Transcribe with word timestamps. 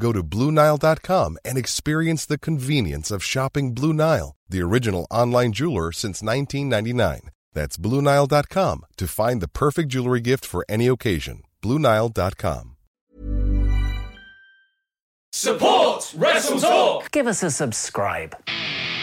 Go 0.00 0.12
to 0.12 0.22
BlueNile.com 0.22 1.38
and 1.44 1.58
experience 1.58 2.24
the 2.24 2.38
convenience 2.38 3.10
of 3.10 3.24
shopping 3.24 3.74
Blue 3.74 3.92
Nile, 3.92 4.36
the 4.48 4.62
original 4.62 5.06
online 5.10 5.52
jeweler 5.52 5.92
since 5.92 6.22
1999. 6.22 7.30
That's 7.52 7.76
BlueNile.com 7.76 8.86
to 8.96 9.08
find 9.08 9.40
the 9.40 9.48
perfect 9.48 9.88
jewelry 9.88 10.20
gift 10.20 10.44
for 10.44 10.64
any 10.68 10.86
occasion. 10.86 11.42
BlueNile.com. 11.62 12.76
Support 15.32 16.14
Wrestle 16.16 16.58
Talk. 16.58 17.10
Give 17.10 17.26
us 17.26 17.42
a 17.42 17.50
subscribe. 17.50 18.34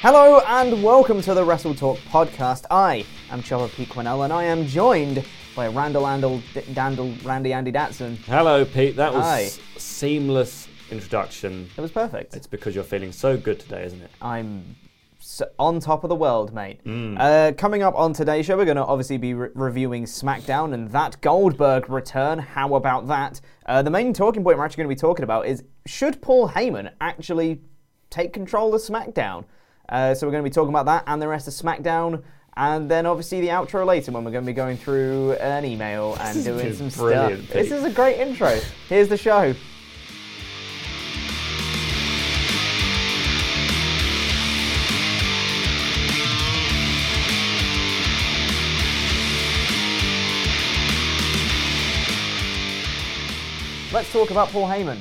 Hello 0.00 0.40
and 0.46 0.82
welcome 0.82 1.20
to 1.20 1.34
the 1.34 1.44
Wrestle 1.44 1.74
Talk 1.74 1.98
podcast. 2.08 2.64
I 2.70 3.04
am 3.30 3.42
Chopper 3.42 3.68
Pete 3.68 3.88
Quinnell 3.90 4.24
and 4.24 4.32
I 4.32 4.44
am 4.44 4.66
joined 4.66 5.24
by 5.54 5.68
Randall 5.68 6.04
Andal 6.04 6.42
D- 6.54 6.62
Dandle 6.72 7.22
Randy 7.22 7.52
Andy 7.52 7.70
Datson. 7.70 8.16
Hello, 8.24 8.64
Pete. 8.64 8.96
That 8.96 9.12
was 9.12 9.24
Hi. 9.24 9.50
seamless 9.76 10.68
introduction. 10.90 11.68
It 11.76 11.80
was 11.82 11.90
perfect. 11.90 12.34
It's 12.34 12.46
because 12.46 12.74
you're 12.74 12.82
feeling 12.84 13.12
so 13.12 13.36
good 13.36 13.60
today, 13.60 13.84
isn't 13.84 14.00
it? 14.00 14.10
I'm 14.22 14.74
s 15.20 15.42
on 15.58 15.80
top 15.80 16.02
of 16.02 16.08
the 16.08 16.16
world, 16.16 16.54
mate. 16.54 16.80
Uh, 16.86 17.52
coming 17.58 17.82
up 17.82 17.94
on 17.94 18.14
today's 18.14 18.46
show, 18.46 18.56
we're 18.56 18.64
going 18.64 18.78
to 18.78 18.84
obviously 18.86 19.18
be 19.18 19.34
re- 19.34 19.50
reviewing 19.54 20.04
SmackDown 20.04 20.72
and 20.72 20.90
that 20.92 21.20
Goldberg 21.20 21.90
return. 21.90 22.38
How 22.38 22.74
about 22.74 23.06
that? 23.08 23.42
Uh, 23.66 23.82
the 23.82 23.90
main 23.90 24.14
talking 24.14 24.42
point 24.42 24.56
we're 24.56 24.64
actually 24.64 24.84
going 24.84 24.96
to 24.96 24.96
be 24.96 25.08
talking 25.08 25.24
about 25.24 25.46
is 25.46 25.62
should 25.84 26.22
Paul 26.22 26.48
Heyman 26.48 26.90
actually 27.02 27.60
take 28.08 28.32
control 28.32 28.74
of 28.74 28.80
SmackDown? 28.80 29.44
Uh, 29.90 30.14
so 30.14 30.26
we're 30.26 30.30
going 30.30 30.44
to 30.44 30.48
be 30.48 30.54
talking 30.54 30.70
about 30.70 30.86
that 30.86 31.04
and 31.06 31.20
the 31.20 31.28
rest 31.28 31.48
of 31.48 31.54
SmackDown. 31.54 32.22
And 32.56 32.90
then 32.90 33.06
obviously 33.06 33.40
the 33.40 33.48
outro 33.48 33.84
later 33.84 34.12
when 34.12 34.24
we're 34.24 34.30
going 34.30 34.44
to 34.44 34.46
be 34.50 34.54
going 34.54 34.76
through 34.76 35.32
an 35.34 35.64
email 35.64 36.16
and 36.20 36.44
doing 36.44 36.74
some 36.74 36.90
stuff. 36.90 37.32
This 37.48 37.72
is 37.72 37.84
a 37.84 37.90
great 37.90 38.18
intro. 38.18 38.58
Here's 38.88 39.08
the 39.08 39.16
show. 39.16 39.54
Let's 53.92 54.12
talk 54.12 54.30
about 54.30 54.48
Paul 54.50 54.68
Heyman. 54.68 55.00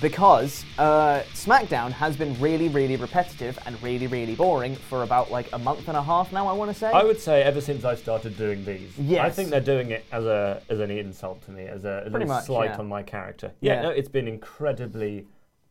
Because 0.00 0.64
uh, 0.78 1.22
SmackDown 1.32 1.90
has 1.92 2.16
been 2.16 2.38
really, 2.40 2.68
really 2.68 2.96
repetitive 2.96 3.58
and 3.66 3.80
really, 3.82 4.06
really 4.06 4.34
boring 4.34 4.74
for 4.74 5.02
about 5.02 5.30
like 5.30 5.48
a 5.52 5.58
month 5.58 5.88
and 5.88 5.96
a 5.96 6.02
half 6.02 6.32
now, 6.32 6.46
I 6.46 6.52
want 6.52 6.70
to 6.70 6.76
say. 6.78 6.90
I 6.90 7.02
would 7.02 7.20
say 7.20 7.42
ever 7.42 7.60
since 7.60 7.84
I 7.84 7.94
started 7.94 8.36
doing 8.36 8.64
these, 8.64 8.92
I 9.18 9.30
think 9.30 9.50
they're 9.50 9.60
doing 9.60 9.90
it 9.90 10.04
as 10.12 10.24
a 10.24 10.62
as 10.68 10.80
an 10.80 10.90
insult 10.90 11.42
to 11.46 11.50
me, 11.50 11.64
as 11.66 11.84
a, 11.84 12.04
a 12.06 12.10
little 12.10 12.28
much, 12.28 12.44
slight 12.46 12.70
yeah. 12.70 12.78
on 12.78 12.86
my 12.88 13.02
character. 13.02 13.52
Yeah, 13.60 13.74
Yeah. 13.76 13.82
no, 13.82 13.88
it's 13.90 14.08
been 14.08 14.28
incredibly 14.28 15.26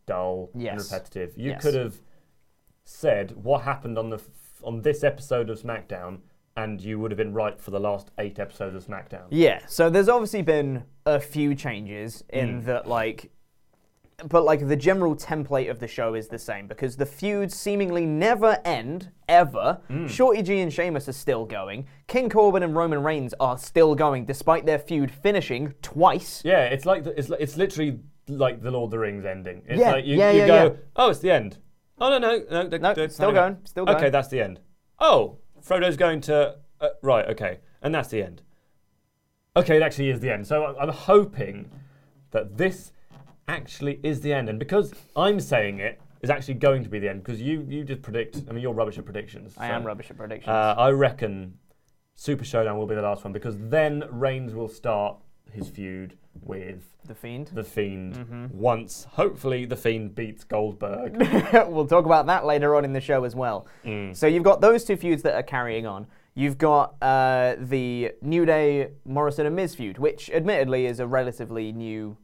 dull 0.05 0.49
and 0.53 0.79
repetitive. 0.81 1.37
You 1.37 1.51
Yes. 1.51 1.61
could 1.61 1.75
have 1.75 1.95
said 2.83 3.35
what 3.43 3.61
happened 3.63 3.97
on 3.97 4.09
the 4.09 4.17
f- 4.17 4.61
on 4.63 4.81
this 4.81 5.03
episode 5.03 5.49
of 5.49 5.61
SmackDown, 5.61 6.19
and 6.57 6.81
you 6.81 6.99
would 6.99 7.11
have 7.11 7.17
been 7.17 7.33
right 7.33 7.59
for 7.59 7.71
the 7.71 7.79
last 7.79 8.11
eight 8.17 8.39
episodes 8.39 8.75
of 8.75 8.85
SmackDown. 8.85 9.25
Yeah, 9.29 9.59
so 9.67 9.89
there's 9.89 10.09
obviously 10.09 10.41
been 10.41 10.83
a 11.05 11.19
few 11.19 11.53
changes 11.53 12.23
in 12.29 12.63
that, 12.63 12.87
like, 12.87 13.31
but 14.29 14.43
like 14.45 14.67
the 14.67 14.75
general 14.75 15.15
template 15.15 15.69
of 15.69 15.79
the 15.79 15.87
show 15.87 16.13
is 16.13 16.27
the 16.29 16.39
same 16.39 16.67
because 16.67 16.95
the 16.95 17.05
feuds 17.05 17.53
seemingly 17.53 18.05
never 18.05 18.59
end 18.63 19.11
ever. 19.27 19.79
Shorty 20.07 20.41
G 20.41 20.59
and 20.61 20.71
Sheamus 20.71 21.09
are 21.09 21.13
still 21.13 21.45
going. 21.45 21.85
King 22.07 22.29
Corbin 22.29 22.63
and 22.63 22.75
Roman 22.75 23.03
Reigns 23.03 23.33
are 23.39 23.57
still 23.57 23.93
going 23.95 24.25
despite 24.25 24.65
their 24.65 24.79
feud 24.79 25.11
finishing 25.11 25.73
twice. 25.81 26.41
Yeah, 26.45 26.65
it's 26.65 26.85
like 26.85 27.03
the, 27.03 27.17
it's 27.19 27.29
it's 27.39 27.57
literally 27.57 27.99
like 28.27 28.61
the 28.61 28.71
Lord 28.71 28.87
of 28.87 28.91
the 28.91 28.99
Rings 28.99 29.25
ending. 29.25 29.63
It's 29.67 29.79
Yeah, 29.79 29.91
like 29.91 30.05
you, 30.05 30.17
yeah, 30.17 30.31
you 30.31 30.39
yeah, 30.39 30.47
go, 30.47 30.63
yeah. 30.65 30.73
oh, 30.95 31.09
it's 31.09 31.19
the 31.19 31.31
end. 31.31 31.57
Oh 31.99 32.09
no, 32.09 32.17
no, 32.17 32.43
no, 32.49 32.69
th- 32.69 32.81
No, 32.81 32.93
th- 32.93 33.11
still 33.11 33.31
going, 33.31 33.55
on. 33.55 33.65
still 33.65 33.85
going. 33.85 33.97
Okay, 33.97 34.09
that's 34.09 34.27
the 34.29 34.41
end. 34.41 34.59
Oh, 34.99 35.37
Frodo's 35.61 35.97
going 35.97 36.21
to 36.21 36.55
uh, 36.81 36.89
right. 37.01 37.27
Okay, 37.29 37.59
and 37.81 37.93
that's 37.93 38.09
the 38.09 38.23
end. 38.23 38.41
Okay, 39.57 39.77
it 39.77 39.81
actually 39.81 40.09
is 40.09 40.19
the 40.19 40.31
end. 40.31 40.47
So 40.47 40.75
I'm 40.79 40.89
hoping 40.89 41.69
that 42.31 42.57
this 42.57 42.91
actually 43.47 43.99
is 44.03 44.21
the 44.21 44.33
end, 44.33 44.49
and 44.49 44.59
because 44.59 44.93
I'm 45.15 45.39
saying 45.39 45.79
it 45.79 45.99
is 46.21 46.29
actually 46.29 46.55
going 46.55 46.83
to 46.83 46.89
be 46.89 46.99
the 46.99 47.09
end, 47.09 47.23
because 47.23 47.41
you 47.41 47.65
you 47.67 47.83
did 47.83 48.01
predict. 48.03 48.41
I 48.49 48.51
mean, 48.51 48.61
you're 48.61 48.73
rubbish 48.73 48.97
at 48.97 49.05
predictions. 49.05 49.53
I 49.57 49.67
so, 49.69 49.73
am 49.73 49.83
rubbish 49.83 50.09
at 50.09 50.17
predictions. 50.17 50.49
Uh, 50.49 50.75
I 50.77 50.89
reckon 50.91 51.57
Super 52.15 52.45
Showdown 52.45 52.77
will 52.77 52.87
be 52.87 52.95
the 52.95 53.01
last 53.01 53.23
one 53.23 53.33
because 53.33 53.55
then 53.59 54.03
Reigns 54.09 54.53
will 54.53 54.69
start 54.69 55.17
his 55.51 55.69
feud 55.69 56.17
with 56.41 56.83
the 57.05 57.15
Fiend. 57.15 57.47
the 57.53 57.63
Fiend 57.63 58.15
Mm-hmm. 58.15 58.45
once, 58.57 59.05
hopefully, 59.11 59.65
the 59.65 59.75
Fiend 59.75 60.15
beats 60.15 60.43
Goldberg. 60.43 61.15
we'll 61.69 61.87
talk 61.87 62.05
about 62.05 62.25
that 62.27 62.45
later 62.45 62.75
on 62.75 62.83
in 62.83 62.93
the 62.93 63.01
show 63.01 63.23
as 63.23 63.35
well. 63.35 63.67
So 64.13 64.27
you've 64.27 64.43
got 64.43 64.59
those 64.61 64.83
two 64.83 64.97
feuds 64.97 65.21
that 65.23 65.35
are 65.35 65.43
carrying 65.43 65.85
on. 65.85 66.07
You've 66.33 66.57
got 66.57 66.95
uh, 67.01 67.55
the 67.59 68.11
New 68.21 68.45
Day 68.45 68.89
Morrison 69.05 69.45
and 69.45 69.55
Miz 69.55 69.73
feud, 69.75 69.97
which 69.97 70.29
admittedly 70.29 70.85
is 70.87 70.99
a 70.99 71.07
relatively 71.07 71.71
new 71.71 72.17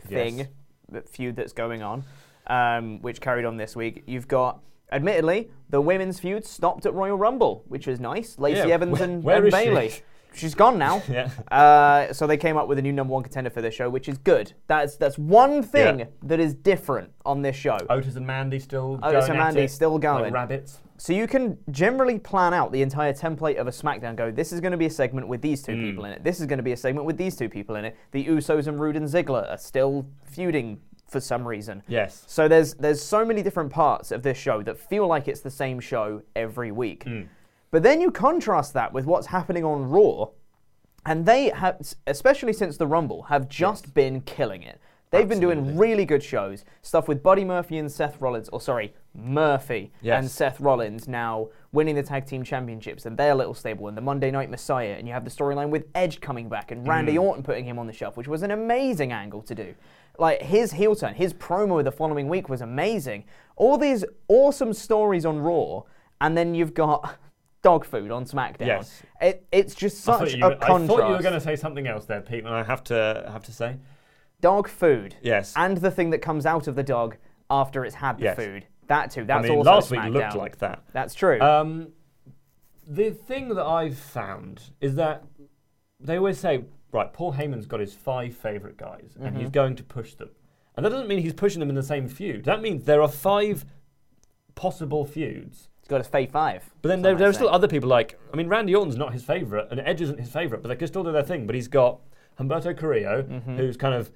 thing, 0.00 0.38
Yes. 0.38 0.48
That 0.96 1.08
feud 1.10 1.36
that's 1.36 1.52
going 1.52 1.82
on, 1.82 2.04
um, 2.46 3.02
which 3.02 3.20
carried 3.20 3.44
on 3.44 3.58
this 3.58 3.76
week. 3.76 4.02
You've 4.06 4.26
got, 4.28 4.60
admittedly, 4.90 5.50
the 5.68 5.80
women's 5.80 6.18
feud 6.18 6.46
stopped 6.46 6.86
at 6.86 6.94
Royal 6.94 7.18
Rumble, 7.18 7.64
which 7.68 7.86
was 7.86 8.00
nice. 8.00 8.38
Lacey 8.38 8.68
Yeah, 8.68 8.74
Evans 8.74 8.98
wh- 8.98 9.02
and, 9.02 9.24
and 9.24 9.46
is? 9.48 9.52
Bayley. 9.52 9.92
She's 10.36 10.54
gone 10.54 10.78
now. 10.78 11.02
Yeah. 11.08 11.30
Uh, 11.50 12.12
so 12.12 12.26
they 12.26 12.36
came 12.36 12.56
up 12.56 12.68
with 12.68 12.78
a 12.78 12.82
new 12.82 12.92
number 12.92 13.12
one 13.14 13.22
contender 13.22 13.48
for 13.50 13.62
this 13.62 13.74
show, 13.74 13.88
which 13.88 14.08
is 14.08 14.18
good. 14.18 14.52
That's 14.66 14.96
that's 14.96 15.18
one 15.18 15.62
thing 15.62 16.00
Yeah. 16.00 16.06
that 16.24 16.40
is 16.40 16.54
different 16.54 17.10
on 17.24 17.42
this 17.42 17.56
show. 17.56 17.78
Otis 17.88 18.16
and 18.16 18.26
Mandy 18.26 18.58
still 18.58 18.98
Otis 19.02 19.26
going 19.26 19.30
and 19.30 19.38
at 19.40 19.44
Mandy 19.44 19.60
it, 19.62 19.70
still 19.70 19.98
going. 19.98 20.24
like 20.24 20.32
rabbits. 20.32 20.78
So 20.98 21.12
you 21.12 21.26
can 21.26 21.58
generally 21.70 22.18
plan 22.18 22.54
out 22.54 22.72
the 22.72 22.80
entire 22.82 23.12
template 23.12 23.56
of 23.56 23.66
a 23.66 23.70
SmackDown. 23.70 24.16
Go, 24.16 24.30
this 24.30 24.52
is 24.52 24.60
going 24.60 24.72
to 24.72 24.78
be 24.78 24.86
a 24.86 24.90
segment 24.90 25.28
with 25.28 25.42
these 25.42 25.62
two 25.62 25.74
Hmm. 25.74 25.82
people 25.82 26.04
in 26.06 26.12
it. 26.12 26.24
This 26.24 26.40
is 26.40 26.46
going 26.46 26.58
to 26.58 26.62
be 26.62 26.72
a 26.72 26.76
segment 26.76 27.06
with 27.06 27.16
these 27.18 27.36
two 27.36 27.48
people 27.48 27.76
in 27.76 27.84
it. 27.84 27.96
The 28.12 28.24
Usos 28.26 28.66
and 28.66 28.80
Roode 28.80 28.96
and 28.96 29.06
Ziggler 29.06 29.48
are 29.50 29.58
still 29.58 30.06
feuding 30.24 30.80
for 31.08 31.20
some 31.20 31.46
reason. 31.46 31.82
Yes. 31.86 32.24
So 32.26 32.48
there's 32.48 32.74
there's 32.74 33.00
so 33.02 33.24
many 33.24 33.42
different 33.42 33.70
parts 33.70 34.10
of 34.10 34.22
this 34.22 34.36
show 34.36 34.62
that 34.62 34.76
feel 34.78 35.06
like 35.06 35.28
it's 35.28 35.40
the 35.40 35.50
same 35.50 35.78
show 35.80 36.22
every 36.34 36.72
week. 36.72 37.06
But 37.70 37.82
then 37.82 38.00
you 38.00 38.10
contrast 38.10 38.72
that 38.74 38.92
with 38.92 39.04
what's 39.06 39.26
happening 39.26 39.64
on 39.64 39.88
Raw, 39.90 40.28
and 41.04 41.24
they 41.26 41.50
have, 41.50 41.80
especially 42.06 42.52
since 42.52 42.76
the 42.76 42.86
Rumble, 42.86 43.22
have 43.24 43.48
just 43.48 43.94
been 43.94 44.20
killing 44.22 44.62
it. 44.62 44.80
They've 45.12 45.28
been 45.28 45.40
doing 45.40 45.76
really 45.78 46.04
good 46.04 46.22
shows. 46.22 46.64
Stuff 46.82 47.06
with 47.06 47.22
Buddy 47.22 47.44
Murphy 47.44 47.78
and 47.78 47.90
Seth 47.90 48.20
Rollins, 48.20 48.48
or 48.48 48.60
sorry, 48.60 48.92
Murphy 49.14 49.92
Yes. 50.02 50.18
and 50.20 50.30
Seth 50.30 50.60
Rollins 50.60 51.06
now 51.08 51.48
winning 51.72 51.94
the 51.94 52.02
tag 52.02 52.26
team 52.26 52.42
championships 52.42 53.06
and 53.06 53.16
their 53.16 53.34
little 53.34 53.54
stable 53.54 53.88
and 53.88 53.96
the 53.96 54.00
Monday 54.02 54.30
Night 54.30 54.50
Messiah 54.50 54.96
and 54.98 55.06
you 55.06 55.14
have 55.14 55.24
the 55.24 55.30
storyline 55.30 55.70
with 55.70 55.86
Edge 55.94 56.20
coming 56.20 56.48
back 56.48 56.70
and 56.70 56.86
Randy 56.86 57.14
Mm. 57.14 57.22
Orton 57.22 57.42
putting 57.44 57.64
him 57.64 57.78
on 57.78 57.86
the 57.86 57.92
shelf, 57.92 58.16
which 58.16 58.28
was 58.28 58.42
an 58.42 58.50
amazing 58.50 59.12
angle 59.12 59.42
to 59.42 59.54
do. 59.54 59.74
Like 60.18 60.42
his 60.42 60.72
heel 60.72 60.94
turn, 60.96 61.14
his 61.14 61.32
promo 61.32 61.82
the 61.84 61.92
following 61.92 62.28
week 62.28 62.48
was 62.48 62.60
amazing. 62.60 63.24
All 63.54 63.78
these 63.78 64.04
awesome 64.28 64.72
stories 64.72 65.24
on 65.24 65.38
Raw, 65.38 65.82
and 66.20 66.36
then 66.36 66.54
you've 66.54 66.74
got 66.74 67.16
dog 67.66 67.84
food 67.84 68.10
on 68.10 68.24
SmackDown. 68.24 68.66
Yes. 68.66 69.02
It, 69.20 69.46
it's 69.50 69.74
just 69.74 69.96
such 70.02 70.34
a 70.34 70.36
I 70.44 70.54
contrast. 70.54 70.86
thought 70.86 71.08
you 71.08 71.14
were 71.16 71.22
going 71.22 71.34
to 71.34 71.40
say 71.40 71.56
something 71.56 71.86
else 71.86 72.04
there, 72.06 72.20
Pete, 72.20 72.44
and 72.44 72.54
I 72.54 72.62
have 72.62 72.82
to 72.84 73.28
have 73.34 73.42
to 73.44 73.52
say. 73.52 73.76
dog 74.40 74.68
food. 74.68 75.16
Yes. 75.22 75.52
And 75.56 75.76
the 75.78 75.90
thing 75.90 76.10
that 76.10 76.18
comes 76.18 76.46
out 76.46 76.68
of 76.68 76.74
the 76.76 76.82
dog 76.82 77.16
after 77.50 77.84
it's 77.84 77.96
had 77.96 78.18
the 78.18 78.24
Yes. 78.24 78.36
food. 78.36 78.66
That 78.86 79.10
too. 79.10 79.24
That's 79.24 79.44
I 79.44 79.48
mean, 79.48 79.58
also 79.58 79.70
last 79.70 79.90
week 79.90 80.04
looked 80.04 80.36
like 80.36 80.58
that. 80.58 80.84
That's 80.92 81.14
true. 81.14 81.40
Um, 81.40 81.88
the 82.86 83.10
thing 83.10 83.48
that 83.48 83.66
I've 83.66 83.98
found 83.98 84.62
is 84.80 84.94
that 84.94 85.24
they 85.98 86.16
always 86.18 86.38
say, 86.38 86.64
right, 86.92 87.12
Paul 87.12 87.32
Heyman's 87.32 87.66
got 87.66 87.80
his 87.80 87.94
five 87.94 88.36
favourite 88.36 88.76
guys, 88.76 89.16
and 89.16 89.24
Mm-hmm. 89.30 89.40
he's 89.40 89.50
going 89.50 89.74
to 89.76 89.82
push 89.82 90.14
them. 90.14 90.30
And 90.76 90.84
that 90.86 90.90
doesn't 90.90 91.08
mean 91.08 91.20
he's 91.20 91.32
pushing 91.32 91.58
them 91.60 91.68
in 91.70 91.74
the 91.74 91.82
same 91.82 92.06
feud. 92.08 92.44
That 92.44 92.60
means 92.62 92.84
there 92.84 93.02
are 93.02 93.08
five 93.08 93.64
possible 94.54 95.04
feuds. 95.04 95.68
He's 95.86 95.90
got 95.90 95.98
his 95.98 96.08
Fave 96.08 96.32
Five. 96.32 96.68
But 96.82 96.88
then 96.88 97.00
there, 97.02 97.14
there 97.14 97.28
are 97.28 97.32
still 97.32 97.48
other 97.48 97.68
people 97.68 97.88
like, 97.88 98.18
I 98.32 98.36
mean, 98.36 98.48
Randy 98.48 98.74
Orton's 98.74 98.96
not 98.96 99.12
his 99.12 99.22
favourite, 99.22 99.68
and 99.70 99.78
Edge 99.78 100.00
isn't 100.00 100.18
his 100.18 100.28
favourite, 100.28 100.60
but 100.60 100.68
they 100.68 100.74
can 100.74 100.88
still 100.88 101.04
do 101.04 101.12
their 101.12 101.22
thing. 101.22 101.46
But 101.46 101.54
he's 101.54 101.68
got 101.68 102.00
Humberto 102.40 102.76
Carrillo, 102.76 103.22
Mm-hmm. 103.22 103.56
who's 103.56 103.76
kind 103.76 103.94
of 103.94 104.10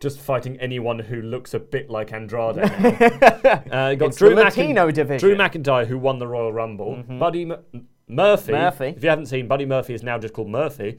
just 0.00 0.18
fighting 0.18 0.58
anyone 0.58 0.98
who 0.98 1.22
looks 1.22 1.54
a 1.54 1.60
bit 1.60 1.88
like 1.88 2.12
Andrade. 2.12 2.58
uh, 2.58 3.94
got 3.94 4.02
It's 4.08 4.16
Drew 4.16 4.34
Latino 4.34 4.90
division. 4.90 5.28
Drew 5.28 5.36
McIntyre, 5.38 5.86
who 5.86 5.96
won 5.96 6.18
the 6.18 6.26
Royal 6.26 6.52
Rumble. 6.52 7.04
Buddy 7.04 7.42
M- 7.42 7.86
Murphy. 8.08 8.50
Murphy. 8.50 8.86
If 8.88 9.04
you 9.04 9.08
haven't 9.08 9.26
seen, 9.26 9.46
Buddy 9.46 9.64
Murphy 9.64 9.94
is 9.94 10.02
now 10.02 10.18
just 10.18 10.34
called 10.34 10.48
Murphy. 10.48 10.98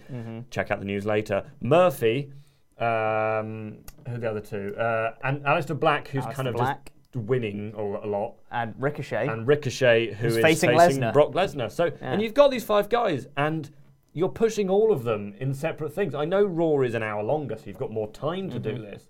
Check 0.52 0.72
out 0.72 0.80
the 0.80 0.86
news 0.86 1.06
later. 1.06 1.44
Murphy. 1.60 2.32
Um, 2.80 3.80
who 4.08 4.16
are 4.16 4.18
the 4.20 4.30
other 4.30 4.40
two? 4.40 4.74
Uh, 4.78 5.16
and 5.22 5.44
Aleister 5.44 5.78
Black, 5.78 6.08
who's 6.08 6.24
Aleister 6.24 6.34
kind 6.34 6.48
of 6.48 6.56
Black. 6.56 6.93
Winning 7.16 7.74
a, 7.78 7.82
a 7.82 8.08
lot 8.08 8.36
And 8.52 8.74
Ricochet. 8.78 9.28
and 9.28 9.48
Ricochet, 9.48 10.08
who 10.14 10.16
Who's 10.16 10.38
is 10.38 10.42
facing 10.42 10.78
facing, 10.78 11.02
Lesnar. 11.02 11.14
Brock 11.14 11.32
Lesnar. 11.34 11.72
So, 11.72 11.92
and 12.02 12.22
you've 12.22 12.34
got 12.34 12.52
these 12.52 12.64
five 12.64 12.90
guys, 12.90 13.28
and 13.38 13.70
you're 14.14 14.30
pushing 14.30 14.70
all 14.70 14.92
of 14.92 15.04
them 15.04 15.34
in 15.40 15.54
separate 15.54 15.94
things. 15.94 16.14
I 16.16 16.26
know 16.26 16.44
Raw 16.44 16.82
is 16.82 16.94
an 16.94 17.04
hour 17.04 17.24
longer, 17.24 17.56
so 17.58 17.64
you've 17.66 17.78
got 17.78 17.92
more 17.92 18.12
time 18.12 18.50
to 18.52 18.60
Mm-hmm. 18.60 18.76
do 18.76 18.82
this. 18.82 19.08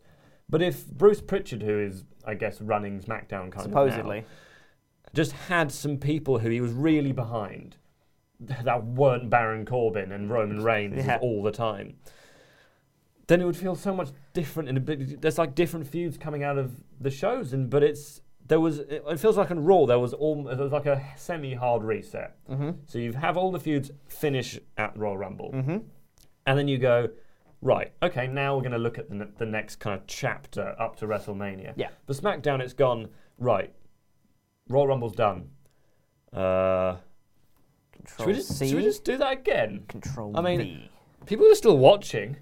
But 0.49 0.61
if 0.61 0.85
Bruce 0.87 1.21
Pritchard, 1.21 1.63
who 1.63 1.79
is, 1.79 2.03
I 2.25 2.33
guess, 2.35 2.61
running 2.61 2.99
SmackDown 3.01 3.51
kind 3.51 3.55
of 3.55 3.61
supposedly. 3.63 4.21
now, 4.21 4.25
just 5.13 5.31
had 5.33 5.71
some 5.71 5.97
people 5.97 6.39
who 6.39 6.49
he 6.49 6.59
was 6.61 6.71
really 6.71 7.11
behind 7.11 7.77
that 8.39 8.83
weren't 8.85 9.29
Baron 9.29 9.65
Corbin 9.65 10.11
and 10.11 10.29
Roman 10.29 10.63
Reigns 10.63 11.05
Yeah. 11.05 11.19
all 11.21 11.43
the 11.43 11.51
time, 11.51 11.95
then 13.33 13.41
it 13.41 13.45
would 13.45 13.57
feel 13.57 13.75
so 13.75 13.93
much 13.95 14.09
different. 14.33 14.69
And 14.69 14.77
a 14.77 14.81
bit- 14.81 15.21
there's 15.21 15.39
like 15.39 15.55
different 15.55 15.87
feuds 15.87 16.17
coming 16.17 16.43
out 16.43 16.59
of 16.59 16.71
the 17.01 17.09
shows, 17.09 17.51
and 17.51 17.67
but 17.69 17.81
it's 17.81 18.21
there 18.45 18.59
was 18.59 18.79
it 18.79 19.03
it 19.09 19.19
feels 19.19 19.37
like 19.37 19.49
on 19.49 19.63
Raw 19.63 19.87
there 19.87 19.97
was 19.97 20.13
all 20.13 20.43
there 20.43 20.55
was 20.57 20.71
like 20.71 20.85
a 20.85 21.03
semi-hard 21.17 21.83
reset. 21.83 22.35
Mm-hmm. 22.47 22.71
So 22.85 22.99
you 22.99 23.13
have 23.13 23.35
all 23.37 23.51
the 23.51 23.59
feuds 23.59 23.89
finish 24.07 24.59
at 24.77 24.95
Royal 24.95 25.17
Rumble, 25.17 25.51
mm-hmm. 25.51 25.77
and 26.45 26.59
then 26.59 26.67
you 26.67 26.77
go. 26.77 27.09
Right. 27.61 27.93
Okay. 28.03 28.27
Now 28.27 28.57
we're 28.57 28.61
going 28.61 28.73
to 28.73 28.77
look 28.77 28.99
at 28.99 29.09
the, 29.09 29.29
the 29.37 29.45
next 29.45 29.77
kind 29.77 29.97
of 29.97 30.05
chapter 30.05 30.75
up 30.77 30.97
to 30.97 31.07
WrestleMania. 31.07 31.71
Yeah. 31.77 31.91
For 32.05 32.13
SmackDown, 32.13 32.59
it's 32.59 32.73
gone. 32.73 33.07
Right. 33.37 33.73
Royal 34.67 34.87
Rumble's 34.87 35.15
done. 35.15 35.47
Uh, 36.33 36.97
should 38.17 38.25
we, 38.25 38.33
just, 38.33 38.59
should 38.59 38.75
we 38.75 38.81
just 38.81 39.05
do 39.05 39.15
that 39.15 39.31
again? 39.31 39.85
Control 39.87 40.35
I 40.35 40.41
mean, 40.41 40.59
V. 40.59 40.89
people 41.25 41.49
are 41.49 41.55
still 41.55 41.77
watching. 41.77 42.35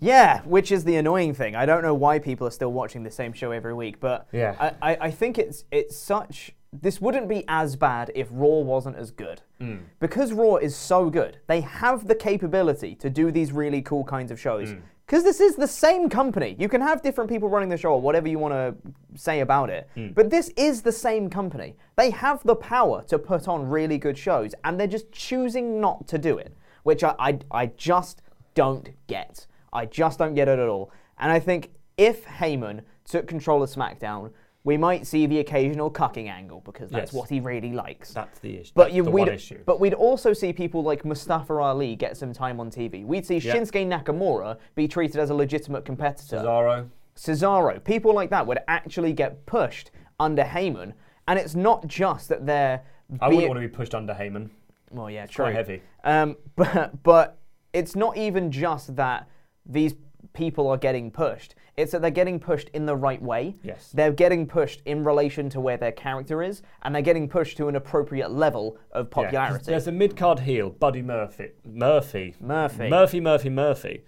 Yeah, 0.00 0.42
which 0.42 0.70
is 0.72 0.84
the 0.84 0.96
annoying 0.96 1.34
thing. 1.34 1.56
I 1.56 1.66
don't 1.66 1.82
know 1.82 1.94
why 1.94 2.18
people 2.18 2.46
are 2.46 2.50
still 2.50 2.72
watching 2.72 3.02
the 3.02 3.10
same 3.10 3.32
show 3.32 3.50
every 3.50 3.74
week, 3.74 4.00
but 4.00 4.26
Yeah. 4.32 4.54
I, 4.58 4.92
I, 4.92 4.96
I 5.02 5.10
think 5.10 5.38
it's 5.38 5.64
it's 5.70 5.96
such. 5.96 6.52
This 6.82 7.00
wouldn't 7.00 7.28
be 7.28 7.44
as 7.46 7.76
bad 7.76 8.10
if 8.14 8.26
Raw 8.30 8.58
wasn't 8.60 8.96
as 8.96 9.10
good. 9.12 9.42
Hmm. 9.60 9.76
Because 10.00 10.32
Raw 10.32 10.56
is 10.56 10.74
so 10.74 11.08
good, 11.08 11.38
they 11.46 11.60
have 11.60 12.08
the 12.08 12.14
capability 12.16 12.96
to 12.96 13.08
do 13.08 13.30
these 13.30 13.52
really 13.52 13.80
cool 13.80 14.02
kinds 14.04 14.30
of 14.32 14.40
shows. 14.40 14.72
Hmm. 14.72 14.78
Because 15.06 15.22
this 15.22 15.38
is 15.38 15.54
the 15.54 15.68
same 15.68 16.08
company. 16.08 16.56
You 16.58 16.68
can 16.68 16.80
have 16.80 17.02
different 17.02 17.28
people 17.30 17.48
running 17.50 17.68
the 17.68 17.76
show 17.76 17.90
or 17.90 18.00
whatever 18.00 18.26
you 18.26 18.38
want 18.38 18.54
to 18.54 18.74
say 19.14 19.40
about 19.40 19.68
it. 19.70 19.88
Hmm. 19.94 20.08
But 20.08 20.30
this 20.30 20.48
is 20.56 20.82
the 20.82 20.92
same 20.92 21.30
company. 21.30 21.76
They 21.96 22.10
have 22.10 22.42
the 22.42 22.56
power 22.56 23.04
to 23.08 23.18
put 23.18 23.46
on 23.46 23.68
really 23.68 23.98
good 23.98 24.18
shows, 24.18 24.54
and 24.64 24.80
they're 24.80 24.86
just 24.86 25.12
choosing 25.12 25.80
not 25.80 26.08
to 26.08 26.18
do 26.18 26.38
it, 26.38 26.56
which 26.82 27.04
I, 27.04 27.14
I, 27.18 27.38
I 27.50 27.66
just 27.66 28.22
don't 28.54 28.88
get. 29.06 29.46
I 29.74 29.86
just 29.86 30.18
don't 30.18 30.34
get 30.34 30.48
it 30.48 30.58
at 30.58 30.68
all. 30.68 30.90
And 31.18 31.30
I 31.30 31.40
think 31.40 31.70
if 31.96 32.24
Heyman 32.24 32.82
took 33.04 33.26
control 33.26 33.62
of 33.62 33.70
SmackDown, 33.70 34.30
we 34.62 34.78
might 34.78 35.06
see 35.06 35.26
the 35.26 35.40
occasional 35.40 35.90
cucking 35.90 36.28
angle 36.30 36.62
because 36.64 36.90
that's 36.90 37.12
Yes. 37.12 37.20
what 37.20 37.28
he 37.28 37.40
really 37.40 37.72
likes. 37.72 38.14
That's 38.14 38.38
the 38.38 38.56
issue. 38.60 38.72
But 38.74 38.84
That's 38.84 38.94
you, 38.96 39.04
we'd, 39.04 39.28
issue. 39.28 39.62
but 39.66 39.78
we'd 39.78 39.92
also 39.92 40.32
see 40.32 40.52
people 40.54 40.82
like 40.82 41.04
Mustafa 41.04 41.54
Ali 41.54 41.96
get 41.96 42.16
some 42.16 42.32
time 42.32 42.60
on 42.60 42.70
TV. 42.70 43.04
We'd 43.04 43.26
see 43.26 43.36
Yeah. 43.38 43.54
Shinsuke 43.56 43.86
Nakamura 43.86 44.56
be 44.74 44.88
treated 44.88 45.18
as 45.20 45.28
a 45.28 45.34
legitimate 45.34 45.84
competitor. 45.84 46.38
Cesaro. 46.38 46.88
Cesaro, 47.14 47.84
people 47.84 48.14
like 48.14 48.30
that 48.30 48.46
would 48.46 48.58
actually 48.66 49.12
get 49.12 49.44
pushed 49.44 49.90
under 50.18 50.42
Heyman. 50.42 50.94
And 51.28 51.38
it's 51.38 51.54
not 51.54 51.86
just 51.86 52.28
that 52.30 52.46
they're. 52.46 52.82
I 53.20 53.28
wouldn't 53.28 53.48
want 53.48 53.60
to 53.60 53.68
be 53.68 53.72
pushed 53.74 53.94
under 53.94 54.14
Heyman. 54.14 54.48
well, 54.90 55.10
yeah, 55.10 55.26
true. 55.26 55.44
quite 55.44 55.54
heavy. 55.54 55.82
Um, 56.04 56.36
but 56.56 57.02
but 57.02 57.38
it's 57.74 57.94
not 57.94 58.16
even 58.16 58.50
just 58.50 58.96
that 58.96 59.28
these 59.66 59.94
people 60.32 60.68
are 60.68 60.76
getting 60.76 61.10
pushed. 61.10 61.54
It's 61.76 61.92
that 61.92 62.02
they're 62.02 62.10
getting 62.10 62.38
pushed 62.38 62.68
in 62.70 62.86
the 62.86 62.94
right 62.96 63.20
way. 63.20 63.56
Yes. 63.62 63.90
They're 63.92 64.12
getting 64.12 64.46
pushed 64.46 64.80
in 64.84 65.02
relation 65.04 65.48
to 65.50 65.60
where 65.60 65.76
their 65.76 65.92
character 65.92 66.42
is, 66.42 66.62
and 66.82 66.94
they're 66.94 67.02
getting 67.02 67.28
pushed 67.28 67.56
to 67.56 67.68
an 67.68 67.76
appropriate 67.76 68.30
level 68.30 68.78
of 68.92 69.06
Yeah, 69.06 69.10
popularity. 69.10 69.64
there's 69.66 69.86
a 69.88 69.92
mid 69.92 70.16
card 70.16 70.40
heel, 70.40 70.70
Buddy 70.70 71.02
Murphy. 71.02 71.50
Murphy. 71.64 72.34
Murphy. 72.40 72.88
Murphy, 72.88 73.20
Murphy, 73.20 73.50
Murphy. 73.50 74.04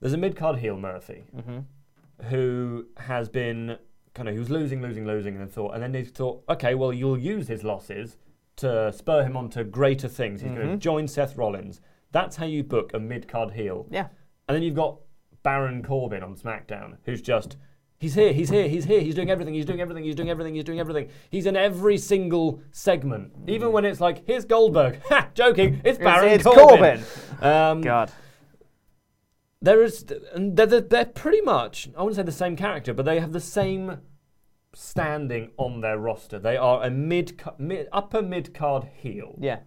There's 0.00 0.14
a 0.14 0.18
mid 0.18 0.36
card 0.36 0.58
heel, 0.58 0.76
Murphy, 0.78 1.24
Mm-hmm. 1.36 2.26
who 2.28 2.86
has 2.96 3.28
been 3.28 3.76
kind 4.14 4.28
of, 4.28 4.34
he 4.34 4.38
was 4.38 4.50
losing, 4.50 4.80
losing, 4.80 5.06
losing, 5.06 5.34
and 5.34 5.42
then 5.42 5.48
thought, 5.48 5.74
and 5.74 5.82
then 5.82 5.92
they 5.92 6.04
thought, 6.04 6.42
okay, 6.48 6.74
well, 6.74 6.92
you'll 6.92 7.18
use 7.18 7.48
his 7.48 7.62
losses 7.62 8.16
to 8.56 8.90
spur 8.92 9.22
him 9.22 9.36
on 9.36 9.50
to 9.50 9.64
greater 9.64 10.08
things. 10.08 10.40
He's 10.40 10.50
Mm-hmm. 10.50 10.58
going 10.60 10.70
to 10.70 10.76
join 10.78 11.08
Seth 11.08 11.36
Rollins. 11.36 11.80
That's 12.12 12.36
how 12.36 12.46
you 12.46 12.62
book 12.64 12.92
a 12.94 12.98
mid 12.98 13.28
card 13.28 13.52
heel. 13.52 13.86
yeah. 13.90 14.08
And 14.48 14.54
then 14.54 14.62
you've 14.62 14.74
got 14.74 14.98
Baron 15.42 15.82
Corbin 15.82 16.22
on 16.22 16.36
SmackDown, 16.36 16.96
who's 17.04 17.20
just 17.22 17.56
he's 17.98 18.14
here, 18.14 18.32
he's 18.32 18.48
here, 18.48 18.68
he's 18.68 18.84
here, 18.84 19.00
he's 19.00 19.14
doing 19.14 19.30
everything, 19.30 19.54
he's 19.54 19.64
doing 19.64 19.80
everything, 19.80 20.04
he's 20.04 20.14
doing 20.14 20.28
everything, 20.30 20.54
he's 20.54 20.64
doing 20.64 20.80
everything. 20.80 21.08
He's 21.30 21.46
in 21.46 21.56
every 21.56 21.98
single 21.98 22.60
segment, 22.70 23.32
even 23.46 23.72
when 23.72 23.84
it's 23.84 24.00
like, 24.00 24.26
here's 24.26 24.44
Goldberg, 24.44 25.00
ha, 25.08 25.28
joking, 25.34 25.80
it's 25.84 25.98
Baron 25.98 26.30
it's 26.32 26.44
Corbin. 26.44 27.02
Um, 27.40 27.80
God. 27.80 28.12
there 29.62 29.82
is, 29.82 30.04
and 30.34 30.56
they're, 30.56 30.66
they're, 30.66 30.80
they're 30.80 31.04
pretty 31.06 31.40
much, 31.40 31.88
I 31.96 32.02
wouldn't 32.02 32.16
say 32.16 32.22
the 32.22 32.32
same 32.32 32.54
character, 32.56 32.92
but 32.92 33.04
they 33.04 33.18
have 33.20 33.32
the 33.32 33.40
same 33.40 33.98
standing 34.74 35.50
on 35.56 35.80
their 35.80 35.98
roster. 35.98 36.38
They 36.38 36.56
are 36.56 36.82
a 36.84 36.90
mid, 36.90 37.40
mid 37.58 37.88
upper 37.92 38.20
mid 38.22 38.52
card 38.52 38.84
heel 38.94 39.36
Yeah. 39.40 39.60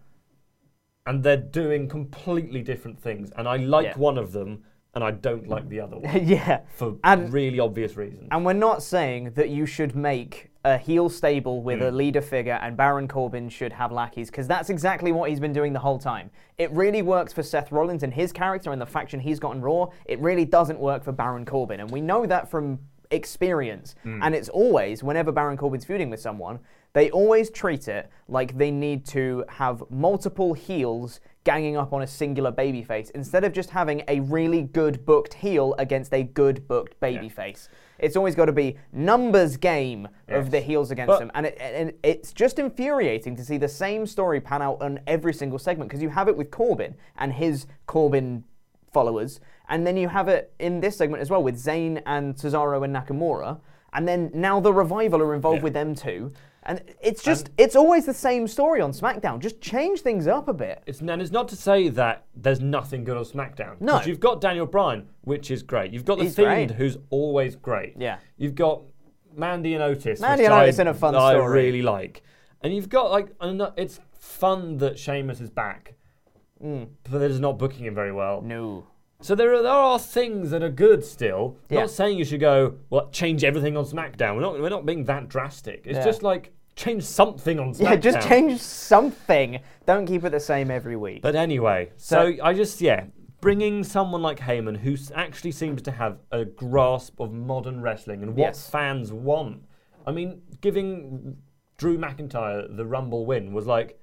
and 1.07 1.23
they're 1.23 1.35
doing 1.37 1.87
completely 1.87 2.61
different 2.61 2.99
things. 3.01 3.31
And 3.35 3.47
I 3.47 3.57
like 3.57 3.85
Yeah. 3.87 3.97
one 3.97 4.17
of 4.19 4.31
them, 4.33 4.63
and 4.95 5.03
I 5.03 5.11
don't 5.11 5.47
like 5.47 5.69
the 5.69 5.79
other 5.81 5.97
one 5.97 6.25
yeah. 6.27 6.61
for 6.75 6.95
And- 7.03 7.31
really 7.31 7.59
obvious 7.59 7.95
reasons. 7.95 8.27
And 8.31 8.43
we're 8.45 8.53
not 8.53 8.81
saying 8.83 9.31
that 9.35 9.49
you 9.49 9.65
should 9.65 9.95
make 9.95 10.49
a 10.65 10.77
heel 10.77 11.07
stable 11.09 11.61
with 11.61 11.79
Mm. 11.79 11.87
a 11.87 11.91
leader 11.91 12.21
figure 12.21 12.59
and 12.61 12.75
Baron 12.75 13.07
Corbin 13.07 13.47
should 13.49 13.71
have 13.71 13.91
lackeys, 13.93 14.29
because 14.29 14.47
that's 14.47 14.69
exactly 14.69 15.11
what 15.13 15.29
he's 15.29 15.39
been 15.39 15.53
doing 15.53 15.71
the 15.73 15.79
whole 15.79 15.99
time. 15.99 16.29
It 16.57 16.69
really 16.71 17.01
works 17.01 17.31
for 17.31 17.43
Seth 17.43 17.71
Rollins 17.71 18.03
and 18.03 18.13
his 18.13 18.33
character 18.33 18.71
and 18.73 18.81
the 18.81 18.85
faction 18.85 19.19
he's 19.21 19.39
got 19.39 19.55
in 19.55 19.61
Raw. 19.61 19.87
It 20.05 20.19
really 20.19 20.43
doesn't 20.45 20.77
work 20.79 21.03
for 21.03 21.11
Baron 21.13 21.45
Corbin. 21.45 21.79
And 21.79 21.89
we 21.91 22.01
know 22.01 22.25
that 22.25 22.49
from 22.51 22.79
experience. 23.11 23.95
Mm. 24.05 24.19
And 24.23 24.35
it's 24.35 24.49
always, 24.49 25.01
whenever 25.03 25.31
Baron 25.31 25.55
Corbin's 25.57 25.85
feuding 25.85 26.09
with 26.09 26.19
someone, 26.19 26.59
they 26.93 27.09
always 27.11 27.49
treat 27.51 27.87
it 27.87 28.09
like 28.27 28.57
they 28.57 28.71
need 28.71 29.05
to 29.07 29.45
have 29.47 29.83
multiple 29.89 30.53
heels 30.53 31.19
ganging 31.43 31.77
up 31.77 31.93
on 31.93 32.01
a 32.01 32.07
singular 32.07 32.51
babyface 32.51 33.11
instead 33.11 33.43
of 33.43 33.53
just 33.53 33.69
having 33.69 34.03
a 34.07 34.19
really 34.21 34.61
good 34.61 35.05
booked 35.05 35.33
heel 35.33 35.73
against 35.79 36.13
a 36.13 36.23
good 36.23 36.67
booked 36.67 36.99
babyface. 36.99 37.69
It's 37.97 38.15
always 38.15 38.35
got 38.35 38.45
to 38.45 38.51
be 38.53 38.77
numbers 38.91 39.57
game 39.57 40.07
of 40.27 40.51
the 40.51 40.59
heels 40.59 40.91
against 40.91 41.07
But- 41.07 41.19
them, 41.19 41.31
and, 41.33 41.45
it, 41.45 41.57
and 41.59 41.93
it's 42.03 42.33
just 42.33 42.59
infuriating 42.59 43.35
to 43.35 43.43
see 43.43 43.57
the 43.57 43.67
same 43.67 44.05
story 44.05 44.39
pan 44.41 44.61
out 44.61 44.81
on 44.81 44.99
every 45.07 45.33
single 45.33 45.59
segment 45.59 45.89
because 45.89 46.01
you 46.01 46.09
have 46.09 46.27
it 46.27 46.37
with 46.37 46.51
Corbin 46.51 46.95
and 47.17 47.33
his 47.33 47.67
Corbin 47.87 48.43
followers, 48.91 49.39
and 49.67 49.85
then 49.85 49.97
you 49.97 50.07
have 50.07 50.27
it 50.27 50.53
in 50.59 50.79
this 50.79 50.97
segment 50.97 51.21
as 51.21 51.29
well 51.29 51.43
with 51.43 51.55
Zayn 51.55 52.01
and 52.05 52.35
Cesaro 52.35 52.83
and 52.83 52.95
Nakamura. 52.95 53.59
And 53.93 54.07
then 54.07 54.31
now 54.33 54.59
the 54.59 54.73
revival 54.73 55.21
are 55.21 55.33
involved 55.33 55.57
Yeah. 55.59 55.63
with 55.63 55.73
them 55.73 55.95
too. 55.95 56.31
And 56.63 56.81
it's 57.01 57.23
just, 57.23 57.49
it's 57.57 57.75
always 57.75 58.05
the 58.05 58.13
same 58.13 58.45
story 58.47 58.81
on 58.81 58.91
SmackDown. 58.91 59.39
Just 59.39 59.59
change 59.61 60.01
things 60.01 60.27
up 60.27 60.47
a 60.49 60.53
bit. 60.53 60.83
It's, 60.85 60.99
and 60.99 61.21
it's 61.21 61.31
not 61.31 61.47
to 61.47 61.55
say 61.55 61.87
that 61.89 62.25
there's 62.35 62.59
nothing 62.59 63.03
good 63.05 63.17
on 63.17 63.23
SmackDown. 63.23 63.79
No. 63.81 64.01
You've 64.01 64.19
got 64.19 64.41
Daniel 64.41 64.65
Bryan, 64.65 65.07
which 65.21 65.49
is 65.51 65.63
great. 65.63 65.93
You've 65.93 66.05
got 66.05 66.17
The 66.19 66.25
He's 66.25 66.35
Fiend, 66.35 66.67
great. 66.67 66.71
who's 66.71 66.97
always 67.09 67.55
great. 67.55 67.95
Yeah. 67.97 68.17
You've 68.37 68.55
got 68.55 68.81
Mandy 69.35 69.73
and 69.73 69.81
Otis. 69.81 70.19
Mandy 70.19 70.43
which 70.43 70.51
and 70.51 70.53
I, 70.53 70.65
in 70.81 70.87
a 70.87 70.93
fun 70.93 71.15
I 71.15 71.31
story. 71.33 71.53
really 71.63 71.81
like. 71.81 72.23
And 72.61 72.75
you've 72.75 72.89
got, 72.89 73.09
like, 73.09 73.29
it's 73.77 73.99
fun 74.19 74.77
that 74.77 74.99
Sheamus 74.99 75.39
is 75.39 75.49
back. 75.49 75.95
But 76.61 76.89
they're 77.09 77.29
just 77.29 77.39
not 77.41 77.57
booking 77.57 77.85
him 77.85 77.95
very 77.95 78.11
well. 78.11 78.41
Mm. 78.41 78.45
No. 78.45 78.87
So 79.21 79.35
there 79.35 79.53
are, 79.53 79.61
there 79.61 79.71
are 79.71 79.99
things 79.99 80.51
that 80.51 80.63
are 80.63 80.69
good 80.69 81.03
still. 81.03 81.57
Yeah. 81.69 81.81
Not 81.81 81.89
saying 81.91 82.17
you 82.17 82.23
should 82.23 82.39
go, 82.39 82.75
well, 82.89 83.09
change 83.09 83.43
everything 83.43 83.75
on 83.75 83.83
SmackDown. 83.83 84.35
We're 84.35 84.41
not, 84.41 84.61
we're 84.61 84.69
not 84.69 84.85
being 84.85 85.03
that 85.05 85.27
drastic. 85.27 85.81
It's 85.85 85.97
Yeah. 85.97 86.05
just 86.05 86.23
like, 86.23 86.53
change 86.75 87.03
something 87.03 87.59
on 87.59 87.73
SmackDown. 87.73 87.81
Yeah, 87.81 87.95
just 87.97 88.27
change 88.27 88.59
something. 88.59 89.59
Don't 89.85 90.05
keep 90.05 90.23
it 90.23 90.29
the 90.29 90.39
same 90.39 90.71
every 90.71 90.95
week. 90.95 91.21
But 91.21 91.35
anyway, 91.35 91.91
so, 91.97 92.31
So- 92.37 92.43
I 92.43 92.53
just 92.53 92.79
yeah, 92.79 93.05
bringing 93.41 93.83
someone 93.83 94.21
like 94.21 94.39
Heyman 94.39 94.77
who 94.77 94.95
actually 95.13 95.51
seems 95.51 95.81
to 95.83 95.91
have 95.91 96.19
a 96.31 96.45
grasp 96.45 97.19
of 97.19 97.33
modern 97.33 97.81
wrestling 97.81 98.23
and 98.23 98.31
what 98.37 98.45
Yes. 98.55 98.69
fans 98.69 99.11
want. 99.11 99.63
I 100.07 100.11
mean, 100.11 100.41
giving 100.61 101.37
Drew 101.77 101.97
McIntyre 101.97 102.73
the 102.75 102.85
Rumble 102.85 103.25
win 103.25 103.51
was 103.53 103.67
like, 103.67 103.99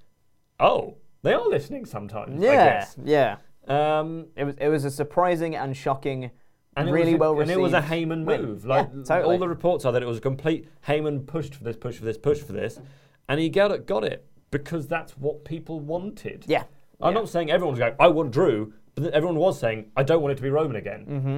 oh, 0.61 0.99
they 1.23 1.33
are 1.33 1.49
listening 1.49 1.87
sometimes. 1.87 2.39
I 2.43 2.45
yeah, 2.45 2.55
guess. 2.81 2.97
yeah. 3.03 3.37
Um, 3.69 4.27
It 4.37 4.45
was 4.45 4.55
it 4.61 4.69
was 4.69 4.85
a 4.85 4.91
surprising 4.91 5.57
and 5.57 5.77
shocking, 5.77 6.31
and 6.77 6.91
really 6.93 7.15
a, 7.15 7.17
well 7.17 7.31
and 7.33 7.41
received. 7.41 7.59
it 7.59 7.63
was 7.63 7.73
a 7.73 7.81
Heyman 7.83 8.25
win. 8.25 8.43
move. 8.43 8.65
Like 8.65 8.89
yeah, 8.95 9.03
totally. 9.05 9.35
all 9.35 9.39
the 9.41 9.49
reports 9.49 9.85
are 9.85 9.93
that 9.93 10.03
it 10.03 10.07
was 10.07 10.19
a 10.19 10.21
complete 10.21 10.69
Heyman 10.87 11.27
pushed 11.27 11.55
for 11.55 11.65
this, 11.65 11.77
push 11.77 11.97
for 11.99 12.05
this, 12.05 12.19
push 12.19 12.41
for 12.41 12.53
this, 12.53 12.81
and 13.29 13.41
he 13.41 13.49
got 13.49 13.71
it, 13.73 13.87
got 13.87 14.05
it 14.05 14.27
because 14.51 14.87
that's 14.87 15.17
what 15.19 15.45
people 15.45 15.81
wanted. 15.81 16.45
yeah. 16.47 16.65
I'm 17.01 17.13
yeah. 17.13 17.21
not 17.21 17.29
saying 17.29 17.51
everyone's 17.51 17.79
going, 17.79 17.95
I 18.01 18.09
want 18.09 18.31
Drew, 18.31 18.73
but 18.95 19.13
everyone 19.13 19.37
was 19.37 19.59
saying, 19.61 19.91
I 19.99 20.03
don't 20.03 20.23
want 20.23 20.33
it 20.33 20.37
to 20.37 20.43
be 20.43 20.49
Roman 20.49 20.77
again. 20.77 21.05
Mm-hmm. 21.07 21.37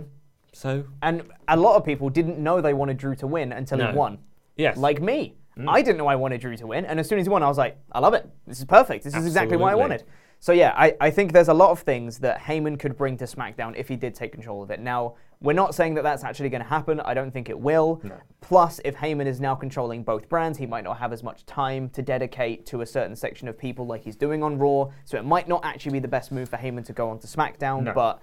So, 0.53 0.85
And 1.03 1.23
a 1.49 1.57
lot 1.57 1.75
of 1.75 1.85
people 1.85 2.09
didn't 2.11 2.39
know 2.39 2.61
they 2.61 2.75
wanted 2.75 2.97
Drew 2.97 3.17
to 3.17 3.27
win 3.27 3.51
until 3.53 3.79
No. 3.79 3.91
he 3.91 3.97
won. 3.97 4.19
yes. 4.57 4.77
Like 4.77 5.01
me. 5.03 5.35
I 5.67 5.83
didn't 5.83 5.97
know 5.99 6.07
I 6.07 6.15
wanted 6.15 6.41
Drew 6.41 6.57
to 6.57 6.67
win, 6.69 6.85
and 6.85 7.01
as 7.01 7.09
soon 7.09 7.19
as 7.19 7.27
he 7.27 7.31
won, 7.31 7.43
I 7.43 7.49
was 7.49 7.59
like, 7.59 7.77
I 7.91 7.99
love 7.99 8.15
it. 8.15 8.25
This 8.47 8.61
is 8.61 8.65
perfect. 8.65 9.03
This 9.03 9.17
is 9.17 9.27
exactly 9.27 9.57
what 9.57 9.73
I 9.73 9.75
wanted. 9.75 10.05
So 10.41 10.53
yeah, 10.53 10.73
I, 10.77 10.95
I 11.01 11.11
think 11.11 11.33
there's 11.33 11.49
a 11.49 11.55
lot 11.55 11.71
of 11.71 11.81
things 11.81 12.19
that 12.19 12.39
Heyman 12.41 12.79
could 12.79 12.97
bring 12.97 13.17
to 13.19 13.25
SmackDown 13.25 13.77
if 13.77 13.89
he 13.89 13.97
did 13.97 14.15
take 14.15 14.33
control 14.33 14.63
of 14.63 14.71
it. 14.71 14.81
Now, 14.81 15.15
we're 15.41 15.53
not 15.53 15.75
saying 15.75 15.95
that 15.95 16.03
that's 16.03 16.25
actually 16.25 16.49
going 16.49 16.63
to 16.63 16.69
happen. 16.69 17.01
I 17.01 17.15
don't 17.15 17.31
think 17.31 17.49
it 17.49 17.59
will. 17.59 18.03
Plus, 18.41 18.81
if 18.85 18.97
Heyman 18.97 19.27
is 19.27 19.41
now 19.41 19.55
controlling 19.55 20.03
both 20.03 20.29
brands, 20.29 20.59
he 20.59 20.67
might 20.67 20.85
not 20.85 20.99
have 20.99 21.13
as 21.13 21.23
much 21.23 21.45
time 21.47 21.89
to 21.91 22.03
dedicate 22.03 22.67
to 22.67 22.81
a 22.83 22.87
certain 22.87 23.15
section 23.15 23.47
of 23.49 23.59
people 23.59 23.87
like 23.87 24.03
he's 24.03 24.17
doing 24.17 24.43
on 24.43 24.59
Raw. 24.59 24.89
So 25.05 25.17
it 25.17 25.25
might 25.25 25.49
not 25.49 25.65
actually 25.65 25.93
be 25.93 25.99
the 26.01 26.09
best 26.09 26.33
move 26.33 26.49
for 26.49 26.57
Heyman 26.57 26.85
to 26.87 26.93
go 26.93 27.09
on 27.09 27.19
to 27.21 27.27
SmackDown. 27.27 27.85
No. 27.85 27.93
But 27.93 28.21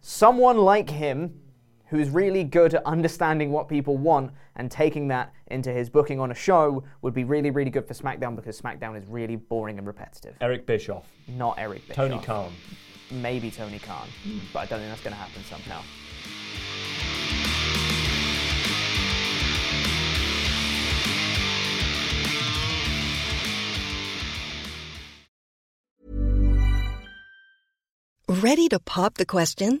someone 0.00 0.58
like 0.58 0.88
him 0.88 1.40
who's 1.86 2.10
really 2.10 2.44
good 2.44 2.74
at 2.74 2.84
understanding 2.84 3.50
what 3.52 3.68
people 3.68 3.96
want 3.96 4.32
and 4.56 4.70
taking 4.70 5.08
that 5.08 5.32
into 5.48 5.72
his 5.72 5.88
booking 5.88 6.18
on 6.20 6.30
a 6.30 6.34
show 6.34 6.82
would 7.02 7.14
be 7.14 7.24
really, 7.24 7.50
really 7.50 7.70
good 7.70 7.86
for 7.86 7.94
SmackDown 7.94 8.34
because 8.36 8.60
SmackDown 8.60 8.96
is 8.96 9.06
really 9.06 9.36
boring 9.36 9.78
and 9.78 9.86
repetitive. 9.86 10.34
Eric 10.40 10.66
Bischoff, 10.66 11.06
Not 11.28 11.58
Eric 11.58 11.86
Bischoff. 11.86 11.96
Tony 11.96 12.18
Khan. 12.22 12.52
Maybe 13.10 13.50
Tony 13.50 13.78
Khan, 13.78 14.08
but 14.52 14.60
I 14.60 14.66
don't 14.66 14.80
think 14.80 14.90
that's 14.90 15.02
going 15.02 15.14
to 15.14 15.20
happen 15.20 15.44
somehow. 15.44 15.80
Ready 28.28 28.68
to 28.68 28.80
pop 28.80 29.14
the 29.14 29.26
question? 29.26 29.80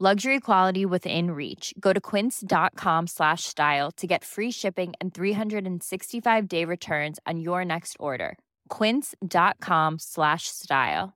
Luxury 0.00 0.40
quality 0.40 0.84
within 0.84 1.30
reach. 1.30 1.72
Go 1.78 1.92
to 1.92 2.00
quince.com 2.00 3.06
slash 3.06 3.44
style 3.44 3.92
to 3.92 4.08
get 4.08 4.24
free 4.24 4.50
shipping 4.50 4.92
and 5.00 5.14
365 5.14 6.48
day 6.48 6.64
returns 6.64 7.20
on 7.28 7.38
your 7.38 7.64
next 7.64 7.96
order. 8.00 8.36
Quince.com 8.70 10.00
slash 10.00 10.48
style. 10.48 11.14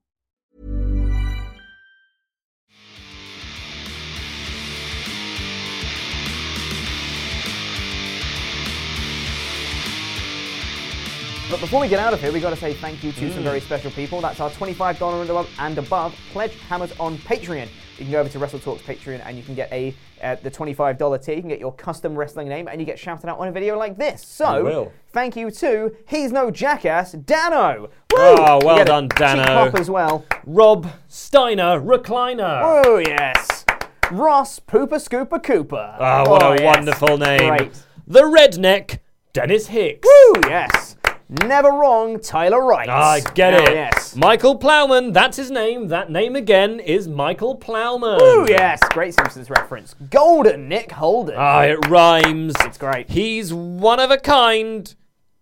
But 11.50 11.60
before 11.60 11.80
we 11.80 11.88
get 11.88 11.98
out 11.98 12.12
of 12.12 12.20
here, 12.20 12.30
we 12.30 12.38
got 12.38 12.50
to 12.50 12.56
say 12.56 12.74
thank 12.74 13.02
you 13.02 13.10
to 13.10 13.32
some 13.32 13.40
mm. 13.40 13.44
very 13.44 13.60
special 13.60 13.90
people. 13.90 14.20
That's 14.20 14.38
our 14.38 14.50
$25 14.50 15.20
and 15.22 15.30
above, 15.30 15.50
and 15.58 15.78
above 15.78 16.14
pledge 16.30 16.54
hammers 16.68 16.92
on 17.00 17.16
Patreon. 17.18 17.68
You 17.98 18.04
can 18.04 18.12
go 18.12 18.20
over 18.20 18.28
to 18.28 18.38
Wrestle 18.38 18.60
Talks 18.60 18.82
Patreon 18.82 19.22
and 19.26 19.36
you 19.36 19.42
can 19.42 19.54
get 19.56 19.72
a 19.72 19.92
uh, 20.22 20.36
the 20.42 20.50
$25 20.50 21.24
tier. 21.24 21.34
You 21.34 21.40
can 21.42 21.48
get 21.48 21.58
your 21.58 21.72
custom 21.72 22.14
wrestling 22.14 22.48
name 22.48 22.68
and 22.68 22.80
you 22.80 22.86
get 22.86 22.98
shouted 22.98 23.28
out 23.28 23.38
on 23.38 23.48
a 23.48 23.52
video 23.52 23.76
like 23.76 23.98
this. 23.98 24.24
So, 24.24 24.92
thank 25.08 25.34
you 25.36 25.50
to 25.50 25.96
He's 26.06 26.30
No 26.30 26.50
Jackass, 26.50 27.12
Dano. 27.12 27.82
Woo! 27.82 27.88
Oh, 28.18 28.60
well 28.64 28.78
You 28.78 28.84
get 28.84 28.88
a 28.88 28.90
done, 28.90 29.08
Dano. 29.08 29.44
pop 29.70 29.74
as 29.80 29.90
well. 29.90 30.24
Rob 30.46 30.86
Steiner, 31.08 31.80
recliner. 31.80 32.60
Oh, 32.62 32.98
yes. 32.98 33.64
Ross 34.12 34.60
Pooper 34.60 35.00
Scooper 35.00 35.42
Cooper. 35.42 35.96
Ah, 35.98 36.24
what 36.28 36.42
Oh, 36.42 36.52
a 36.52 36.56
yes. 36.56 36.76
wonderful 36.76 37.18
name. 37.18 37.48
Great. 37.56 37.72
The 38.06 38.22
redneck, 38.22 39.00
Dennis 39.32 39.66
Hicks. 39.66 40.06
Woo, 40.06 40.40
yes. 40.48 40.96
Never 41.30 41.68
wrong, 41.68 42.18
Tyler 42.20 42.64
Wright. 42.64 42.88
I 42.88 43.20
get 43.34 43.52
Oh, 43.52 43.58
it. 43.62 43.74
yes. 43.74 44.16
Michael 44.16 44.56
Plowman, 44.56 45.12
that's 45.12 45.36
his 45.36 45.50
name. 45.50 45.88
That 45.88 46.10
name 46.10 46.34
again 46.34 46.80
is 46.80 47.06
Michael 47.06 47.54
Plowman. 47.56 48.18
Ooh, 48.22 48.46
yes. 48.48 48.80
Great 48.90 49.12
Simpsons 49.12 49.50
reference. 49.50 49.94
Golden 50.08 50.68
Nick 50.68 50.92
Holden. 50.92 51.34
Ah, 51.36 51.64
it 51.64 51.86
rhymes. 51.88 52.54
It's 52.60 52.78
great. 52.78 53.10
He's 53.10 53.52
one 53.52 54.00
of 54.00 54.10
a 54.10 54.16
kind. 54.16 54.94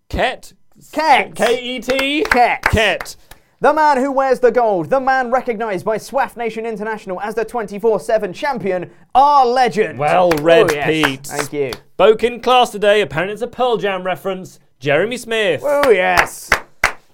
Ket. 0.09 0.55
Ket. 0.90 1.37
K 1.37 1.62
E 1.62 1.78
T. 1.81 2.25
Ket. 2.25 2.62
Ket. 2.62 3.14
The 3.61 3.73
man 3.73 3.99
who 3.99 4.11
wears 4.11 4.40
the 4.40 4.50
gold, 4.50 4.90
the 4.90 5.00
man 5.00 5.31
recognised 5.31 5.85
by 5.85 5.97
SWAF 5.99 6.37
Nation 6.37 6.66
International 6.66 7.21
as 7.21 7.35
the 7.37 7.45
24 7.45 8.00
7 8.00 8.33
champion, 8.33 8.90
our 9.14 9.47
legend. 9.47 9.99
Well 10.00 10.31
read, 10.33 10.73
Oh, 10.73 10.75
yes. 10.75 10.87
Pete. 11.07 11.26
Thank 11.26 11.52
you. 11.52 11.73
Spoke 11.95 12.25
in 12.25 12.40
class 12.40 12.71
today. 12.71 13.00
Apparently, 13.00 13.33
it's 13.35 13.43
a 13.43 13.47
Pearl 13.47 13.76
Jam 13.76 14.02
reference. 14.02 14.59
Jeremy 14.78 15.16
Smith. 15.16 15.62
Oh, 15.64 15.90
yes. 15.90 16.50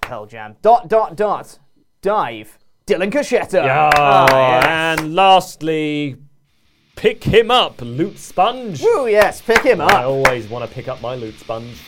Pearl 0.00 0.26
Jam. 0.26 0.57
Dot, 0.62 0.88
dot, 0.88 1.16
dot. 1.16 1.59
Dive. 2.00 2.59
Dylan 2.87 3.12
Cachetta. 3.12 3.64
Yeah. 3.64 3.90
Ah, 3.95 4.26
yes. 4.31 5.00
And 5.00 5.14
lastly, 5.14 6.16
pick 6.97 7.23
him 7.23 7.50
up, 7.50 7.81
Loot 7.81 8.19
Sponge. 8.19 8.81
Oh, 8.85 9.07
yes. 9.07 9.40
Pick 9.40 9.62
him 9.62 9.81
up. 9.81 9.92
I 9.92 10.04
always 10.04 10.49
want 10.49 10.69
to 10.69 10.75
pick 10.75 10.88
up 10.88 11.00
my 11.00 11.14
Loot 11.14 11.38
Sponge. 11.38 11.81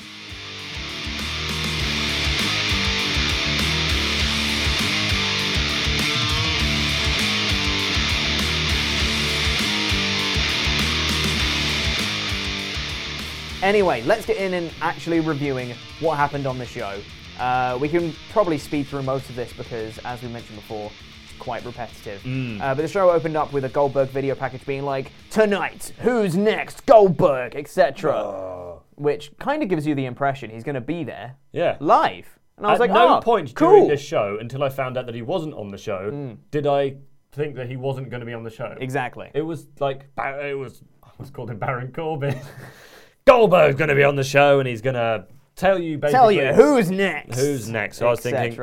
Anyway, 13.65 14.03
let's 14.03 14.27
get 14.27 14.37
in 14.37 14.53
and 14.53 14.71
actually 14.83 15.21
reviewing 15.21 15.73
what 16.01 16.19
happened 16.19 16.47
on 16.47 16.59
the 16.59 16.67
show. 16.67 17.01
Uh, 17.41 17.79
we 17.81 17.89
can 17.89 18.13
probably 18.31 18.59
speed 18.59 18.87
through 18.87 19.03
most 19.03 19.31
of 19.31 19.37
this 19.37 19.55
because, 19.55 19.97
as 20.05 20.21
we 20.23 20.29
mentioned 20.29 20.57
before, 20.59 20.91
it's 21.25 21.33
quite 21.39 21.65
repetitive. 21.65 22.21
Mm. 22.25 22.61
Uh, 22.61 22.75
but 22.75 22.83
the 22.83 22.89
show 22.89 23.11
opened 23.11 23.39
up 23.39 23.55
with 23.55 23.65
a 23.65 23.71
Goldberg 23.71 24.11
video 24.11 24.35
package 24.35 24.67
being 24.67 24.83
like, 24.83 25.13
"Tonight, 25.31 25.93
who's 26.01 26.37
next? 26.37 26.85
Goldberg, 26.85 27.57
etc." 27.57 28.81
Which 28.97 29.33
kind 29.39 29.63
of 29.63 29.71
gives 29.71 29.87
you 29.87 29.95
the 29.95 30.05
impression 30.05 30.51
he's 30.51 30.63
going 30.63 30.75
to 30.75 30.81
be 30.83 31.03
there 31.03 31.37
Yeah. 31.53 31.79
live. 31.81 32.39
And 32.59 32.67
I 32.67 32.71
was 32.73 32.81
At 32.83 32.91
like, 32.91 32.93
no 32.93 33.17
"Oh, 33.17 33.21
point 33.23 33.55
cool." 33.55 33.71
during 33.71 33.89
this 33.89 34.03
show, 34.03 34.37
until 34.39 34.63
I 34.63 34.69
found 34.69 34.99
out 34.99 35.07
that 35.07 35.15
he 35.15 35.23
wasn't 35.23 35.55
on 35.55 35.71
the 35.71 35.79
show, 35.79 36.37
did 36.51 36.67
I 36.67 36.97
think 37.33 37.55
that 37.57 37.69
he 37.71 37.77
wasn't 37.77 38.11
going 38.11 38.21
to 38.21 38.27
be 38.27 38.35
on 38.35 38.45
the 38.45 38.51
show. 38.51 38.77
Exactly. 38.79 39.31
It 39.33 39.41
was 39.43 39.67
like 39.81 40.05
it 40.19 40.59
was. 40.59 40.83
I 41.03 41.09
was 41.19 41.31
called 41.31 41.51
him 41.51 41.59
Baron 41.59 41.93
Corbin. 41.93 42.39
Goldberg's 43.27 43.77
going 43.77 43.89
to 43.89 43.95
be 43.95 44.05
on 44.05 44.17
the 44.17 44.25
show, 44.25 44.59
and 44.61 44.69
he's 44.69 44.83
going 44.83 44.95
to 44.95 45.27
tell 45.57 45.79
you 45.79 45.97
basically 45.99 46.13
Tell 46.19 46.33
you 46.33 46.53
who's 46.53 46.91
next. 46.91 47.39
who's 47.39 47.69
next. 47.71 47.99
So 47.99 48.07
I 48.07 48.11
was 48.11 48.21
thinking, 48.21 48.59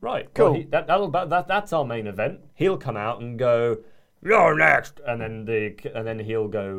right, 0.00 0.32
Cool. 0.34 0.44
well, 0.46 0.54
he, 0.54 0.62
that, 0.64 0.86
that'll, 0.86 1.10
that, 1.10 1.46
that's 1.46 1.72
our 1.72 1.84
main 1.84 2.06
event. 2.06 2.40
He'll 2.54 2.78
come 2.78 2.96
out 2.96 3.20
and 3.20 3.38
go, 3.38 3.76
"You're 4.24 4.56
next," 4.56 5.00
and 5.06 5.20
then 5.20 5.44
the 5.44 5.76
and 5.94 6.06
then 6.06 6.18
he'll 6.18 6.48
go, 6.48 6.70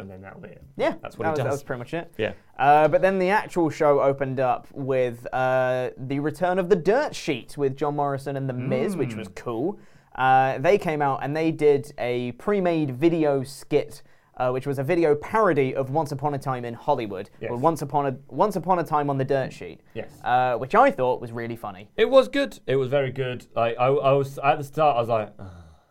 and 0.00 0.10
then 0.10 0.20
that'll 0.20 0.40
be 0.40 0.48
it. 0.48 0.62
Yeah, 0.76 0.94
that's 1.00 1.16
what 1.16 1.24
that 1.26 1.28
he 1.28 1.30
was, 1.30 1.38
does. 1.38 1.44
That 1.44 1.50
was 1.52 1.62
pretty 1.62 1.78
much 1.78 1.94
it. 1.94 2.12
Yeah. 2.18 2.32
Uh, 2.58 2.88
but 2.88 3.02
then 3.02 3.20
the 3.20 3.28
actual 3.30 3.70
show 3.70 4.00
opened 4.00 4.40
up 4.40 4.66
with 4.72 5.26
uh, 5.32 5.90
the 5.96 6.18
return 6.18 6.58
of 6.58 6.68
the 6.68 6.76
Dirt 6.76 7.14
Sheet 7.14 7.56
with 7.56 7.76
John 7.76 7.94
Morrison 7.94 8.36
and 8.36 8.48
The 8.48 8.54
Miz, 8.54 8.96
which 8.96 9.10
Mm. 9.10 9.18
was 9.18 9.28
cool. 9.36 9.78
Uh, 10.16 10.58
they 10.58 10.76
came 10.76 11.00
out 11.00 11.20
and 11.22 11.36
they 11.36 11.52
did 11.52 11.92
a 11.98 12.32
pre-made 12.32 12.90
video 12.90 13.44
skit. 13.44 14.02
Uh, 14.38 14.50
which 14.52 14.68
was 14.68 14.78
a 14.78 14.84
video 14.84 15.16
parody 15.16 15.74
of 15.74 15.90
Once 15.90 16.12
Upon 16.12 16.32
a 16.34 16.38
Time 16.38 16.64
in 16.64 16.72
Hollywood, 16.72 17.28
Yes. 17.40 17.50
or 17.50 17.56
Once 17.56 17.82
Upon 17.82 18.06
a 18.06 18.16
Once 18.28 18.54
Upon 18.54 18.78
a 18.78 18.84
Time 18.84 19.10
on 19.10 19.18
the 19.18 19.24
Dirt 19.24 19.52
Sheet, 19.52 19.80
Yes. 19.94 20.12
uh, 20.22 20.54
which 20.56 20.76
I 20.76 20.92
thought 20.92 21.20
was 21.20 21.32
really 21.32 21.56
funny. 21.56 21.90
It 21.96 22.08
was 22.08 22.28
good. 22.28 22.60
It 22.66 22.76
was 22.76 22.88
very 22.88 23.10
good. 23.10 23.46
Like 23.56 23.76
I, 23.78 23.86
I 23.86 24.12
was 24.12 24.38
at 24.38 24.58
the 24.58 24.64
start, 24.64 24.96
I 24.96 25.00
was 25.00 25.08
like, 25.08 25.32
"Ugh." 25.40 25.46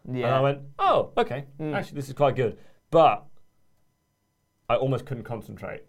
and 0.07 0.25
I 0.25 0.39
went, 0.39 0.59
"Oh, 0.79 1.11
okay. 1.17 1.43
Mm. 1.59 1.73
Actually, 1.75 1.95
this 1.97 2.07
is 2.07 2.13
quite 2.13 2.37
good." 2.37 2.57
But 2.89 3.25
I 4.69 4.75
almost 4.75 5.05
couldn't 5.05 5.23
concentrate 5.25 5.83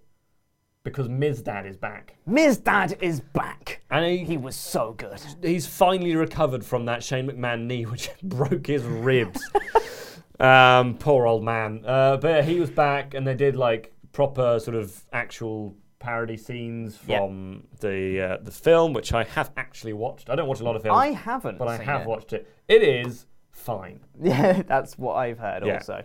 because 0.83 1.09
Miz 1.09 1.43
Dad 1.43 1.65
is 1.67 1.77
back, 1.77 2.17
Miz 2.27 2.59
Dad 2.59 2.97
is 3.01 3.21
back. 3.21 3.83
and 3.91 4.05
he, 4.05 4.25
He 4.25 4.37
was 4.37 4.57
so 4.57 4.95
good. 4.97 5.21
he's 5.43 5.67
finally 5.69 6.17
recovered 6.17 6.65
from 6.65 6.87
that 6.87 7.03
Shane 7.05 7.29
McMahon 7.29 7.67
knee, 7.67 7.85
which 7.93 8.11
broke 8.23 8.67
his 8.67 8.83
ribs. 8.83 9.41
um, 10.41 10.95
poor 10.95 11.27
old 11.27 11.43
man. 11.45 11.85
Uh, 11.87 12.17
but 12.17 12.29
yeah, 12.29 12.43
he 12.43 12.61
was 12.61 12.71
back, 12.71 13.15
and 13.15 13.27
they 13.27 13.35
did 13.35 13.57
like 13.57 13.93
proper 14.13 14.59
sort 14.59 14.77
of 14.77 15.05
actual 15.13 15.75
parody 15.99 16.37
scenes 16.37 16.97
from 16.97 17.65
the 17.81 18.21
uh, 18.21 18.37
the 18.43 18.51
film, 18.53 18.93
which 18.93 19.13
I 19.13 19.25
have 19.25 19.51
actually 19.57 19.93
watched. 19.95 20.31
I 20.31 20.37
don't 20.37 20.49
watch 20.49 20.61
a 20.61 20.65
lot 20.65 20.77
of 20.77 20.83
films. 20.83 20.99
I 20.99 21.09
haven't, 21.09 21.59
but 21.59 21.69
I 21.69 21.77
seen 21.79 21.87
have 21.87 22.03
it. 22.03 22.07
watched 22.09 22.33
it. 22.33 22.49
It 22.69 22.83
is 22.83 23.27
fine. 23.51 24.01
Yeah, 24.23 24.63
that's 24.63 24.97
what 24.99 25.15
I've 25.15 25.39
heard 25.39 25.65
Yeah. 25.67 25.75
also. 25.75 26.05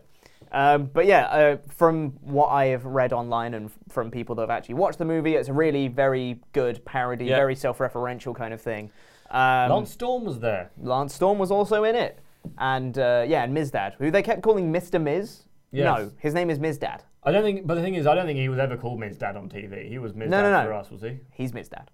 Um, 0.51 0.85
but 0.93 1.07
yeah, 1.07 1.25
uh, 1.25 1.57
from 1.73 2.11
what 2.21 2.47
I 2.49 2.65
have 2.65 2.85
read 2.85 3.11
online 3.11 3.55
and 3.55 3.65
f- 3.67 3.77
from 3.89 4.11
people 4.11 4.35
that 4.35 4.43
have 4.43 4.49
actually 4.51 4.75
watched 4.75 4.99
the 4.99 5.05
movie, 5.05 5.33
it's 5.35 5.49
a 5.49 5.53
really 5.53 5.87
very 5.87 6.39
good 6.51 6.83
parody, 6.85 7.25
Yeah. 7.25 7.37
very 7.37 7.55
self-referential 7.55 8.35
kind 8.35 8.53
of 8.53 8.61
thing. 8.61 8.91
Um, 9.31 9.71
Lance 9.71 9.91
Storm 9.91 10.25
was 10.25 10.39
there. 10.39 10.69
Lance 10.79 11.15
Storm 11.15 11.39
was 11.39 11.49
also 11.49 11.83
in 11.85 11.95
it, 11.95 12.19
and 12.57 12.97
uh, 12.97 13.25
yeah, 13.27 13.43
and 13.43 13.55
Mizdad, 13.55 13.95
who 13.95 14.11
they 14.11 14.21
kept 14.21 14.41
calling 14.41 14.71
Mr. 14.71 15.01
Miz. 15.01 15.43
Yes. 15.71 15.97
No, 15.97 16.11
his 16.19 16.33
name 16.33 16.49
is 16.49 16.59
Mizdad. 16.59 17.01
I 17.23 17.31
don't 17.31 17.43
think, 17.43 17.65
but 17.65 17.75
the 17.75 17.81
thing 17.81 17.95
is, 17.95 18.05
I 18.05 18.13
don't 18.15 18.25
think 18.25 18.37
he 18.37 18.49
was 18.49 18.59
ever 18.59 18.77
called 18.77 18.99
Miz 18.99 19.17
Dad 19.17 19.35
on 19.37 19.49
TV. 19.49 19.87
He 19.89 19.97
was 19.97 20.13
Miz 20.13 20.29
No, 20.29 20.41
no, 20.41 20.51
no. 20.51 20.63
for 20.65 20.73
us, 20.73 20.91
was 20.91 21.01
he? 21.01 21.17
He's 21.31 21.51
Mizdad. 21.51 21.87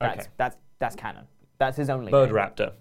That's 0.00 0.20
Okay. 0.20 0.28
that's 0.36 0.56
that's 0.78 0.94
canon. 0.96 1.24
That's 1.58 1.76
his 1.76 1.88
only 1.90 2.10
Bird 2.12 2.28
name. 2.28 2.36
Raptor. 2.36 2.72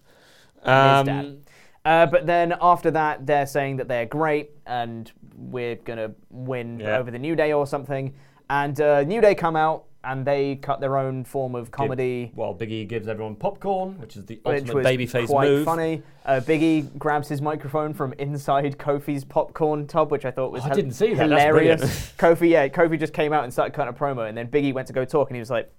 Mizdad. 0.66 1.08
Um, 1.20 1.38
Uh, 1.86 2.06
but 2.08 2.26
then 2.26 2.56
after 2.62 2.90
that, 2.90 3.28
they're 3.28 3.46
saying 3.46 3.78
that 3.78 3.88
they're 3.88 4.08
great 4.08 4.50
and 4.66 5.12
we're 5.36 5.76
gonna 5.76 6.12
win 6.32 6.80
Yeah. 6.80 6.98
over 6.98 7.12
the 7.12 7.20
New 7.20 7.36
Day 7.36 7.54
or 7.54 7.68
something. 7.68 8.14
And 8.50 8.80
uh, 8.82 9.04
New 9.04 9.22
Day 9.22 9.36
come 9.36 9.56
out 9.56 9.86
and 10.06 10.26
they 10.26 10.56
cut 10.58 10.80
their 10.80 10.98
own 10.98 11.24
form 11.24 11.56
of 11.56 11.72
comedy, 11.72 12.32
Well, 12.36 12.54
Biggie 12.54 12.88
gives 12.88 13.08
everyone 13.08 13.36
popcorn, 13.36 13.98
which 14.00 14.16
is 14.16 14.26
the 14.26 14.40
which 14.44 14.62
ultimate 14.62 14.86
babyface 14.86 15.28
quite 15.28 15.48
move. 15.50 15.66
funny. 15.66 16.04
Uh, 16.26 16.40
Biggie 16.44 16.96
grabs 16.98 17.28
his 17.28 17.42
microphone 17.42 17.94
from 17.94 18.14
inside 18.14 18.78
Kofi's 18.78 19.24
popcorn 19.24 19.88
tub, 19.88 20.12
which 20.12 20.26
I 20.26 20.32
thought 20.32 20.52
was 20.52 20.64
Oh, 20.66 20.70
I 20.70 20.74
didn't 20.74 20.92
see 20.94 21.14
that. 21.14 21.24
Hilarious. 21.30 22.14
Kofi, 22.18 22.50
yeah, 22.50 22.68
Kofi 22.68 23.00
just 23.00 23.14
came 23.14 23.34
out 23.34 23.44
and 23.44 23.52
started 23.54 23.74
cutting 23.74 23.94
a 23.94 23.98
promo, 23.98 24.28
and 24.30 24.38
then 24.38 24.48
Biggie 24.48 24.74
went 24.74 24.88
to 24.88 24.94
go 24.94 25.06
talk, 25.06 25.30
and 25.30 25.36
he 25.36 25.40
was 25.40 25.50
like. 25.50 25.72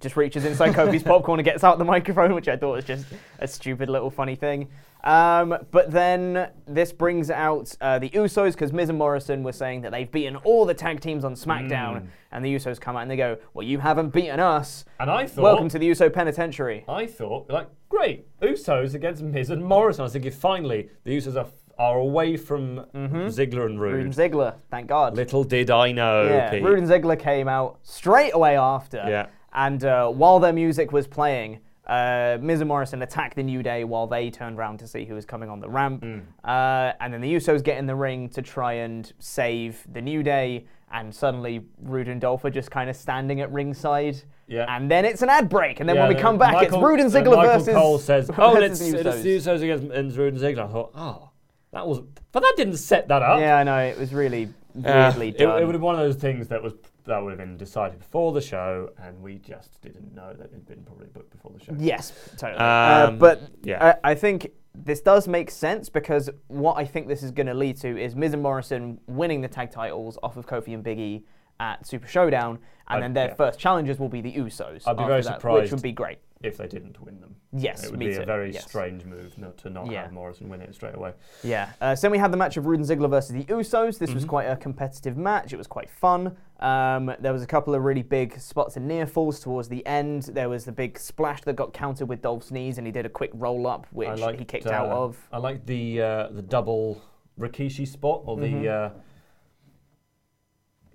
Just 0.00 0.16
reaches 0.16 0.44
inside 0.44 0.74
Kofi's 0.74 1.02
popcorn 1.02 1.40
and 1.40 1.44
gets 1.44 1.64
out 1.64 1.78
the 1.78 1.84
microphone, 1.84 2.34
which 2.34 2.46
I 2.48 2.56
thought 2.56 2.72
was 2.76 2.84
just 2.84 3.06
a 3.40 3.48
stupid 3.48 3.88
little 3.88 4.10
funny 4.10 4.36
thing. 4.36 4.68
Um, 5.04 5.56
but 5.70 5.90
then 5.90 6.50
this 6.66 6.92
brings 6.92 7.30
out 7.30 7.74
uh, 7.80 7.98
the 7.98 8.10
Usos 8.10 8.52
because 8.52 8.72
Miz 8.72 8.88
and 8.88 8.98
Morrison 8.98 9.42
were 9.42 9.52
saying 9.52 9.82
that 9.82 9.92
they've 9.92 10.10
beaten 10.10 10.36
all 10.36 10.64
the 10.66 10.74
tag 10.74 11.00
teams 11.00 11.24
on 11.24 11.34
SmackDown, 11.34 12.02
Mm. 12.02 12.06
and 12.32 12.44
the 12.44 12.54
Usos 12.54 12.80
come 12.80 12.96
out 12.96 13.02
and 13.02 13.10
they 13.10 13.16
go, 13.16 13.38
"Well, 13.54 13.64
you 13.66 13.78
haven't 13.78 14.10
beaten 14.10 14.40
us. 14.40 14.84
And 15.00 15.08
I 15.10 15.26
thought, 15.26 15.42
Welcome 15.42 15.68
to 15.70 15.78
the 15.78 15.86
Uso 15.86 16.10
Penitentiary." 16.10 16.84
I 16.88 17.06
thought, 17.06 17.48
like, 17.48 17.68
great, 17.88 18.26
Usos 18.40 18.94
against 18.94 19.22
Miz 19.22 19.50
and 19.50 19.64
Morrison. 19.64 20.02
I 20.02 20.04
was 20.04 20.12
thinking, 20.12 20.32
finally, 20.32 20.88
the 21.04 21.16
Usos 21.16 21.36
are, 21.36 21.46
are 21.78 21.98
away 21.98 22.36
from 22.36 22.84
Ziggler 22.94 23.66
and 23.66 23.80
Roode. 23.80 23.94
Roode 23.94 24.04
and 24.06 24.14
Ziggler, 24.14 24.54
thank 24.70 24.88
God. 24.88 25.14
Little 25.16 25.44
did 25.44 25.70
I 25.70 25.92
know, 25.92 26.24
yeah, 26.24 26.50
Pete. 26.50 26.62
Roode 26.64 26.78
and 26.80 26.88
Ziggler 26.88 27.18
came 27.18 27.48
out 27.48 27.78
straight 27.82 28.34
away 28.34 28.56
after. 28.56 28.96
Yeah. 29.08 29.26
And 29.58 29.84
uh, 29.84 30.08
while 30.08 30.38
their 30.38 30.52
music 30.52 30.92
was 30.92 31.08
playing, 31.08 31.58
uh, 31.88 32.38
Miz 32.40 32.60
and 32.60 32.68
Morrison 32.68 33.02
attacked 33.02 33.34
the 33.34 33.42
New 33.42 33.60
Day 33.60 33.82
while 33.82 34.06
they 34.06 34.30
turned 34.30 34.56
around 34.56 34.78
to 34.78 34.86
see 34.86 35.04
who 35.04 35.14
was 35.14 35.24
coming 35.24 35.50
on 35.50 35.58
the 35.58 35.68
ramp. 35.68 36.04
Mm. 36.04 36.22
Uh, 36.44 36.92
and 37.00 37.12
then 37.12 37.20
the 37.20 37.34
Usos 37.34 37.64
get 37.64 37.76
in 37.76 37.86
the 37.86 37.94
ring 37.96 38.28
to 38.30 38.40
try 38.42 38.74
and 38.74 39.12
save 39.18 39.84
the 39.92 40.00
New 40.00 40.22
Day. 40.22 40.66
And 40.92 41.12
suddenly, 41.12 41.62
Roode 41.82 42.06
and 42.06 42.20
Dolph 42.20 42.44
are 42.44 42.50
just 42.50 42.70
kind 42.70 42.88
of 42.88 42.94
standing 42.94 43.40
at 43.40 43.50
ringside. 43.50 44.22
Yeah. 44.46 44.64
And 44.68 44.88
then 44.88 45.04
it's 45.04 45.22
an 45.22 45.28
ad 45.28 45.48
break. 45.48 45.80
And 45.80 45.88
then 45.88 45.96
Yeah, 45.96 46.06
when 46.06 46.16
we 46.16 46.22
come 46.22 46.38
back, 46.38 46.54
Michael- 46.54 46.78
it's 46.78 46.84
Roode 46.84 47.00
and 47.00 47.12
uh, 47.14 47.18
Ziggler 47.18 47.36
Michael 47.36 47.58
versus. 47.58 47.74
Cole 47.74 47.98
says, 47.98 48.30
"Oh, 48.38 48.54
it's, 48.56 48.78
the 48.78 48.96
it's 49.08 49.22
the 49.22 49.36
Usos 49.36 49.62
against 49.62 49.84
and 49.92 50.16
Roode 50.16 50.34
and 50.34 50.42
Ziggler." 50.42 50.68
I 50.68 50.72
thought, 50.72 50.92
"Oh, 50.94 51.30
that 51.72 51.86
was," 51.86 52.00
but 52.32 52.40
that 52.44 52.54
didn't 52.56 52.76
set 52.76 53.08
that 53.08 53.22
up. 53.22 53.40
Yeah, 53.40 53.56
I 53.58 53.64
know. 53.64 53.78
It 53.78 53.98
was 53.98 54.14
really 54.14 54.44
Uh, 54.76 55.10
weirdly 55.12 55.28
it, 55.30 55.38
done. 55.38 55.60
it 55.60 55.66
would 55.66 55.74
have 55.74 55.80
been 55.80 55.86
one 55.86 55.96
of 55.96 56.00
those 56.00 56.16
things 56.16 56.48
that 56.48 56.62
was 56.62 56.72
that 57.08 57.22
would 57.22 57.30
have 57.30 57.38
been 57.38 57.56
decided 57.56 57.98
before 57.98 58.32
the 58.32 58.40
show, 58.40 58.90
and 59.02 59.20
we 59.20 59.36
just 59.38 59.80
didn't 59.82 60.14
know 60.14 60.32
that 60.32 60.44
it 60.46 60.52
had 60.52 60.66
been 60.66 60.82
probably 60.84 61.06
booked 61.08 61.30
before 61.30 61.50
the 61.56 61.62
show. 61.64 61.74
Yes, 61.78 62.12
totally. 62.38 62.58
uh, 62.60 63.08
Um, 63.08 63.18
but 63.18 63.42
yeah. 63.62 63.96
I, 64.04 64.10
I 64.12 64.14
think 64.14 64.50
this 64.74 65.00
does 65.00 65.26
make 65.26 65.50
sense 65.50 65.88
because 65.88 66.30
what 66.46 66.76
I 66.78 66.84
think 66.84 67.08
this 67.08 67.22
is 67.22 67.32
going 67.32 67.48
to 67.48 67.54
lead 67.54 67.76
to 67.78 68.00
is 68.00 68.14
Miz 68.14 68.32
and 68.32 68.42
Morrison 68.42 69.00
winning 69.08 69.40
the 69.40 69.48
tag 69.48 69.70
titles 69.72 70.18
off 70.22 70.36
of 70.36 70.46
Kofi 70.46 70.72
and 70.74 70.82
Big 70.84 70.98
E 71.00 71.24
at 71.60 71.84
Super 71.86 72.06
Showdown, 72.06 72.50
and 72.56 72.96
I'd- 72.98 73.02
then 73.02 73.12
their 73.14 73.28
yeah. 73.28 73.34
first 73.34 73.58
challengers 73.58 73.98
will 73.98 74.08
be 74.08 74.20
the 74.20 74.32
Usos. 74.34 74.86
I'd 74.86 74.96
be 74.96 75.04
very 75.04 75.22
that, 75.22 75.34
surprised. 75.36 75.62
which 75.62 75.72
would 75.72 75.82
be 75.82 75.92
great. 75.92 76.18
If 76.40 76.56
they 76.56 76.68
didn't 76.68 77.00
win 77.00 77.20
them. 77.20 77.34
Yes, 77.52 77.82
it 77.82 77.90
would 77.90 77.98
be 77.98 78.14
too, 78.14 78.22
a 78.22 78.24
very 78.24 78.52
yes. 78.52 78.64
strange 78.68 79.04
move 79.04 79.36
not 79.38 79.58
to 79.58 79.70
not 79.70 79.90
Yeah. 79.90 80.02
have 80.02 80.12
Morrison 80.12 80.48
win 80.48 80.60
it 80.60 80.72
straight 80.72 80.94
away. 80.94 81.12
Yeah. 81.42 81.70
Uh, 81.80 81.96
so 81.96 82.02
then 82.02 82.12
we 82.12 82.18
had 82.18 82.32
the 82.32 82.36
match 82.36 82.56
of 82.56 82.66
Roode 82.66 82.78
and 82.78 82.88
Ziggler 82.88 83.10
versus 83.10 83.32
the 83.32 83.42
Usos. 83.52 83.98
This 83.98 84.14
was 84.14 84.22
Mm-hmm. 84.22 84.28
quite 84.30 84.44
a 84.44 84.56
competitive 84.56 85.16
match. 85.16 85.52
It 85.52 85.56
was 85.56 85.66
quite 85.66 85.90
fun. 85.90 86.36
Um, 86.60 87.12
there 87.18 87.32
was 87.32 87.42
a 87.42 87.46
couple 87.46 87.74
of 87.74 87.82
really 87.82 88.02
big 88.02 88.38
spots 88.38 88.76
and 88.76 88.86
near 88.86 89.04
falls 89.04 89.40
towards 89.40 89.68
the 89.68 89.84
end. 89.84 90.24
There 90.32 90.48
was 90.48 90.64
the 90.64 90.70
big 90.70 90.96
splash 91.00 91.40
that 91.42 91.54
got 91.56 91.72
countered 91.72 92.08
with 92.08 92.22
Dolph's 92.22 92.52
knees, 92.52 92.78
and 92.78 92.86
he 92.86 92.92
did 92.92 93.04
a 93.04 93.08
quick 93.08 93.30
roll 93.34 93.66
up, 93.66 93.88
which 93.90 94.08
liked, 94.20 94.38
he 94.38 94.44
kicked 94.44 94.66
out 94.68 94.88
uh, 94.90 94.94
of. 95.04 95.18
I 95.32 95.38
like 95.38 95.66
the 95.66 96.00
uh, 96.02 96.28
the 96.28 96.42
double 96.42 97.02
Rikishi 97.36 97.86
spot 97.86 98.22
or 98.26 98.36
Mhm. 98.36 98.62
the 98.62 98.68
uh, 98.68 98.90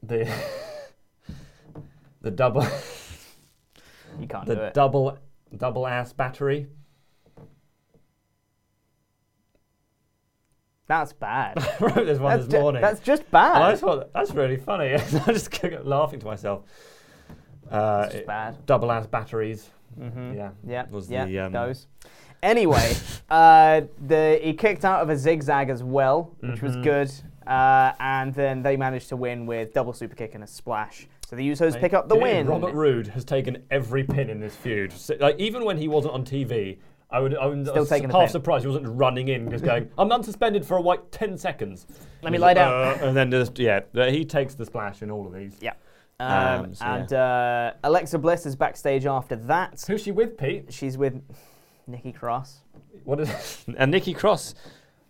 the 0.03 0.31
the 2.21 2.31
double 2.31 2.65
You 4.19 4.27
can't 4.27 4.45
the 4.45 4.55
do 4.55 4.61
it. 4.61 4.73
double 4.73 5.17
double 5.57 5.87
ass 5.87 6.13
battery. 6.13 6.67
That's 10.87 11.13
bad. 11.13 11.57
I 11.79 11.83
wrote 11.83 12.05
this 12.05 12.19
one 12.19 12.31
That's 12.33 12.45
this 12.45 12.53
ju- 12.53 12.59
morning. 12.61 12.81
that's 12.81 12.99
just 12.99 13.29
bad. 13.31 13.55
And 13.55 13.63
I 13.63 13.75
thought 13.75 14.11
that's 14.13 14.31
really 14.31 14.57
funny. 14.57 14.93
I 14.95 14.97
just 14.97 15.49
kept 15.49 15.85
laughing 15.85 16.19
to 16.19 16.25
myself. 16.25 16.63
Uh, 17.71 18.01
It's 18.05 18.13
just 18.13 18.21
it- 18.23 18.27
bad. 18.27 18.65
Double 18.65 18.91
ass 18.91 19.07
batteries. 19.07 19.69
Mhm. 19.99 20.35
Yeah. 20.35 20.49
Yeah, 20.67 20.85
Was 20.89 21.09
yeah, 21.09 21.25
the, 21.25 21.39
um, 21.39 21.51
those. 21.53 21.87
Anyway, 22.41 22.93
uh, 23.29 23.81
the 24.05 24.39
he 24.43 24.53
kicked 24.53 24.83
out 24.83 25.01
of 25.01 25.09
a 25.09 25.15
zigzag 25.17 25.69
as 25.69 25.83
well, 25.83 26.35
which 26.41 26.61
was 26.61 26.75
Mhm. 26.75 26.83
good. 26.83 27.11
Uh, 27.47 27.91
and 27.99 28.33
then 28.33 28.61
they 28.63 28.75
managed 28.77 29.09
to 29.09 29.15
win 29.17 29.45
with 29.45 29.73
double 29.73 29.93
super 29.93 30.15
kick 30.15 30.33
and 30.35 30.43
a 30.43 30.47
splash. 30.47 31.07
So 31.27 31.35
the 31.35 31.49
Usos 31.49 31.79
pick 31.79 31.93
up 31.93 32.09
the 32.09 32.15
You 32.15 32.21
win. 32.21 32.47
Robert 32.47 32.73
Roode 32.73 33.07
has 33.07 33.23
taken 33.25 33.63
every 33.71 34.03
pin 34.03 34.29
in 34.29 34.39
this 34.39 34.55
feud. 34.55 34.91
So, 34.91 35.15
like 35.19 35.39
even 35.39 35.63
when 35.65 35.77
he 35.77 35.87
wasn't 35.87 36.13
on 36.13 36.25
TV, 36.25 36.77
I 37.09 37.19
would 37.19 37.35
I 37.37 37.45
was 37.47 37.67
Still 37.69 37.85
taking 37.85 38.09
a 38.09 38.13
half 38.13 38.23
pin. 38.23 38.29
surprised 38.31 38.63
he 38.63 38.67
wasn't 38.67 38.87
running 38.87 39.29
in, 39.29 39.49
just 39.49 39.63
going, 39.63 39.89
"I'm 39.97 40.09
unsuspended 40.09 40.65
for 40.65 40.77
a 40.77 40.81
like 40.81 40.99
ten 41.11 41.37
seconds." 41.37 41.87
Let 42.21 42.31
me 42.31 42.37
He's 42.37 42.41
lie 42.41 42.53
down. 42.53 42.73
"Uh," 42.73 42.97
and 43.01 43.15
then 43.17 43.31
just 43.31 43.57
yeah, 43.57 43.81
he 44.09 44.25
takes 44.25 44.55
the 44.55 44.65
splash 44.65 45.01
in 45.01 45.09
all 45.11 45.25
of 45.25 45.33
these. 45.33 45.57
Yeah. 45.61 45.73
Um, 46.19 46.29
Um, 46.65 46.75
so, 46.75 46.85
and 46.85 47.13
uh, 47.13 47.73
Alexa 47.83 48.19
Bliss 48.19 48.45
is 48.45 48.55
backstage 48.55 49.05
after 49.05 49.35
that. 49.35 49.83
Who's 49.87 50.03
she 50.03 50.11
with, 50.11 50.37
Pete? 50.37 50.71
She's 50.71 50.97
with 50.97 51.21
Nikki 51.87 52.11
Cross. 52.11 52.61
What 53.05 53.19
is 53.19 53.65
and 53.77 53.91
Nikki 53.91 54.13
Cross? 54.13 54.55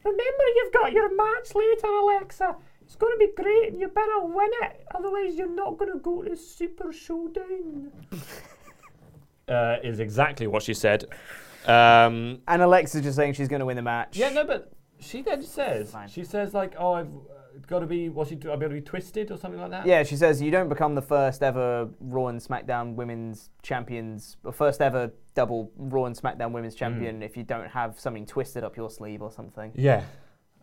Remember, 0.04 0.44
you've 0.56 0.74
got 0.74 0.92
your 0.92 1.14
match 1.16 1.56
later, 1.56 1.88
Alexa. 1.88 2.56
It's 2.94 3.00
going 3.02 3.12
to 3.12 3.18
be 3.18 3.42
great, 3.42 3.72
and 3.72 3.82
you 3.82 3.88
better 3.88 4.22
win 4.22 4.52
it. 4.62 4.86
Otherwise, 4.94 5.34
you're 5.36 5.50
not 5.50 5.80
going 5.80 5.92
to 5.92 5.98
go 5.98 6.22
to 6.22 6.36
Super 6.36 6.94
Showdown. 6.94 7.92
Uh, 9.46 9.76
is 9.84 10.00
exactly 10.00 10.48
what 10.48 10.64
she 10.64 10.74
said. 10.74 11.04
Um, 11.66 12.40
And 12.48 12.62
Alexa's 12.62 13.02
just 13.02 13.18
saying 13.18 13.34
she's 13.34 13.50
going 13.50 13.60
to 13.60 13.66
win 13.66 13.76
the 13.76 13.82
match. 13.82 14.16
yeah, 14.16 14.30
no, 14.30 14.46
but 14.46 14.72
she 15.02 15.22
then 15.22 15.44
says 15.44 15.94
she 16.08 16.24
says 16.24 16.54
like, 16.54 16.76
"Oh, 16.80 16.94
I've 16.94 17.08
uh, 17.08 17.60
got 17.68 17.80
to 17.80 17.86
be 17.86 18.08
what's 18.08 18.30
she 18.30 18.38
do? 18.38 18.50
I'll 18.50 18.56
be 18.56 18.64
able 18.66 18.76
to 18.76 18.82
be 18.82 18.86
twisted 18.86 19.32
or 19.32 19.38
something 19.38 19.60
like 19.60 19.72
that." 19.72 19.86
Yeah, 19.86 20.04
she 20.04 20.16
says 20.16 20.42
you 20.42 20.50
don't 20.50 20.70
become 20.70 20.96
the 20.96 21.02
first 21.02 21.44
ever 21.44 21.90
Raw 22.00 22.28
and 22.28 22.40
SmackDown 22.40 22.96
Women's 22.96 23.50
Champions, 23.62 24.38
or 24.46 24.54
first 24.54 24.80
ever 24.80 25.12
double 25.36 25.74
Raw 25.76 26.06
and 26.06 26.16
SmackDown 26.16 26.54
Women's 26.54 26.74
Champion 26.74 27.22
if 27.22 27.36
you 27.36 27.44
don't 27.44 27.68
have 27.68 28.00
something 28.00 28.26
twisted 28.26 28.64
up 28.64 28.78
your 28.78 28.90
sleeve 28.90 29.22
or 29.22 29.30
something. 29.30 29.74
Yeah. 29.76 30.04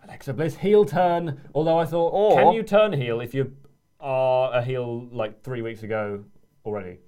Alexa 0.05 0.33
Bliss 0.35 0.57
heel 0.57 0.85
turn. 0.85 1.41
Although 1.55 1.79
I 1.79 1.85
thought, 1.85 2.09
Or- 2.09 2.37
can 2.37 2.53
you 2.53 2.63
turn 2.63 2.93
heel 2.93 3.21
if 3.21 3.35
you 3.35 3.57
are 4.01 4.53
a 4.55 4.63
heel 4.63 5.09
like 5.13 5.43
three 5.43 5.63
weeks 5.63 5.83
ago 5.83 6.25
already? 6.65 6.99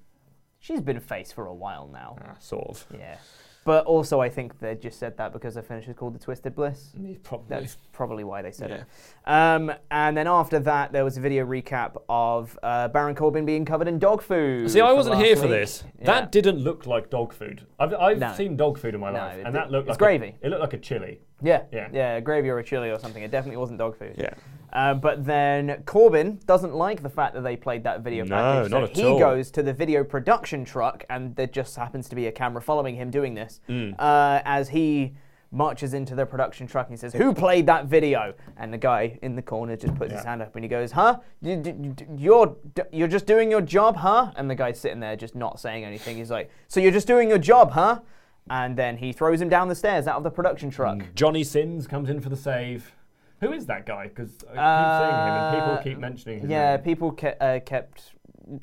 She's 0.59 0.81
been 0.81 0.97
a 0.97 1.01
face 1.01 1.33
for 1.33 1.47
a 1.47 1.55
while 1.55 1.89
now. 1.93 2.17
Ah, 2.23 2.37
sort 2.39 2.69
of. 2.69 2.87
Yeah. 2.97 3.17
But 3.65 3.87
also, 3.87 4.21
I 4.21 4.29
think 4.29 4.59
they 4.59 4.75
just 4.75 4.99
said 4.99 5.17
that 5.19 5.33
because 5.33 5.55
the 5.55 5.63
finish 5.63 5.87
is 5.87 5.95
called 5.95 6.15
the 6.15 6.19
Twisted 6.19 6.57
Bliss. 6.57 6.91
Probably. 7.23 7.47
That's 7.49 7.77
probably 7.93 8.25
why 8.25 8.43
they 8.43 8.51
said 8.51 8.71
it. 8.73 8.85
Um, 9.25 9.73
and 9.93 10.17
then 10.17 10.27
after 10.27 10.59
that, 10.61 10.91
there 10.93 11.05
was 11.05 11.17
a 11.17 11.21
video 11.21 11.47
recap 11.47 11.97
of 12.09 12.59
uh, 12.65 12.89
Baron 12.89 13.15
Corbin 13.15 13.47
being 13.47 13.65
covered 13.65 13.87
in 13.87 14.01
dog 14.01 14.21
food. 14.21 14.69
See, 14.69 14.81
I 14.81 14.91
wasn't 14.93 15.17
here 15.17 15.37
for 15.37 15.47
this. 15.47 15.85
Yeah. 16.01 16.07
That 16.07 16.33
didn't 16.33 16.59
look 16.59 16.87
like 16.87 17.09
dog 17.09 17.33
food. 17.33 17.65
I've, 17.79 17.95
I've 17.95 18.19
No. 18.19 18.33
seen 18.35 18.57
dog 18.57 18.79
food 18.81 18.95
in 18.95 19.01
my 19.01 19.13
No, 19.13 19.19
life, 19.19 19.37
and 19.37 19.45
did- 19.47 19.55
that 19.55 19.71
looked 19.71 19.89
it's 19.89 19.93
like 19.93 19.99
gravy. 20.01 20.35
A, 20.43 20.47
it 20.47 20.49
looked 20.51 20.63
like 20.63 20.73
a 20.73 20.79
chili. 20.79 21.21
Yeah, 21.41 21.63
Yeah. 21.73 21.89
yeah, 21.93 22.19
gravy 22.21 22.49
or 22.51 22.59
a 22.59 22.65
chili 22.65 22.91
or 22.91 22.99
something. 22.99 23.23
It 23.23 23.31
definitely 23.31 23.59
wasn't 23.59 23.79
dog 23.79 23.97
food. 23.97 24.15
Yeah. 24.19 24.35
Uh, 24.73 24.95
but 24.95 25.25
then 25.25 25.83
Corbin 25.85 26.41
doesn't 26.47 26.75
like 26.75 27.03
the 27.03 27.09
fact 27.11 27.35
that 27.35 27.43
they 27.43 27.57
played 27.57 27.85
that 27.85 28.01
video 28.01 28.25
No, 28.25 28.35
package. 28.37 28.71
so 28.71 28.79
not 28.81 28.91
at 28.91 28.97
he 28.97 29.05
all. 29.05 29.19
goes 29.19 29.51
to 29.51 29.63
the 29.63 29.73
video 29.73 30.03
production 30.03 30.65
truck, 30.65 31.05
and 31.11 31.37
there 31.37 31.47
just 31.47 31.77
happens 31.77 32.09
to 32.09 32.17
be 32.17 32.27
a 32.27 32.33
camera 32.33 32.63
following 32.63 32.95
him 32.97 33.11
doing 33.11 33.35
this. 33.35 33.61
Mm. 33.69 33.95
Uh, 33.99 34.41
as 34.45 34.71
he 34.71 35.15
marches 35.55 35.93
into 35.93 36.15
the 36.15 36.25
production 36.25 36.67
truck 36.67 36.87
and 36.87 36.95
he 36.95 36.99
says, 36.99 37.13
"Who 37.13 37.35
played 37.35 37.67
that 37.67 37.85
video?" 37.85 38.33
And 38.57 38.73
the 38.73 38.79
guy 38.79 39.19
in 39.21 39.37
the 39.37 39.43
corner 39.43 39.77
just 39.77 39.95
puts 39.97 40.13
his 40.13 40.25
hand 40.25 40.41
up 40.41 40.55
and 40.57 40.65
he 40.65 40.69
goes, 40.69 40.93
"Huh? 40.93 41.19
You, 41.43 41.63
you, 41.67 41.95
you're 42.17 42.57
you're 42.91 43.09
just 43.09 43.27
doing 43.27 43.51
your 43.51 43.61
job, 43.61 43.97
huh?" 43.97 44.33
And 44.37 44.49
the 44.49 44.55
guy's 44.55 44.81
sitting 44.81 45.01
there 45.01 45.15
just 45.17 45.35
not 45.35 45.61
saying 45.61 45.85
anything. 45.85 46.17
He's 46.17 46.31
like, 46.31 46.51
"So 46.69 46.81
you're 46.81 46.91
just 46.93 47.07
doing 47.07 47.29
your 47.29 47.37
job, 47.39 47.73
huh?" 47.73 48.01
And 48.49 48.77
then 48.79 48.97
he 48.97 49.13
throws 49.13 49.41
him 49.43 49.51
down 49.51 49.69
the 49.69 49.75
stairs 49.75 50.07
out 50.07 50.17
of 50.17 50.23
the 50.25 50.31
production 50.31 50.71
truck. 50.71 51.03
Johnny 51.15 51.45
Sins 51.45 51.87
comes 51.87 52.09
in 52.09 52.21
for 52.21 52.31
the 52.31 52.37
save. 52.37 52.95
Who 53.43 53.53
is 53.53 53.67
that 53.67 53.87
guy? 53.87 54.05
Because 54.09 54.31
I 54.45 54.55
keep 54.55 54.55
seeing 55.03 55.19
him, 55.19 55.35
and 55.35 55.55
people 55.57 55.73
Uh, 55.75 55.83
keep 55.83 55.99
mentioning 55.99 56.41
him. 56.41 56.51
Yeah, 56.51 56.77
people 56.77 57.11
ke- 57.13 57.37
uh, 57.41 57.59
kept 57.67 58.15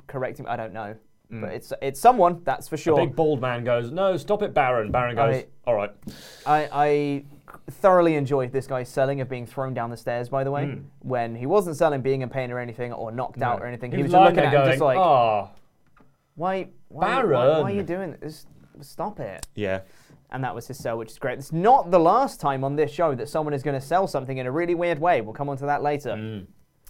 correcting. 0.07 0.45
me. 0.45 0.51
I 0.51 0.55
don't 0.55 0.71
know, 0.73 0.95
but 1.29 1.51
it's 1.51 1.73
it's 1.81 1.99
someone 1.99 2.41
that's 2.45 2.67
for 2.69 2.77
sure. 2.77 2.93
A 2.93 2.97
sure. 2.97 3.05
big 3.07 3.15
bald 3.15 3.41
man 3.41 3.65
goes, 3.65 3.91
"No, 3.91 4.15
stop 4.15 4.41
it, 4.41 4.53
Baron." 4.53 4.89
Baron 4.89 5.15
goes, 5.17 5.35
I- 5.35 5.45
"All 5.67 5.75
right." 5.75 5.91
I, 6.45 6.69
I 6.71 7.25
thoroughly 7.69 8.15
enjoyed 8.15 8.51
this 8.53 8.67
guy's 8.67 8.87
selling 8.87 9.19
of 9.19 9.27
being 9.27 9.45
thrown 9.45 9.73
down 9.73 9.89
the 9.89 9.97
stairs. 9.97 10.29
By 10.29 10.43
the 10.45 10.51
way, 10.51 10.65
Mm. 10.65 10.83
when 10.99 11.35
he 11.35 11.45
wasn't 11.45 11.75
selling 11.75 12.01
being 12.01 12.21
in 12.21 12.29
pain 12.29 12.49
or 12.49 12.57
anything, 12.59 12.93
or 12.93 13.11
knocked 13.11 13.41
out 13.41 13.61
or 13.61 13.65
anything, 13.65 13.91
he, 13.91 13.97
He 13.97 14.03
was, 14.03 14.13
was 14.13 14.19
just 14.21 14.29
looking 14.35 14.45
at 14.47 14.51
there 14.51 14.61
him 14.63 14.69
just 14.69 14.81
like, 14.81 14.97
"Ah, 14.97 15.49
why, 16.35 16.69
why, 16.87 17.07
why, 17.07 17.15
Baron." 17.21 17.63
why 17.63 17.71
are 17.71 17.75
you 17.75 17.83
doing 17.83 18.15
this? 18.21 18.45
Stop 18.81 19.19
it. 19.19 19.45
Yeah. 19.55 19.81
And 20.31 20.43
that 20.43 20.53
was 20.53 20.67
his 20.67 20.77
sell, 20.77 20.97
which 20.97 21.11
is 21.11 21.17
great. 21.17 21.39
It's 21.39 21.51
not 21.51 21.89
the 21.89 21.99
last 21.99 22.39
time 22.39 22.63
on 22.63 22.75
this 22.75 22.91
show 22.91 23.15
that 23.15 23.29
someone 23.29 23.53
is 23.53 23.63
going 23.63 23.79
to 23.79 23.85
sell 23.85 24.07
something 24.07 24.37
in 24.37 24.45
a 24.45 24.51
really 24.51 24.75
weird 24.75 24.99
way. 24.99 25.21
We'll 25.21 25.33
come 25.33 25.49
on 25.49 25.57
to 25.57 25.65
that 25.65 25.81
later. 25.81 26.11
Mm. 26.11 26.45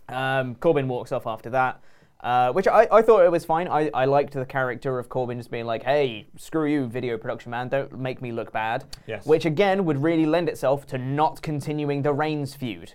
Um, 0.09 0.55
Corbin 0.55 0.87
walks 0.87 1.11
off 1.11 1.25
after 1.25 1.49
that, 1.51 1.81
uh, 2.21 2.51
which 2.51 2.67
I, 2.67 2.87
I 2.91 3.01
thought 3.01 3.23
it 3.23 3.31
was 3.31 3.45
fine. 3.45 3.67
I, 3.67 3.89
I 3.93 4.05
liked 4.05 4.33
the 4.33 4.45
character 4.45 4.99
of 4.99 5.07
Corbin 5.07 5.37
just 5.37 5.51
being 5.51 5.65
like, 5.65 5.83
hey, 5.83 6.27
screw 6.35 6.65
you, 6.69 6.87
video 6.87 7.17
production 7.17 7.51
man, 7.51 7.69
don't 7.69 7.97
make 7.97 8.21
me 8.21 8.31
look 8.31 8.51
bad. 8.51 8.83
Yes. 9.07 9.25
Which 9.25 9.45
again 9.45 9.85
would 9.85 10.03
really 10.03 10.25
lend 10.25 10.49
itself 10.49 10.85
to 10.87 10.97
not 10.97 11.41
continuing 11.41 12.01
the 12.01 12.11
Reigns 12.11 12.55
feud. 12.55 12.93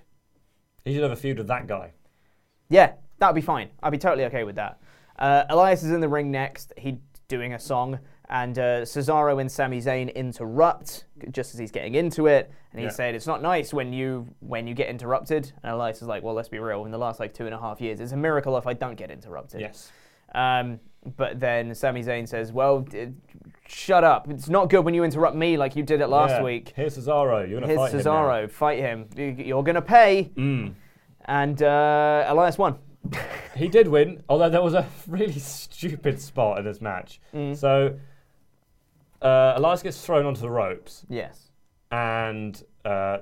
He 0.85 0.93
should 0.93 1.03
have 1.03 1.13
a 1.13 1.17
feud 1.17 1.39
with 1.39 1.47
that 1.47 1.67
guy. 1.67 1.93
Yeah, 2.69 2.95
that 3.19 3.29
would 3.29 3.35
be 3.35 3.47
fine. 3.47 3.71
I'd 3.83 3.91
be 3.91 3.99
totally 3.99 4.25
okay 4.25 4.45
with 4.45 4.57
that. 4.57 4.79
Uh, 5.19 5.45
Elias 5.49 5.83
is 5.83 5.93
in 5.93 6.01
the 6.01 6.09
ring 6.09 6.31
next. 6.31 6.73
He's 6.77 6.97
doing 7.29 7.55
a 7.55 7.59
song, 7.59 8.01
and 8.31 8.59
uh, 8.59 8.63
Cesaro 8.83 9.41
and 9.41 9.51
Sami 9.51 9.81
Zayn 9.81 10.15
interrupt 10.15 11.05
just 11.31 11.55
as 11.55 11.59
he's 11.61 11.71
getting 11.71 11.95
into 11.95 12.27
it, 12.27 12.51
and 12.73 12.81
he 12.81 12.87
Yeah. 12.87 12.91
said, 12.93 13.15
"It's 13.15 13.27
not 13.27 13.43
nice 13.43 13.73
when 13.75 13.93
you 13.93 14.27
when 14.41 14.67
you 14.67 14.75
get 14.75 14.89
interrupted." 14.89 15.53
And 15.63 15.73
Elias 15.73 16.01
is 16.03 16.09
like, 16.09 16.23
"Well, 16.23 16.35
let's 16.35 16.49
be 16.49 16.59
real. 16.59 16.85
In 16.85 16.91
the 16.91 16.99
last 16.99 17.21
like 17.21 17.35
two 17.35 17.45
and 17.47 17.55
a 17.55 17.59
half 17.59 17.81
years, 17.81 18.01
it's 18.01 18.13
a 18.13 18.17
miracle 18.17 18.57
if 18.57 18.67
I 18.67 18.73
don't 18.73 18.97
get 18.97 19.11
interrupted." 19.11 19.61
Yes. 19.61 19.93
Um, 20.35 20.81
but 21.17 21.39
then 21.39 21.75
Sami 21.75 22.03
Zayn 22.03 22.27
says, 22.27 22.51
"Well, 22.53 22.81
d- 22.81 23.09
shut 23.69 24.05
up. 24.05 24.29
It's 24.31 24.49
not 24.49 24.71
good 24.71 24.85
when 24.87 24.95
you 24.95 25.05
interrupt 25.05 25.37
me 25.37 25.57
like 25.59 25.77
you 25.77 25.83
did 25.83 26.01
it 26.01 26.09
last 26.09 26.31
Yeah. 26.31 26.43
week." 26.43 26.73
Here's 26.75 26.97
Cesaro. 26.97 27.49
You're 27.49 27.61
gonna 27.61 27.67
Here's 27.67 27.79
fight 27.79 27.93
him 27.93 27.99
now. 27.99 28.05
Cesaro. 28.05 28.51
Fight 28.51 28.79
him. 28.79 29.09
You- 29.17 29.37
You're 29.39 29.63
gonna 29.63 29.83
pay. 29.83 30.31
Mm. 30.35 30.73
And 31.27 31.63
uh, 31.63 32.25
Elias 32.29 32.57
won. 32.59 32.79
He 33.55 33.69
did 33.69 33.87
win, 33.87 34.21
although 34.29 34.49
there 34.49 34.63
was 34.63 34.75
a 34.75 34.85
really 35.07 35.39
stupid 35.39 36.21
spot 36.21 36.59
in 36.59 36.65
this 36.65 36.81
match. 36.81 37.21
Mm. 37.33 37.57
So 37.57 37.95
uh, 39.25 39.55
Elias 39.57 39.83
gets 39.83 40.05
thrown 40.05 40.27
onto 40.27 40.41
the 40.43 40.51
ropes, 40.51 41.05
Yes. 41.09 41.51
and 41.91 42.63
uh, 42.85 43.19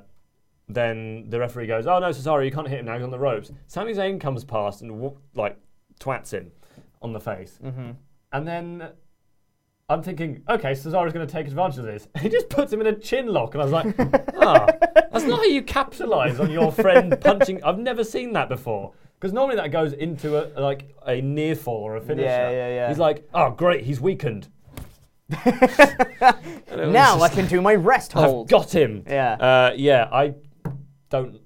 then 0.68 1.26
the 1.30 1.38
referee 1.38 1.66
goes, 1.66 1.86
"Oh 1.86 1.98
no, 1.98 2.08
Cesaro, 2.10 2.44
you 2.44 2.50
can't 2.50 2.68
hit 2.68 2.80
him 2.80 2.86
now. 2.86 2.94
He's 2.94 3.04
on 3.04 3.10
the 3.10 3.18
ropes." 3.18 3.50
Sami 3.68 3.92
Zayn 3.94 4.20
comes 4.20 4.44
past 4.44 4.82
and 4.82 5.12
like 5.34 5.56
twats 6.00 6.32
him 6.32 6.50
on 7.00 7.12
the 7.12 7.20
face, 7.20 7.58
Mhm. 7.64 7.96
and 8.32 8.46
then. 8.48 8.88
I'm 9.88 10.02
thinking, 10.02 10.42
okay, 10.48 10.70
Cesaro's 10.72 11.12
going 11.12 11.26
to 11.26 11.30
take 11.30 11.46
advantage 11.48 11.76
of 11.76 11.84
this. 11.84 12.08
He 12.20 12.30
just 12.30 12.48
puts 12.48 12.72
him 12.72 12.80
in 12.80 12.86
a 12.86 12.94
chin 12.94 13.26
lock, 13.26 13.52
and 13.54 13.60
I 13.60 13.64
was 13.64 13.72
like, 13.72 13.94
ah, 14.38 14.66
that's 15.10 15.24
not 15.24 15.40
how 15.40 15.44
you 15.44 15.60
capitalise 15.60 16.40
on 16.40 16.50
your 16.50 16.72
friend 16.72 17.14
punching. 17.20 17.62
I've 17.62 17.78
never 17.78 18.02
seen 18.02 18.32
that 18.32 18.48
before. 18.48 18.92
Because 19.20 19.34
normally 19.34 19.56
that 19.56 19.70
goes 19.70 19.92
into 19.92 20.38
a 20.38 20.58
like 20.58 20.94
a 21.06 21.20
near 21.20 21.54
fall 21.54 21.82
or 21.82 21.96
a 21.96 22.00
finisher. 22.00 22.24
Yeah, 22.26 22.50
yeah, 22.50 22.68
yeah. 22.68 22.88
He's 22.88 22.98
like, 22.98 23.28
oh 23.34 23.50
great, 23.50 23.84
he's 23.84 24.00
weakened. 24.00 24.48
Now 26.76 27.20
I 27.20 27.28
can 27.28 27.46
do 27.46 27.60
my 27.60 27.74
rest 27.74 28.12
hold. 28.12 28.46
I've 28.46 28.50
got 28.50 28.74
him. 28.74 29.04
Yeah. 29.06 29.32
Uh, 29.34 29.72
yeah, 29.76 30.08
I 30.12 30.34
don't 31.10 31.40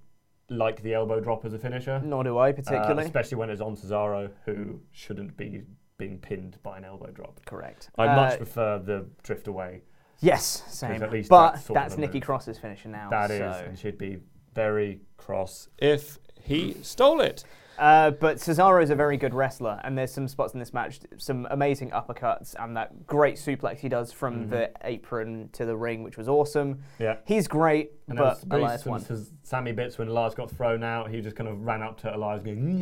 like 0.48 0.82
the 0.82 0.94
elbow 0.94 1.20
drop 1.20 1.44
as 1.44 1.52
a 1.52 1.58
finisher. 1.58 2.00
Nor 2.04 2.24
do 2.24 2.38
I 2.38 2.50
uh, 2.50 2.52
particularly. 2.52 3.04
especially 3.04 3.38
when 3.38 3.50
it's 3.50 3.60
on 3.60 3.76
Cesaro, 3.76 4.30
who 4.44 4.80
shouldn't 4.92 5.36
be 5.36 5.62
being 5.98 6.18
pinned 6.18 6.58
by 6.62 6.78
an 6.78 6.84
elbow 6.84 7.10
drop. 7.10 7.40
Correct. 7.46 7.90
I 7.98 8.06
Uh, 8.06 8.16
much 8.16 8.36
prefer 8.36 8.78
the 8.78 9.06
drift 9.22 9.48
away. 9.48 9.82
Yes, 10.20 10.62
same. 10.68 11.02
At 11.02 11.12
least 11.12 11.28
but 11.28 11.52
that's, 11.52 11.66
that's 11.66 11.96
Nikki 11.98 12.18
move. 12.18 12.24
Cross's 12.24 12.58
finisher 12.58 12.88
now. 12.88 13.10
That 13.10 13.30
is, 13.30 13.38
so. 13.38 13.64
and 13.66 13.78
she'd 13.78 13.98
be 13.98 14.18
very 14.54 15.00
cross 15.16 15.68
if 15.78 16.18
he 16.40 16.76
stole 16.82 17.20
it. 17.20 17.44
Uh, 17.78 18.10
but 18.12 18.36
Cesaro 18.38 18.82
is 18.82 18.90
a 18.90 18.94
very 18.94 19.16
good 19.16 19.34
wrestler, 19.34 19.80
and 19.84 19.96
there's 19.98 20.12
some 20.12 20.28
spots 20.28 20.54
in 20.54 20.60
this 20.60 20.72
match, 20.72 21.00
some 21.18 21.46
amazing 21.50 21.90
uppercuts, 21.90 22.54
and 22.58 22.76
that 22.76 23.06
great 23.06 23.36
suplex 23.36 23.78
he 23.78 23.88
does 23.88 24.12
from 24.12 24.46
Mhm. 24.46 24.50
the 24.50 24.70
apron 24.84 25.48
to 25.52 25.64
the 25.66 25.76
ring, 25.76 26.02
which 26.02 26.16
was 26.16 26.28
awesome. 26.28 26.80
Yeah. 26.98 27.16
He's 27.24 27.46
great, 27.48 27.92
And 28.08 28.16
but 28.18 28.42
Elias 28.50 28.86
won. 28.86 29.04
Sami 29.42 29.72
bits 29.72 29.98
when 29.98 30.08
Elias 30.08 30.34
got 30.34 30.50
thrown 30.50 30.82
out. 30.82 31.10
He 31.10 31.20
just 31.20 31.36
kind 31.36 31.48
of 31.48 31.64
ran 31.66 31.82
up 31.82 31.98
to 32.00 32.14
Elias 32.16 32.42
going, 32.42 32.78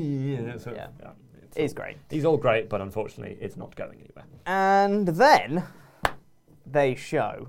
yeah. 0.47 0.57
So, 0.59 0.73
Yeah. 0.73 0.89
it's 1.45 1.57
He's 1.57 1.73
all- 1.73 1.77
great. 1.83 1.97
He's 2.11 2.25
all 2.25 2.37
great, 2.37 2.69
but 2.69 2.81
unfortunately, 2.81 3.37
it's 3.41 3.57
not 3.57 3.75
going 3.77 3.99
anywhere. 4.01 4.25
And 4.47 5.09
then 5.09 5.65
they 6.67 6.95
show 6.95 7.49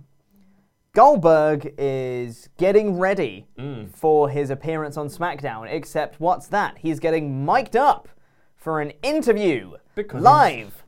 Goldberg 0.95 1.73
is 1.77 2.49
getting 2.57 2.97
ready 2.97 3.47
Mm. 3.59 3.89
for 3.93 4.29
his 4.29 4.49
appearance 4.49 4.95
on 4.97 5.07
SmackDown, 5.09 5.69
except 5.69 6.19
what's 6.21 6.47
that? 6.47 6.77
He's 6.77 6.99
getting 7.01 7.45
mic'd 7.45 7.75
up 7.75 8.07
for 8.55 8.79
an 8.81 8.91
interview 9.03 9.73
Because 9.93 10.23
live 10.23 10.83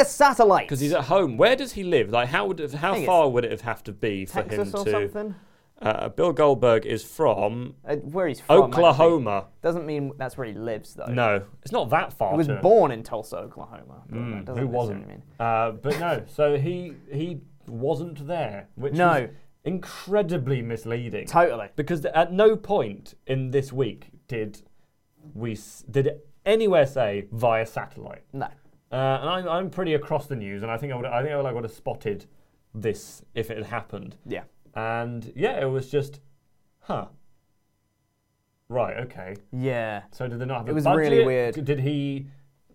a 0.00 0.04
satellite. 0.04 0.66
Because 0.68 0.80
he's 0.80 0.92
at 0.92 1.04
home. 1.04 1.36
Where 1.36 1.56
does 1.56 1.72
he 1.72 1.82
live? 1.82 2.10
Like, 2.10 2.28
how 2.28 2.46
would 2.46 2.60
it, 2.60 2.72
how 2.72 2.94
far 3.04 3.28
would 3.28 3.44
it 3.44 3.50
have, 3.50 3.60
have 3.62 3.82
to 3.84 3.92
be 3.92 4.24
for 4.26 4.42
Texas 4.42 4.72
him 4.72 4.80
or 4.80 4.84
to? 4.84 4.90
something? 4.90 5.34
Uh, 5.82 6.08
Bill 6.08 6.32
Goldberg 6.32 6.86
is 6.86 7.04
from 7.04 7.74
Uh, 7.84 7.96
where 7.96 8.26
he's 8.28 8.40
from. 8.40 8.62
Oklahoma. 8.62 9.46
Doesn't 9.62 9.86
mean 9.86 10.12
that's 10.18 10.36
where 10.38 10.46
he 10.46 10.52
lives, 10.54 10.94
though. 10.94 11.06
No, 11.06 11.42
it's 11.62 11.72
not 11.72 11.90
that 11.90 12.12
far. 12.12 12.30
He 12.32 12.36
was 12.38 12.48
born 12.62 12.90
in 12.92 13.02
Tulsa, 13.02 13.36
Oklahoma. 13.38 14.02
Mm, 14.10 14.56
who 14.58 14.66
wasn't? 14.68 15.06
mean- 15.06 15.22
Uh, 15.38 15.72
but 15.72 15.98
no, 16.00 16.22
so 16.26 16.56
he 16.56 16.94
he 17.12 17.40
wasn't 17.68 18.26
there, 18.26 18.68
which 18.76 18.94
No. 18.94 19.28
Incredibly 19.68 20.62
misleading. 20.62 21.26
Totally. 21.26 21.68
Because 21.76 22.04
at 22.06 22.32
no 22.32 22.56
point 22.56 23.14
in 23.26 23.50
this 23.50 23.72
week 23.72 24.08
did 24.26 24.62
we 25.34 25.52
s- 25.52 25.84
did 25.90 26.06
it 26.06 26.26
anywhere 26.46 26.86
say 26.86 27.26
via 27.32 27.66
satellite. 27.66 28.24
No. 28.32 28.46
Uh, 28.90 29.18
and 29.20 29.28
I'm, 29.28 29.48
I'm 29.48 29.70
pretty 29.70 29.94
across 29.94 30.26
the 30.26 30.36
news, 30.36 30.62
and 30.62 30.70
I 30.72 30.78
think 30.78 30.92
I 30.92 30.96
would 30.96 31.04
I 31.04 31.22
think 31.22 31.34
I 31.34 31.52
would, 31.52 31.64
have 31.64 31.72
spotted 31.72 32.24
this 32.74 33.22
if 33.34 33.50
it 33.50 33.58
had 33.58 33.66
happened. 33.66 34.16
Yeah. 34.26 34.44
And 34.74 35.30
yeah, 35.36 35.60
it 35.60 35.66
was 35.66 35.90
just, 35.90 36.20
huh. 36.80 37.06
Right. 38.70 38.96
Okay. 38.98 39.36
Yeah. 39.52 40.02
So 40.10 40.26
did 40.28 40.38
they 40.38 40.44
not 40.46 40.58
have 40.58 40.66
It 40.66 40.70
the 40.70 40.74
was 40.74 40.84
budget? 40.84 40.98
really 41.10 41.24
weird. 41.26 41.64
Did 41.64 41.80
he 41.80 42.26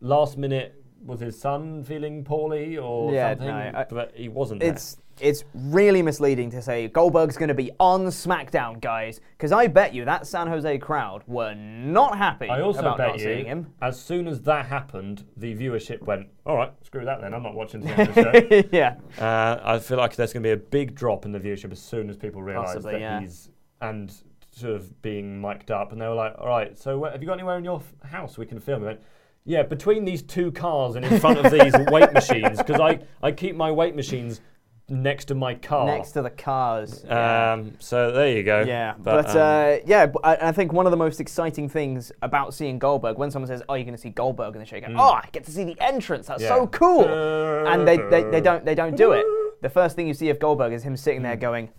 last 0.01 0.37
minute? 0.37 0.79
Was 1.05 1.19
his 1.19 1.39
son 1.39 1.83
feeling 1.83 2.23
poorly 2.23 2.77
or 2.77 3.11
Yeah, 3.13 3.31
something? 3.31 3.47
no, 3.47 3.71
I- 3.79 3.85
but 3.89 4.13
he 4.15 4.29
wasn't. 4.29 4.61
there. 4.61 4.71
It's 4.71 4.97
it's 5.19 5.43
really 5.53 6.01
misleading 6.01 6.49
to 6.51 6.61
say 6.61 6.87
Goldberg's 6.87 7.37
going 7.37 7.49
to 7.49 7.53
be 7.53 7.71
on 7.79 8.05
SmackDown, 8.07 8.81
guys, 8.81 9.21
because 9.37 9.51
I 9.51 9.67
bet 9.67 9.93
you 9.93 10.05
that 10.05 10.25
San 10.27 10.47
Jose 10.47 10.77
crowd 10.79 11.23
were 11.27 11.53
not 11.53 12.17
happy 12.17 12.49
I 12.49 12.61
also 12.61 12.79
about 12.79 12.97
bet 12.97 13.07
not 13.07 13.19
you, 13.19 13.25
seeing 13.25 13.45
him. 13.45 13.67
as 13.81 13.99
soon 13.99 14.27
as 14.27 14.41
that 14.41 14.65
happened, 14.65 15.25
the 15.37 15.55
viewership 15.55 16.01
went, 16.01 16.27
all 16.45 16.55
right, 16.55 16.73
screw 16.83 17.05
that 17.05 17.21
then, 17.21 17.33
I'm 17.33 17.43
not 17.43 17.53
watching 17.53 17.81
the 17.81 17.89
end 17.89 18.09
of 18.09 18.15
the 18.15 18.23
show. 18.23 18.69
yeah. 18.71 18.95
Uh, 19.19 19.59
I 19.63 19.79
feel 19.79 19.97
like 19.97 20.15
there's 20.15 20.33
going 20.33 20.43
to 20.43 20.47
be 20.47 20.53
a 20.53 20.57
big 20.57 20.95
drop 20.95 21.25
in 21.25 21.31
the 21.31 21.39
viewership 21.39 21.71
as 21.71 21.79
soon 21.79 22.09
as 22.09 22.17
people 22.17 22.41
realise 22.41 22.73
that 22.83 22.99
yeah. 22.99 23.19
he's, 23.19 23.49
and 23.81 24.13
sort 24.51 24.73
of 24.73 25.01
being 25.01 25.41
mic'd 25.41 25.71
up, 25.71 25.91
and 25.91 26.01
they 26.01 26.07
were 26.07 26.15
like, 26.15 26.35
all 26.37 26.47
right, 26.47 26.77
so 26.77 26.97
where, 26.97 27.11
have 27.11 27.21
you 27.21 27.27
got 27.27 27.33
anywhere 27.33 27.57
in 27.57 27.63
your 27.63 27.77
f- 27.79 28.09
house 28.09 28.37
we 28.37 28.45
can 28.45 28.59
film? 28.59 28.83
Went, 28.83 28.99
yeah, 29.45 29.63
between 29.63 30.05
these 30.05 30.21
two 30.21 30.51
cars 30.51 30.95
and 30.95 31.05
in 31.05 31.19
front 31.19 31.39
of 31.39 31.51
these 31.51 31.73
weight 31.91 32.13
machines, 32.13 32.57
because 32.57 32.79
I, 32.79 32.99
I 33.21 33.31
keep 33.31 33.55
my 33.55 33.71
weight 33.71 33.95
machines 33.95 34.41
next 34.89 35.25
to 35.25 35.35
my 35.35 35.55
car. 35.55 35.85
Next 35.87 36.11
to 36.11 36.21
the 36.21 36.29
cars. 36.29 37.03
yeah. 37.07 37.53
Um, 37.53 37.73
so 37.79 38.11
there 38.11 38.29
you 38.35 38.43
go. 38.43 38.61
Yeah, 38.61 38.93
but, 38.99 39.29
um, 39.31 39.37
uh, 39.37 39.75
yeah, 39.85 40.11
I, 40.23 40.49
I 40.49 40.51
think 40.51 40.73
one 40.73 40.85
of 40.85 40.91
the 40.91 40.97
most 40.97 41.19
exciting 41.19 41.69
things 41.69 42.11
about 42.21 42.53
seeing 42.53 42.79
Goldberg 42.79 43.17
when 43.17 43.31
someone 43.31 43.47
says, 43.47 43.63
"Oh, 43.69 43.75
you're 43.75 43.85
going 43.85 43.95
to 43.95 44.01
see 44.01 44.09
Goldberg," 44.09 44.55
and 44.55 44.61
they 44.61 44.69
shake, 44.69 44.83
Mm. 44.85 44.95
"Oh, 44.97 45.11
I 45.13 45.27
get 45.31 45.43
to 45.45 45.51
see 45.51 45.63
the 45.63 45.79
entrance. 45.81 46.27
That's 46.27 46.43
Yeah. 46.43 46.49
so 46.49 46.67
cool!" 46.67 47.05
and 47.67 47.87
they, 47.87 47.97
they 47.97 48.23
they 48.23 48.41
don't 48.41 48.65
they 48.65 48.75
don't 48.75 48.95
do 48.95 49.11
it. 49.13 49.25
The 49.61 49.69
first 49.69 49.95
thing 49.95 50.07
you 50.07 50.13
see 50.13 50.29
of 50.29 50.39
Goldberg 50.39 50.73
is 50.73 50.83
him 50.83 50.97
sitting 50.97 51.21
there 51.21 51.37
going, 51.37 51.69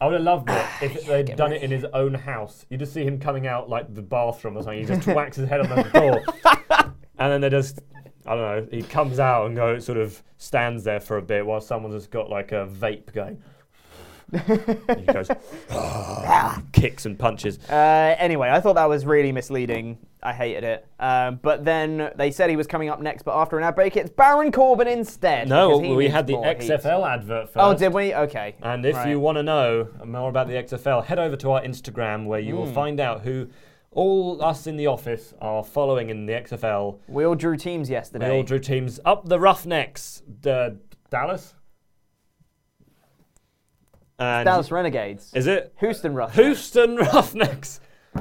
I 0.00 0.06
would 0.06 0.14
have 0.14 0.22
loved 0.22 0.48
it 0.50 0.66
if 0.82 1.06
they'd 1.06 1.36
done 1.36 1.52
it 1.52 1.62
in 1.62 1.70
his 1.70 1.84
own 1.92 2.14
house. 2.14 2.64
You 2.70 2.78
just 2.78 2.94
see 2.94 3.04
him 3.04 3.18
coming 3.20 3.46
out 3.46 3.68
like 3.68 3.94
the 3.94 4.02
bathroom 4.02 4.56
or 4.56 4.62
something. 4.62 4.80
He 4.80 4.86
just 4.86 5.06
whacks 5.14 5.36
his 5.36 5.48
head 5.48 5.60
on 5.60 5.68
the 5.68 5.82
door, 5.90 6.22
and 7.18 7.32
then 7.32 7.40
they 7.42 7.50
just, 7.50 7.80
I 8.26 8.34
don't 8.36 8.40
know. 8.40 8.68
He 8.70 8.82
comes 8.82 9.18
out 9.18 9.46
and 9.46 9.56
goes, 9.56 9.84
sort 9.84 9.98
of 9.98 10.22
stands 10.38 10.84
there 10.84 11.00
for 11.00 11.16
a 11.16 11.22
bit 11.22 11.44
while 11.44 11.60
someone's 11.60 11.94
just 11.94 12.10
got 12.10 12.30
like 12.30 12.52
a 12.52 12.66
vape 12.66 13.12
going. 13.12 13.42
And 14.32 15.00
he 15.00 15.04
goes, 15.06 15.28
kicks 16.72 17.04
and 17.04 17.18
punches. 17.18 17.58
Uh, 17.68 18.14
anyway, 18.18 18.48
I 18.50 18.60
thought 18.60 18.74
that 18.74 18.88
was 18.88 19.04
really 19.04 19.30
misleading. 19.32 19.98
I 20.22 20.32
hated 20.32 20.64
it. 20.64 20.86
Um, 21.00 21.38
but 21.42 21.64
then 21.64 22.10
they 22.16 22.30
said 22.30 22.48
he 22.48 22.56
was 22.56 22.66
coming 22.66 22.88
up 22.88 23.00
next, 23.00 23.24
but 23.24 23.36
after 23.36 23.58
an 23.58 23.64
ad 23.64 23.74
break, 23.74 23.96
it's 23.96 24.08
Baron 24.08 24.52
Corbin 24.52 24.86
instead. 24.88 25.48
No, 25.48 25.76
we 25.78 26.08
had 26.08 26.26
the 26.26 26.34
more 26.34 26.46
heat. 26.46 26.60
XFL 26.70 27.06
advert 27.06 27.46
first. 27.52 27.56
Oh, 27.58 27.74
did 27.74 27.92
we? 27.92 28.14
Okay. 28.14 28.54
And 28.62 28.86
if 28.86 28.94
Right. 28.96 29.08
you 29.10 29.18
want 29.20 29.36
to 29.36 29.42
know 29.42 29.88
more 30.04 30.28
about 30.30 30.46
the 30.48 30.54
XFL, 30.54 31.04
head 31.04 31.18
over 31.18 31.36
to 31.36 31.50
our 31.50 31.60
Instagram 31.62 32.26
where 32.26 32.40
you 32.40 32.54
will 32.56 32.68
Mm. 32.68 32.74
find 32.74 33.00
out 33.00 33.22
who 33.22 33.48
all 33.92 34.42
us 34.42 34.66
in 34.66 34.76
the 34.76 34.86
office 34.86 35.34
are 35.40 35.62
following 35.62 36.10
in 36.10 36.26
the 36.26 36.32
XFL. 36.32 36.98
We 37.08 37.24
all 37.24 37.34
drew 37.34 37.56
teams 37.56 37.90
yesterday. 37.90 38.30
We 38.30 38.36
all 38.36 38.42
drew 38.42 38.58
teams 38.58 38.98
up 39.04 39.28
the 39.28 39.38
Roughnecks, 39.38 40.22
the 40.40 40.78
Dallas. 41.10 41.54
And 44.18 44.46
Dallas 44.46 44.70
Renegades. 44.70 45.32
Is 45.34 45.46
it 45.46 45.74
Houston 45.80 46.14
Roughnecks. 46.14 46.36
Houston 46.36 46.96
Roughnecks? 46.96 47.80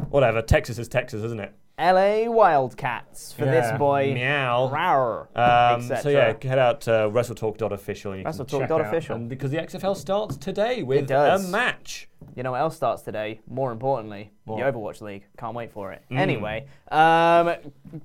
Whatever. 0.10 0.42
Texas 0.42 0.80
is 0.80 0.88
Texas, 0.88 1.24
isn't 1.24 1.40
it? 1.40 1.54
LA 1.82 2.30
Wildcats 2.32 3.34
for 3.34 3.46
this 3.46 3.66
Yeah, 3.66 3.78
boy. 3.78 4.12
Meow. 4.14 4.70
Rawr, 4.72 5.22
Um, 5.36 5.82
so 5.82 5.96
etc. 5.96 6.38
yeah, 6.44 6.48
head 6.50 6.60
out 6.60 6.82
to 6.82 6.92
WrestleTalk.official. 7.12 8.12
and 8.12 8.20
you 8.20 8.26
can 8.26 8.34
check 8.46 8.62
out- 8.62 8.70
WrestleTalk.official. 8.70 9.16
and 9.16 9.28
Because 9.30 9.50
the 9.52 9.58
XFL 9.58 9.96
starts 9.96 10.38
today 10.38 10.84
with 10.84 11.08
does. 11.08 11.48
a 11.48 11.52
match. 11.52 12.08
You 12.36 12.44
know 12.44 12.52
what 12.52 12.62
else 12.62 12.76
starts 12.76 13.02
today? 13.02 13.42
More 13.50 13.72
importantly, 13.72 14.32
the 14.46 14.54
Overwatch 14.54 15.02
League. 15.02 15.26
Can't 15.38 15.56
wait 15.56 15.72
for 15.72 15.92
it. 15.92 16.04
Mm. 16.12 16.18
Anyway, 16.18 16.66
um, 16.92 17.56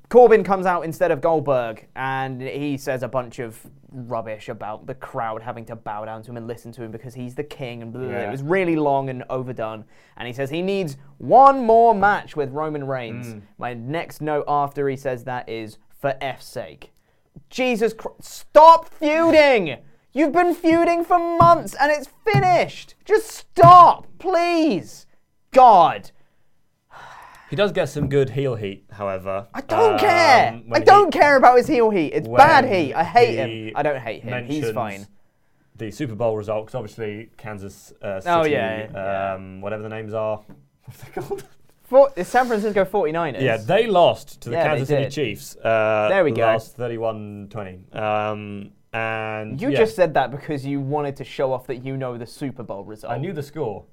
Corbin 0.08 0.42
comes 0.42 0.64
out 0.66 0.84
instead 0.84 1.10
of 1.10 1.20
Goldberg, 1.20 1.86
and 1.94 2.40
he 2.40 2.76
says 2.78 3.02
a 3.02 3.08
bunch 3.08 3.38
of 3.40 3.60
rubbish 3.96 4.48
about 4.48 4.86
the 4.86 4.94
crowd 4.94 5.42
having 5.42 5.64
to 5.66 5.76
bow 5.76 6.04
down 6.04 6.22
to 6.22 6.30
him 6.30 6.36
and 6.36 6.46
listen 6.46 6.70
to 6.72 6.82
him 6.82 6.90
because 6.90 7.14
he's 7.14 7.34
the 7.34 7.44
king. 7.44 7.82
And 7.82 7.92
blah, 7.92 8.02
blah, 8.02 8.10
blah. 8.10 8.18
Yeah. 8.18 8.28
it 8.28 8.30
was 8.30 8.42
really 8.42 8.76
long 8.76 9.08
and 9.08 9.24
overdone. 9.30 9.84
And 10.16 10.26
he 10.26 10.32
says 10.32 10.50
he 10.50 10.62
needs 10.62 10.96
one 11.18 11.64
more 11.64 11.94
match 11.94 12.36
with 12.36 12.50
Roman 12.50 12.86
Reigns. 12.86 13.28
Mm. 13.28 13.42
My 13.58 13.74
next 13.74 14.20
note 14.20 14.44
after 14.46 14.88
he 14.88 14.96
says 14.96 15.24
that 15.24 15.48
is 15.48 15.78
for 15.98 16.14
F's 16.20 16.46
sake. 16.46 16.92
Jesus 17.50 17.92
Christ! 17.92 18.24
Stop 18.24 18.92
feuding! 18.94 19.78
You've 20.12 20.32
been 20.32 20.54
feuding 20.54 21.04
for 21.04 21.18
months 21.18 21.74
and 21.78 21.92
it's 21.92 22.08
finished. 22.24 22.94
Just 23.04 23.30
stop, 23.30 24.06
please. 24.18 25.06
God. 25.52 26.10
He 27.50 27.56
does 27.56 27.70
get 27.72 27.88
some 27.88 28.08
good 28.08 28.30
heel 28.30 28.56
heat, 28.56 28.84
however. 28.90 29.46
I 29.54 29.60
don't 29.60 29.92
Um, 29.94 29.98
care. 29.98 30.60
I 30.72 30.80
don't 30.80 31.14
he- 31.14 31.18
care 31.20 31.36
about 31.36 31.56
his 31.58 31.66
heel 31.68 31.90
heat. 31.90 32.12
It's 32.12 32.26
bad 32.28 32.64
heat. 32.64 32.92
I 32.94 33.04
hate 33.04 33.30
he 33.48 33.66
him. 33.68 33.72
I 33.76 33.82
don't 33.82 34.00
hate 34.00 34.22
him. 34.24 34.46
He's 34.46 34.70
fine. 34.72 35.06
The 35.76 35.90
Super 35.90 36.14
Bowl 36.14 36.36
result, 36.36 36.66
because 36.66 36.74
obviously 36.74 37.30
Kansas 37.36 37.92
uh, 38.02 38.20
City, 38.20 38.34
Oh, 38.34 38.44
yeah, 38.44 39.34
um, 39.36 39.60
whatever 39.60 39.82
the 39.82 39.88
names 39.90 40.14
are. 40.14 40.40
What's 40.84 41.02
it 41.02 41.12
called? 41.14 41.44
For, 41.84 42.10
San 42.24 42.46
Francisco 42.46 42.84
49ers. 42.84 43.40
Yeah, 43.40 43.58
they 43.58 43.86
lost 43.86 44.40
to 44.40 44.48
the 44.50 44.56
Yeah, 44.56 44.68
Kansas 44.68 44.88
City. 44.88 45.08
Chiefs. 45.10 45.54
Uh, 45.56 46.08
There 46.08 46.24
we 46.24 46.32
go. 46.32 46.46
Lost 46.46 46.76
31-20. 46.78 47.94
Um, 47.94 48.72
and 48.92 49.60
You 49.60 49.68
yeah, 49.70 49.76
just 49.78 49.94
said 49.94 50.14
that 50.14 50.30
because 50.32 50.64
you 50.66 50.80
wanted 50.80 51.14
to 51.16 51.24
show 51.24 51.52
off 51.52 51.66
that 51.68 51.84
you 51.84 51.96
know 51.96 52.16
the 52.18 52.26
Super 52.26 52.62
Bowl 52.64 52.82
result. 52.84 53.12
I 53.12 53.18
knew 53.18 53.32
the 53.32 53.42
score. 53.42 53.84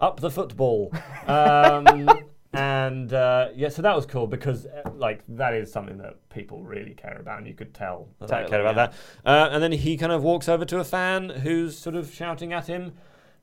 Up 0.00 0.20
the 0.20 0.30
football. 0.30 0.92
um, 1.26 2.08
and 2.52 3.12
uh, 3.12 3.48
yeah, 3.54 3.68
so 3.68 3.82
that 3.82 3.94
was 3.94 4.06
cool 4.06 4.26
because 4.26 4.66
uh, 4.66 4.90
like 4.94 5.22
that 5.28 5.54
is 5.54 5.70
something 5.72 5.98
that 5.98 6.16
people 6.30 6.62
really 6.64 6.94
care 6.94 7.16
about, 7.20 7.38
and 7.38 7.46
you 7.46 7.54
could 7.54 7.72
tell 7.72 8.08
that 8.18 8.28
they 8.28 8.48
care 8.48 8.60
about 8.66 8.74
that. 8.76 8.92
Uh, 9.24 9.48
and 9.52 9.62
then 9.62 9.72
he 9.72 9.96
kind 9.96 10.12
of 10.12 10.22
walks 10.22 10.48
over 10.48 10.64
to 10.64 10.78
a 10.80 10.84
fan 10.84 11.28
who's 11.28 11.78
sort 11.78 11.94
of 11.96 12.12
shouting 12.12 12.52
at 12.52 12.66
him, 12.66 12.92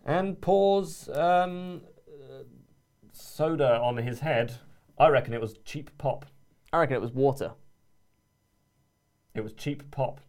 and 0.05 0.39
pours 0.41 1.07
um, 1.09 1.81
uh, 2.09 2.43
soda 3.13 3.79
on 3.79 3.97
his 3.97 4.19
head. 4.19 4.53
I 4.97 5.07
reckon 5.09 5.33
it 5.33 5.41
was 5.41 5.57
cheap 5.63 5.95
pop. 5.97 6.25
I 6.73 6.79
reckon 6.79 6.95
it 6.97 7.01
was 7.01 7.11
water. 7.11 7.51
It 9.35 9.41
was 9.41 9.53
cheap 9.53 9.89
pop. 9.91 10.19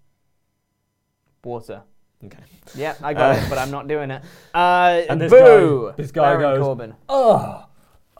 Water. 1.44 1.82
Okay. 2.24 2.38
Yeah, 2.74 2.94
I 3.02 3.14
got 3.14 3.36
Uh, 3.36 3.40
it, 3.40 3.48
but 3.48 3.58
I'm 3.58 3.70
not 3.70 3.88
doing 3.88 4.10
it. 4.10 4.22
Uh, 4.54 5.02
And 5.08 5.20
this 5.20 5.30
boo! 5.32 5.88
guy, 5.90 5.96
this 6.02 6.10
guy 6.12 6.34
Baron 6.36 6.40
goes, 6.56 6.64
Corbin. 6.64 6.94
oh, 7.08 7.64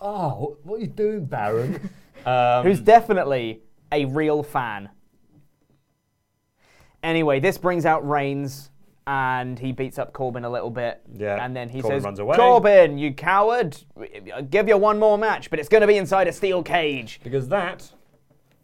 oh, 0.01 0.57
what 0.63 0.77
are 0.77 0.81
you 0.81 0.87
doing, 0.87 1.25
Baron? 1.27 1.91
um, 2.27 2.65
who's 2.65 2.81
definitely 2.81 3.63
a 3.93 4.05
real 4.07 4.43
fan. 4.43 4.89
Anyway, 7.03 7.41
this 7.41 7.59
brings 7.59 7.87
out 7.87 8.07
Reigns, 8.09 8.71
and 9.07 9.59
he 9.59 9.73
beats 9.73 9.99
up 9.99 10.13
Corbin 10.13 10.45
a 10.45 10.51
little 10.51 10.71
bit. 10.71 11.01
Yeah, 11.15 11.43
And 11.43 11.55
then 11.57 11.69
he 11.69 11.81
Corbin 11.81 11.99
says, 11.99 12.05
runs 12.05 12.19
away. 12.19 12.37
Corbin, 12.37 12.99
you 12.99 13.15
coward, 13.15 13.77
I'll 14.35 14.43
give 14.43 14.69
you 14.69 14.77
one 14.77 14.99
more 14.99 15.17
match, 15.17 15.49
but 15.49 15.59
it's 15.59 15.69
going 15.69 15.81
to 15.81 15.87
be 15.87 15.97
inside 15.97 16.29
a 16.29 16.33
steel 16.33 16.63
cage. 16.63 17.21
Because 17.23 17.49
that 17.49 17.91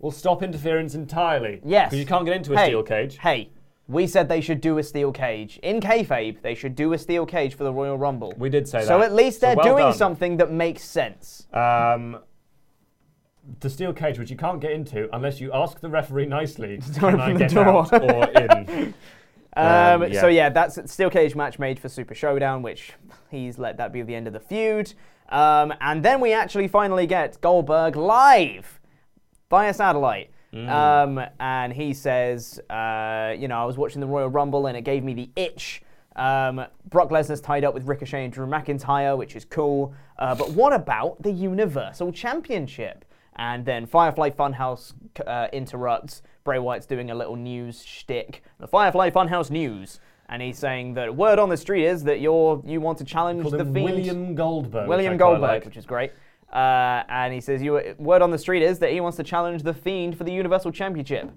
will 0.00 0.10
stop 0.10 0.42
interference 0.42 0.94
entirely. 0.94 1.60
Yes. 1.64 1.88
Because 1.88 2.00
you 2.00 2.06
can't 2.06 2.26
get 2.26 2.36
into 2.36 2.52
a 2.52 2.58
Hey, 2.58 2.66
steel 2.66 2.82
cage. 2.82 3.16
Hey, 3.18 3.50
we 3.86 4.06
said 4.06 4.28
they 4.28 4.40
should 4.40 4.60
do 4.60 4.78
a 4.78 4.82
steel 4.82 5.12
cage. 5.12 5.58
In 5.62 5.80
kayfabe, 5.80 6.40
they 6.42 6.54
should 6.54 6.74
do 6.74 6.92
a 6.94 6.98
steel 6.98 7.26
cage 7.26 7.54
for 7.54 7.64
the 7.64 7.72
Royal 7.72 7.98
Rumble. 7.98 8.32
We 8.38 8.48
did 8.48 8.66
say 8.68 8.78
that. 8.78 8.86
So 8.86 9.02
at 9.02 9.12
least 9.12 9.40
So 9.40 9.46
they're 9.48 9.56
well 9.56 9.64
doing 9.76 9.84
done. 9.90 9.94
something 9.94 10.36
that 10.38 10.50
makes 10.50 10.82
sense. 10.84 11.46
Um, 11.52 12.18
the 13.60 13.68
steel 13.68 13.92
cage, 13.92 14.18
which 14.18 14.30
you 14.30 14.36
can't 14.38 14.58
get 14.60 14.72
into 14.72 15.14
unless 15.14 15.38
you 15.38 15.52
ask 15.52 15.80
the 15.80 15.90
referee 15.90 16.26
nicely, 16.26 16.80
can 16.98 17.20
I 17.20 17.24
open 17.24 17.34
the 17.34 17.38
get 17.40 17.50
door." 17.50 17.66
out 17.66 17.92
or 17.92 18.30
in? 18.30 18.94
Um, 19.56 20.02
Um, 20.02 20.12
yeah. 20.12 20.20
So 20.20 20.26
yeah, 20.26 20.48
that's 20.48 20.78
a 20.78 20.88
steel 20.88 21.10
cage 21.10 21.36
match 21.36 21.60
made 21.60 21.78
for 21.78 21.88
Super 21.88 22.12
Showdown, 22.14 22.60
which 22.60 22.92
he's 23.30 23.56
let 23.56 23.76
that 23.76 23.92
be 23.92 24.02
the 24.02 24.12
end 24.12 24.26
of 24.26 24.32
the 24.32 24.40
feud. 24.40 24.92
Um, 25.28 25.72
and 25.80 26.04
then 26.04 26.20
we 26.20 26.32
actually 26.32 26.66
finally 26.66 27.06
get 27.06 27.40
Goldberg 27.40 27.94
live 27.94 28.80
via 29.50 29.72
satellite. 29.72 30.30
Mm. 30.54 30.68
Um, 30.68 31.26
and 31.40 31.72
he 31.72 31.92
says, 31.92 32.60
uh, 32.70 33.34
you 33.36 33.48
know, 33.48 33.58
I 33.58 33.64
was 33.64 33.76
watching 33.76 34.00
the 34.00 34.06
Royal 34.06 34.28
Rumble 34.28 34.66
and 34.66 34.76
it 34.76 34.82
gave 34.82 35.02
me 35.02 35.14
the 35.14 35.28
itch. 35.34 35.82
Um, 36.16 36.64
Brock 36.88 37.10
Lesnar's 37.10 37.40
tied 37.40 37.64
up 37.64 37.74
with 37.74 37.86
Ricochet 37.88 38.24
and 38.24 38.32
Drew 38.32 38.46
McIntyre, 38.46 39.18
which 39.18 39.34
is 39.34 39.44
cool. 39.44 39.92
Uh, 40.18 40.34
but 40.34 40.50
what 40.50 40.72
about 40.72 41.20
the 41.22 41.32
Universal 41.32 42.12
Championship? 42.12 43.04
And 43.36 43.64
then 43.64 43.84
Firefly 43.86 44.30
Funhouse 44.30 44.92
uh, 45.26 45.48
interrupts. 45.52 46.22
Bray 46.44 46.60
Wyatt's 46.60 46.86
doing 46.86 47.10
a 47.10 47.14
little 47.14 47.34
news 47.34 47.84
shtick. 47.84 48.42
The 48.60 48.68
Firefly 48.68 49.10
Funhouse 49.10 49.50
news. 49.50 49.98
And 50.28 50.40
he's 50.40 50.58
saying 50.58 50.94
that 50.94 51.14
word 51.14 51.38
on 51.38 51.48
the 51.48 51.56
street 51.56 51.84
is 51.84 52.04
that 52.04 52.20
you're 52.20 52.62
you 52.64 52.80
want 52.80 52.98
to 52.98 53.04
challenge 53.04 53.50
the 53.50 53.58
Fiend. 53.58 53.74
William 53.74 54.34
Goldberg. 54.34 54.88
William 54.88 55.12
which 55.12 55.20
I 55.20 55.24
quite 55.24 55.30
Goldberg, 55.32 55.50
like. 55.50 55.64
which 55.64 55.76
is 55.76 55.84
great. 55.84 56.12
Uh, 56.54 57.02
and 57.08 57.34
he 57.34 57.40
says, 57.40 57.60
"You 57.60 57.94
word 57.98 58.22
on 58.22 58.30
the 58.30 58.38
street 58.38 58.62
is 58.62 58.78
that 58.78 58.92
he 58.92 59.00
wants 59.00 59.16
to 59.16 59.24
challenge 59.24 59.64
the 59.64 59.74
Fiend 59.74 60.16
for 60.16 60.22
the 60.22 60.32
Universal 60.32 60.70
Championship." 60.70 61.30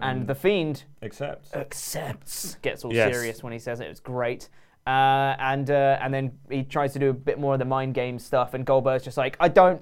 And 0.00 0.26
the 0.26 0.34
Fiend 0.34 0.82
accepts. 1.02 1.54
Accepts. 1.54 2.56
Gets 2.56 2.84
all 2.84 2.92
Yes. 2.92 3.14
serious 3.14 3.42
when 3.42 3.52
he 3.52 3.58
says 3.60 3.78
it. 3.80 3.86
It's 3.86 4.00
great. 4.00 4.48
Uh, 4.86 5.36
and 5.38 5.70
uh, 5.70 5.98
and 6.02 6.12
then 6.12 6.32
he 6.50 6.64
tries 6.64 6.92
to 6.94 6.98
do 6.98 7.08
a 7.10 7.12
bit 7.14 7.38
more 7.38 7.52
of 7.54 7.58
the 7.60 7.64
mind 7.64 7.94
game 7.94 8.18
stuff, 8.18 8.52
and 8.52 8.66
Goldberg's 8.66 9.04
just 9.04 9.16
like, 9.16 9.36
"I 9.40 9.48
don't, 9.48 9.80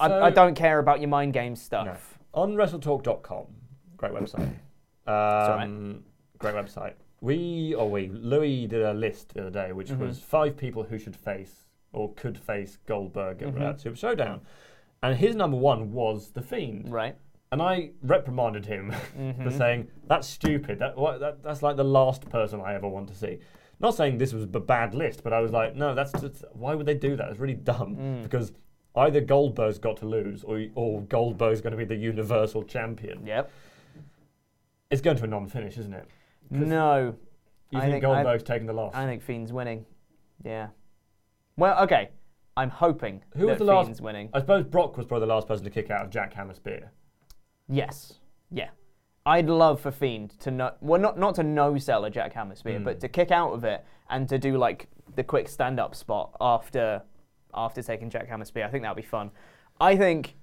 I, 0.00 0.10
I 0.12 0.30
don't 0.30 0.54
care 0.54 0.78
about 0.78 1.00
your 1.00 1.08
mind 1.08 1.32
game 1.32 1.56
stuff." 1.56 2.18
On 2.32 2.54
WrestleTalk.com, 2.54 3.46
great 3.96 4.12
website. 4.12 4.50
Um, 5.08 6.02
Great 6.38 6.54
website. 6.56 6.94
We, 7.20 7.74
or 7.74 7.88
we, 7.88 8.08
Louis 8.08 8.66
did 8.66 8.82
a 8.82 8.92
list 8.92 9.34
the 9.34 9.42
other 9.42 9.50
day, 9.50 9.72
which 9.72 9.88
Mhm. 9.90 9.98
was 10.00 10.18
five 10.20 10.56
people 10.56 10.82
who 10.82 10.98
should 10.98 11.14
face 11.14 11.65
or 11.92 12.12
could 12.14 12.38
face 12.38 12.78
Goldberg 12.86 13.42
at 13.42 13.54
Mhm. 13.54 13.80
Super 13.80 13.96
Showdown. 13.96 14.40
And 15.02 15.16
his 15.16 15.34
number 15.36 15.56
one 15.56 15.92
was 15.92 16.30
The 16.30 16.42
Fiend. 16.42 16.90
Right. 16.90 17.16
And 17.52 17.62
I 17.62 17.92
reprimanded 18.02 18.66
him 18.66 18.90
for 19.14 19.18
Mhm. 19.18 19.52
saying, 19.56 19.88
that's 20.06 20.26
stupid. 20.26 20.78
That, 20.80 20.96
what, 20.96 21.20
that, 21.20 21.42
that's 21.42 21.62
like 21.62 21.76
the 21.76 21.84
last 21.84 22.28
person 22.28 22.60
I 22.60 22.74
ever 22.74 22.88
want 22.88 23.08
to 23.08 23.14
see. 23.14 23.38
Not 23.78 23.94
saying 23.94 24.18
this 24.18 24.32
was 24.32 24.44
a 24.44 24.46
bad 24.60 24.94
list, 24.94 25.22
but 25.22 25.32
I 25.32 25.40
was 25.40 25.52
like, 25.52 25.76
no, 25.76 25.94
that's 25.94 26.12
just, 26.20 26.44
why 26.52 26.74
would 26.74 26.86
they 26.86 26.94
do 26.94 27.14
that? 27.16 27.28
It's 27.30 27.38
really 27.38 27.54
dumb. 27.54 27.96
Mm. 27.96 28.22
Because 28.22 28.52
either 28.96 29.20
Goldberg's 29.20 29.78
got 29.78 29.98
to 29.98 30.06
lose 30.06 30.42
or, 30.44 30.64
or 30.74 31.02
Goldberg's 31.02 31.60
going 31.60 31.72
to 31.72 31.76
be 31.76 31.84
the 31.84 31.94
Universal 31.96 32.64
Champion. 32.64 33.24
Yep. 33.26 33.50
It's 34.90 35.00
going 35.02 35.16
to 35.18 35.24
a 35.24 35.26
non 35.26 35.46
finish, 35.46 35.76
isn't 35.78 35.92
it? 35.94 36.06
No. 36.50 37.14
You 37.70 37.78
I 37.78 37.82
think, 37.82 37.92
think- 37.94 38.02
Goldberg's 38.02 38.42
I- 38.44 38.46
taking 38.54 38.66
the 38.66 38.72
loss? 38.72 38.94
I 38.94 39.04
think 39.04 39.22
Fiend's 39.22 39.52
winning. 39.52 39.84
Yeah. 40.44 40.68
Well, 41.56 41.82
okay. 41.84 42.10
I'm 42.56 42.70
hoping 42.70 43.22
Who 43.36 43.46
was 43.46 43.58
that 43.58 43.64
the 43.64 43.72
last? 43.72 43.86
Fiend's 43.86 44.00
winning. 44.00 44.30
I 44.32 44.40
suppose 44.40 44.64
Brock 44.64 44.96
was 44.96 45.06
probably 45.06 45.26
the 45.26 45.34
last 45.34 45.46
person 45.46 45.64
to 45.64 45.70
kick 45.70 45.90
out 45.90 46.04
of 46.04 46.10
Jack 46.10 46.32
Hammer 46.32 46.54
Spear. 46.54 46.90
Yes. 47.68 48.14
Yeah. 48.50 48.70
I'd 49.26 49.48
love 49.48 49.80
for 49.80 49.90
Fiend 49.90 50.38
to 50.40 50.50
know, 50.50 50.72
well, 50.80 51.00
not 51.00 51.18
not 51.18 51.34
to 51.34 51.42
no 51.42 51.76
sell 51.78 52.04
a 52.04 52.10
Jack 52.10 52.32
Hammer 52.32 52.54
spear, 52.54 52.78
but 52.78 52.94
hmm. 52.94 53.00
to 53.00 53.08
kick 53.08 53.32
out 53.32 53.52
of 53.52 53.64
it 53.64 53.84
and 54.08 54.28
to 54.28 54.38
do 54.38 54.56
like 54.56 54.88
the 55.16 55.24
quick 55.24 55.48
stand 55.48 55.80
up 55.80 55.96
spot 55.96 56.36
after 56.40 57.02
after 57.52 57.82
taking 57.82 58.08
Jack 58.08 58.28
Hammer 58.28 58.44
spear. 58.44 58.64
I 58.64 58.68
think 58.68 58.84
that 58.84 58.94
would 58.94 59.02
be 59.02 59.08
fun. 59.08 59.32
I 59.80 59.96
think 59.96 60.36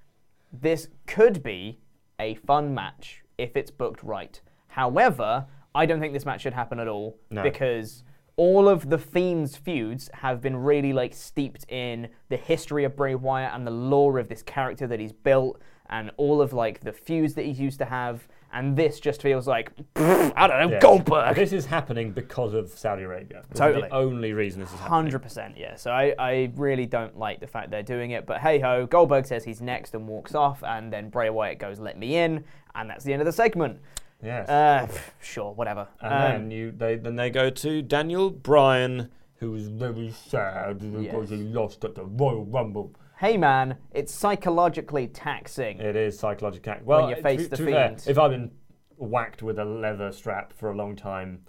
this 0.52 0.90
could 1.08 1.42
be 1.42 1.80
a 2.20 2.36
fun 2.36 2.74
match 2.74 3.24
if 3.38 3.56
it's 3.56 3.72
booked 3.72 4.04
right. 4.04 4.40
However, 4.68 5.46
I 5.74 5.86
don't 5.86 6.00
think 6.00 6.14
this 6.14 6.26
match 6.26 6.42
should 6.42 6.54
happen 6.54 6.80
at 6.80 6.88
all 6.88 7.18
No. 7.32 7.42
because 7.42 8.04
all 8.36 8.68
of 8.68 8.90
the 8.90 8.98
Fiend's 8.98 9.56
feuds 9.56 10.10
have 10.14 10.42
been 10.42 10.58
really 10.58 10.94
like 10.94 11.14
steeped 11.14 11.66
in 11.70 12.08
the 12.30 12.38
history 12.38 12.84
of 12.84 12.96
Bray 12.96 13.16
Wyatt 13.16 13.54
and 13.54 13.66
the 13.68 13.72
lore 13.72 14.18
of 14.20 14.28
this 14.30 14.42
character 14.42 14.88
that 14.88 15.00
he's 15.00 15.12
built 15.14 15.62
and 15.90 16.10
all 16.18 16.42
of 16.42 16.54
like 16.54 16.80
the 16.82 16.94
feuds 16.94 17.36
that 17.36 17.46
he's 17.46 17.60
used 17.60 17.78
to 17.80 17.86
have. 17.86 18.28
And 18.52 18.76
this 18.78 19.00
just 19.00 19.22
feels 19.22 19.48
like 19.48 19.72
I 19.96 20.48
don't 20.48 20.60
know 20.60 20.70
Yeah. 20.72 20.80
Goldberg. 20.80 21.36
This 21.36 21.52
is 21.54 21.66
happening 21.66 22.12
because 22.12 22.54
of 22.54 22.70
Saudi 22.70 23.04
Arabia. 23.04 23.44
This 23.50 23.60
Totally. 23.60 23.90
the 23.90 23.96
only 23.96 24.32
reason 24.34 24.62
this 24.62 24.70
is 24.70 24.76
happening. 24.80 24.90
Hundred 24.96 25.20
percent, 25.24 25.58
yeah. 25.58 25.76
So 25.76 25.92
I, 25.92 26.14
I 26.18 26.52
really 26.56 26.86
don't 26.86 27.18
like 27.18 27.40
the 27.40 27.48
fact 27.48 27.70
they're 27.72 27.82
doing 27.84 28.12
it, 28.12 28.26
but 28.26 28.42
hey 28.42 28.60
ho, 28.60 28.86
Goldberg 28.86 29.26
says 29.26 29.44
he's 29.44 29.62
next 29.62 29.94
and 29.96 30.08
walks 30.08 30.36
off, 30.36 30.64
and 30.64 30.94
then 30.94 31.10
Bray 31.10 31.30
Wyatt 31.32 31.58
goes, 31.60 31.80
"Let 31.80 31.98
me 31.98 32.16
in," 32.16 32.44
and 32.76 32.90
that's 32.90 33.04
the 33.04 33.12
end 33.14 33.22
of 33.24 33.26
the 33.26 33.32
segment. 33.32 33.80
Yes. 34.24 34.48
Uh, 34.50 34.88
sure, 35.22 35.54
whatever. 35.54 35.88
And 36.02 36.14
Um, 36.14 36.20
then 36.22 36.52
you 36.52 36.72
they 36.72 36.96
then 36.96 37.16
they 37.16 37.30
go 37.30 37.50
to 37.50 37.82
Daniel 37.82 38.30
Bryan, 38.30 39.10
who 39.36 39.52
was 39.52 39.68
very 39.68 40.12
sad 40.12 40.80
because 40.80 41.30
he 41.30 41.38
lost 41.38 41.84
at 41.86 41.96
the 41.96 42.06
Royal 42.06 42.46
Rumble. 42.46 42.94
hey 43.20 43.38
man, 43.38 43.78
it's 43.92 44.14
psychologically 44.14 45.08
taxing. 45.08 45.80
It 45.80 45.96
is 45.96 46.18
psychologically 46.18 46.66
taxing. 46.72 46.86
Well, 46.86 47.10
you 47.10 47.16
face 47.22 47.42
be- 47.44 47.48
the 47.48 47.58
to 47.58 47.66
be 47.66 47.72
fair, 47.72 47.96
if 48.08 48.18
I've 48.18 48.32
been 48.32 48.52
whacked 48.98 49.44
with 49.44 49.60
a 49.60 49.66
leather 49.66 50.12
strap 50.12 50.54
for 50.54 50.72
a 50.72 50.76
long 50.76 50.96
time, 50.96 51.42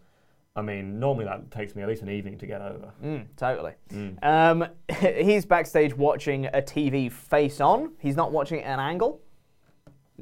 I 0.56 0.62
mean, 0.62 0.98
normally 0.98 1.24
that 1.26 1.50
takes 1.50 1.74
me 1.76 1.82
at 1.82 1.88
least 1.88 2.02
an 2.02 2.08
evening 2.08 2.38
to 2.38 2.46
get 2.46 2.60
over. 2.60 2.92
Mm, 3.02 3.26
totally. 3.36 3.72
Mm. 3.90 4.22
Um, 4.24 4.66
he's 5.24 5.44
backstage 5.46 5.96
watching 5.96 6.46
a 6.46 6.62
TV 6.62 7.10
face 7.10 7.60
on. 7.60 7.92
He's 7.98 8.16
not 8.16 8.32
watching 8.32 8.60
it 8.60 8.62
at 8.64 8.74
an 8.78 8.80
angle. 8.80 9.20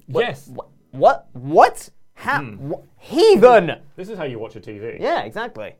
What- 0.07 0.23
Yes. 0.27 0.49
What? 0.49 0.69
What? 0.93 1.29
What? 1.33 1.91
How? 2.23 2.41
Hmm. 2.43 2.69
wha- 2.71 2.81
heathen! 2.99 3.73
This 3.97 4.09
is 4.09 4.17
how 4.17 4.25
you 4.25 4.39
watch 4.39 4.57
a 4.57 4.61
TV. 4.61 4.99
Yeah, 5.01 5.23
exactly. 5.23 5.75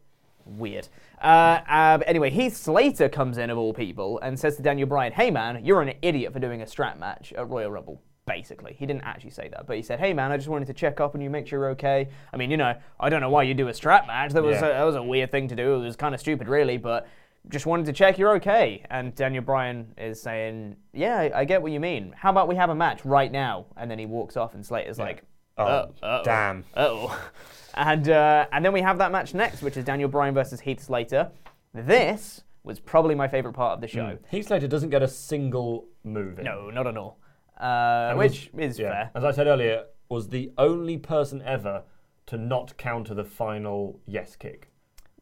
Weird. 0.45 0.89
Uh, 1.23 1.61
uh, 1.69 1.99
anyway, 2.07 2.31
Heath 2.31 2.57
Slater 2.57 3.09
comes 3.09 3.39
in 3.39 3.49
of 3.49 3.57
all 3.59 3.73
people 3.73 4.19
and 4.21 4.39
says 4.39 4.57
to 4.57 4.63
Daniel 4.63 4.89
Bryan, 4.89 5.13
"Hey 5.13 5.31
man, 5.31 5.65
you're 5.65 5.83
an 5.83 5.95
idiot 6.03 6.33
for 6.33 6.41
doing 6.41 6.63
a 6.63 6.67
strap 6.67 6.99
match 6.99 7.33
at 7.33 7.49
Royal 7.49 7.71
Rumble." 7.71 8.01
Basically, 8.27 8.73
he 8.73 8.87
didn't 8.87 9.03
actually 9.03 9.31
say 9.31 9.49
that, 9.49 9.67
but 9.67 9.77
he 9.77 9.83
said, 9.83 10.01
"Hey 10.01 10.13
man, 10.13 10.33
I 10.33 10.37
just 10.37 10.49
wanted 10.49 10.67
to 10.67 10.73
check 10.75 11.01
up 11.01 11.15
on 11.15 11.21
you, 11.21 11.31
make 11.31 11.47
sure 11.47 11.61
you're 11.61 11.71
okay." 11.71 12.09
I 12.33 12.37
mean, 12.37 12.51
you 12.51 12.57
know, 12.57 12.75
I 12.99 13.09
don't 13.09 13.21
know 13.21 13.31
why 13.31 13.45
you 13.45 13.55
do 13.55 13.69
a 13.69 13.75
strap 13.75 14.07
match. 14.09 14.33
That 14.33 14.43
was 14.43 14.61
Yeah. 14.61 14.67
a, 14.67 14.73
that 14.75 14.83
was 14.85 14.97
a 14.97 15.03
weird 15.03 15.31
thing 15.31 15.47
to 15.49 15.55
do. 15.57 15.75
It 15.75 15.79
was 15.85 15.95
kind 15.97 16.13
of 16.15 16.21
stupid, 16.21 16.49
really, 16.49 16.77
but 16.77 17.07
just 17.49 17.67
wanted 17.67 17.87
to 17.87 17.93
check 17.93 18.19
you're 18.19 18.35
okay. 18.37 18.85
And 18.91 19.15
Daniel 19.15 19.43
Bryan 19.45 19.93
is 19.97 20.21
saying, 20.21 20.75
"Yeah, 20.93 21.19
I, 21.19 21.41
I 21.41 21.45
get 21.45 21.63
what 21.63 21.71
you 21.71 21.79
mean. 21.81 22.15
How 22.17 22.31
about 22.31 22.49
we 22.49 22.57
have 22.57 22.71
a 22.71 22.75
match 22.75 23.05
right 23.05 23.31
now?" 23.31 23.67
And 23.77 23.89
then 23.89 23.99
he 24.01 24.07
walks 24.07 24.37
off, 24.37 24.55
and 24.55 24.65
Slater's 24.67 24.99
like, 24.99 25.23
Oh, 25.59 25.65
uh-oh. 25.65 26.23
damn. 26.25 26.65
Uh-oh. 26.75 27.31
And 27.75 28.09
uh, 28.09 28.47
and 28.53 28.65
then 28.65 28.73
we 28.73 28.83
have 28.83 28.99
that 28.99 29.13
match 29.13 29.35
next, 29.35 29.63
which 29.63 29.77
is 29.77 29.85
Daniel 29.85 30.09
Bryan 30.09 30.35
versus 30.35 30.61
Heath 30.61 30.83
Slater. 30.83 31.31
This 31.73 32.43
was 32.65 32.79
probably 32.79 33.15
my 33.15 33.29
favorite 33.29 33.55
part 33.55 33.75
of 33.75 33.81
the 33.81 33.89
show. 33.89 34.19
Heath 34.31 34.47
Slater 34.47 34.69
doesn't 34.69 34.91
get 34.91 35.03
a 35.03 35.09
single 35.09 35.87
move 36.05 36.39
in. 36.39 36.45
No, 36.45 36.71
not 36.71 36.87
at 36.87 36.97
all. 36.97 37.19
Uh, 37.59 38.15
which 38.15 38.51
is 38.57 38.79
yeah, 38.79 38.91
fair. 38.91 39.11
As 39.15 39.25
I 39.25 39.31
said 39.31 39.47
earlier, 39.47 39.85
was 40.09 40.29
the 40.29 40.53
only 40.59 40.99
person 40.99 41.43
ever 41.43 41.83
to 42.27 42.37
not 42.37 42.77
counter 42.77 43.15
the 43.15 43.25
final 43.25 44.01
yes 44.07 44.37
kick. 44.37 44.69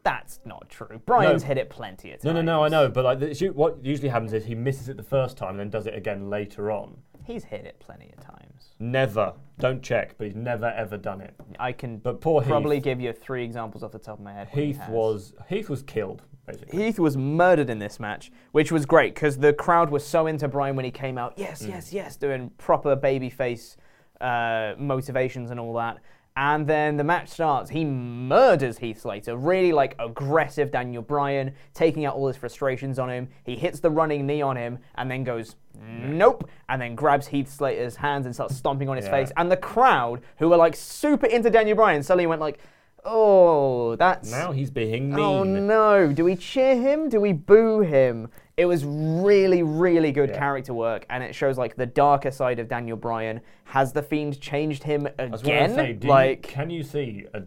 That's 0.02 0.40
not 0.44 0.68
true. 0.70 1.00
Bryan's 1.04 1.42
hit 1.42 1.58
it 1.58 1.68
plenty 1.68 2.12
of 2.12 2.20
times. 2.20 2.24
No, 2.24 2.32
no, 2.32 2.40
no, 2.40 2.64
I 2.64 2.68
know, 2.68 2.88
but 2.88 3.04
like 3.04 3.20
the, 3.20 3.48
what 3.50 3.84
usually 3.84 4.08
happens 4.08 4.32
is 4.32 4.44
he 4.44 4.54
misses 4.54 4.88
it 4.88 4.96
the 4.96 5.02
first 5.02 5.36
time 5.36 5.50
and 5.50 5.60
then 5.60 5.70
does 5.70 5.86
it 5.86 5.94
again 5.94 6.30
later 6.30 6.70
on. 6.70 6.96
He's 7.30 7.44
hit 7.44 7.64
it 7.64 7.78
plenty 7.78 8.10
of 8.16 8.24
times. 8.24 8.74
Never. 8.80 9.34
Don't 9.60 9.82
check, 9.82 10.16
but 10.18 10.26
he's 10.26 10.34
never 10.36 10.66
ever 10.76 10.96
done 10.96 11.20
it. 11.20 11.34
I 11.60 11.70
can 11.72 11.98
But 11.98 12.20
poor 12.20 12.42
probably 12.42 12.76
Heath. 12.76 12.84
give 12.84 13.00
you 13.00 13.12
three 13.12 13.44
examples 13.44 13.84
off 13.84 13.92
the 13.92 13.98
top 14.00 14.18
of 14.18 14.24
my 14.24 14.32
head. 14.32 14.48
he 14.52 14.66
Heath 14.66 14.78
has. 14.78 14.90
was 14.90 15.34
Heath 15.48 15.68
was 15.70 15.82
killed 15.82 16.22
basically. 16.46 16.82
Heath 16.84 16.98
was 16.98 17.16
murdered 17.16 17.70
in 17.70 17.78
this 17.78 18.00
match, 18.00 18.32
which 18.50 18.72
was 18.72 18.84
great 18.86 19.14
because 19.14 19.38
the 19.38 19.52
crowd 19.52 19.90
was 19.90 20.04
so 20.04 20.26
into 20.26 20.48
Bryan 20.48 20.74
when 20.74 20.84
he 20.84 20.90
came 20.90 21.18
out. 21.18 21.36
Mm. 21.36 21.40
Yes, 21.40 21.64
yes, 21.66 21.92
yes, 21.92 22.16
doing 22.16 22.50
proper 22.58 22.96
babyface 22.96 23.76
uh, 24.20 24.74
motivations 24.78 25.50
and 25.52 25.60
all 25.60 25.74
that. 25.74 25.98
And 26.40 26.66
then 26.66 26.96
the 26.96 27.04
match 27.04 27.28
starts. 27.28 27.68
He 27.68 27.84
murders 27.84 28.78
Heath 28.78 29.02
Slater, 29.02 29.36
really 29.36 29.72
like 29.72 29.94
aggressive 29.98 30.70
Daniel 30.70 31.02
Bryan, 31.02 31.52
taking 31.74 32.06
out 32.06 32.14
all 32.14 32.28
his 32.28 32.36
frustrations 32.38 32.98
on 32.98 33.10
him. 33.10 33.28
He 33.44 33.56
hits 33.56 33.80
the 33.80 33.90
running 33.90 34.26
knee 34.26 34.40
on 34.40 34.56
him 34.56 34.78
and 34.94 35.10
then 35.10 35.22
goes, 35.22 35.56
nope, 35.78 36.48
and 36.70 36.80
then 36.80 36.94
grabs 36.94 37.26
Heath 37.26 37.50
Slater's 37.52 37.94
hands 37.96 38.24
and 38.24 38.34
starts 38.34 38.56
stomping 38.56 38.88
on 38.88 38.96
his 38.96 39.04
Yeah. 39.04 39.10
face. 39.10 39.32
And 39.36 39.52
the 39.52 39.58
crowd, 39.58 40.22
who 40.38 40.48
were 40.48 40.56
like 40.56 40.76
super 40.76 41.26
into 41.26 41.50
Daniel 41.50 41.76
Bryan, 41.76 42.02
suddenly 42.02 42.26
went 42.26 42.40
like, 42.40 42.58
oh, 43.04 43.96
that's. 43.96 44.30
Now 44.30 44.52
he's 44.52 44.70
being 44.70 45.12
oh, 45.12 45.44
mean. 45.44 45.56
Oh 45.56 45.60
no! 45.66 46.12
Do 46.12 46.24
we 46.24 46.36
cheer 46.36 46.74
him? 46.74 47.10
Do 47.10 47.20
we 47.20 47.34
boo 47.34 47.80
him? 47.80 48.30
It 48.60 48.66
was 48.66 48.84
really, 48.84 49.62
really 49.62 50.12
good 50.12 50.34
character 50.34 50.74
work, 50.74 51.06
and 51.08 51.24
it 51.24 51.34
shows 51.34 51.56
like 51.56 51.76
the 51.76 51.86
darker 51.86 52.30
side 52.30 52.58
of 52.58 52.68
Daniel 52.68 52.98
Bryan. 52.98 53.40
Has 53.64 53.94
the 53.94 54.02
Fiend 54.02 54.38
changed 54.38 54.82
him 54.82 55.06
again? 55.18 55.74
say, 55.74 55.94
do 55.94 56.06
you- 56.06 56.12
like, 56.12 56.42
can 56.42 56.68
you 56.68 56.82
see 56.82 57.24
a, 57.32 57.44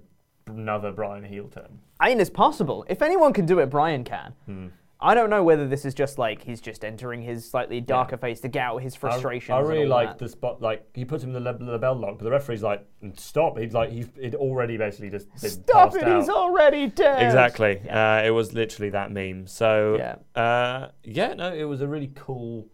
another 0.48 0.92
Bryan 0.92 1.24
heel 1.24 1.50
turn? 1.50 1.78
I 2.00 2.10
mean, 2.10 2.20
it's 2.20 2.32
possible. 2.32 2.84
If 2.90 3.04
anyone 3.04 3.32
can 3.32 3.46
do 3.46 3.60
it, 3.60 3.68
Bryan 3.70 4.04
can. 4.04 4.34
Hmm. 4.48 4.68
I 5.04 5.14
don't 5.16 5.30
know 5.30 5.44
whether 5.44 5.68
this 5.68 5.84
is 5.84 5.94
just 5.94 6.18
like 6.18 6.42
he's 6.42 6.62
just 6.62 6.86
entering 6.86 7.22
his 7.22 7.48
slightly 7.50 7.82
darker 7.82 8.16
face 8.18 8.40
to 8.42 8.48
get 8.48 8.64
out 8.64 8.78
his 8.82 8.96
frustrations. 8.96 9.52
I, 9.54 9.58
I 9.58 9.60
really 9.60 9.86
like 9.86 10.18
the 10.18 10.30
spot. 10.30 10.62
Like 10.62 10.88
he 10.94 11.04
puts 11.04 11.24
him 11.24 11.36
in 11.36 11.44
the, 11.44 11.52
le- 11.52 11.72
the 11.72 11.78
bell 11.78 11.96
lock, 11.96 12.18
but 12.20 12.24
the 12.24 12.32
referee's 12.32 12.64
like, 12.64 12.86
"Stop!" 13.16 13.58
He's 13.60 13.74
like, 13.74 13.92
he's 13.92 14.08
he'd 14.20 14.36
already 14.36 14.78
basically 14.78 15.10
just 15.10 15.30
been 15.42 15.50
Stop 15.52 15.96
it! 15.96 16.04
out. 16.04 16.20
He's 16.22 16.30
already 16.30 16.88
dead. 16.88 17.22
Exactly. 17.24 17.82
Uh, 17.90 18.24
it 18.24 18.32
was 18.32 18.54
literally 18.54 18.90
that 18.92 19.12
meme. 19.12 19.46
So 19.46 19.98
Yeah. 19.98 20.42
uh, 20.42 20.88
yeah, 21.04 21.34
no, 21.34 21.54
it 21.54 21.66
was 21.66 21.82
a 21.82 21.88
really 21.88 22.12
cool 22.16 22.68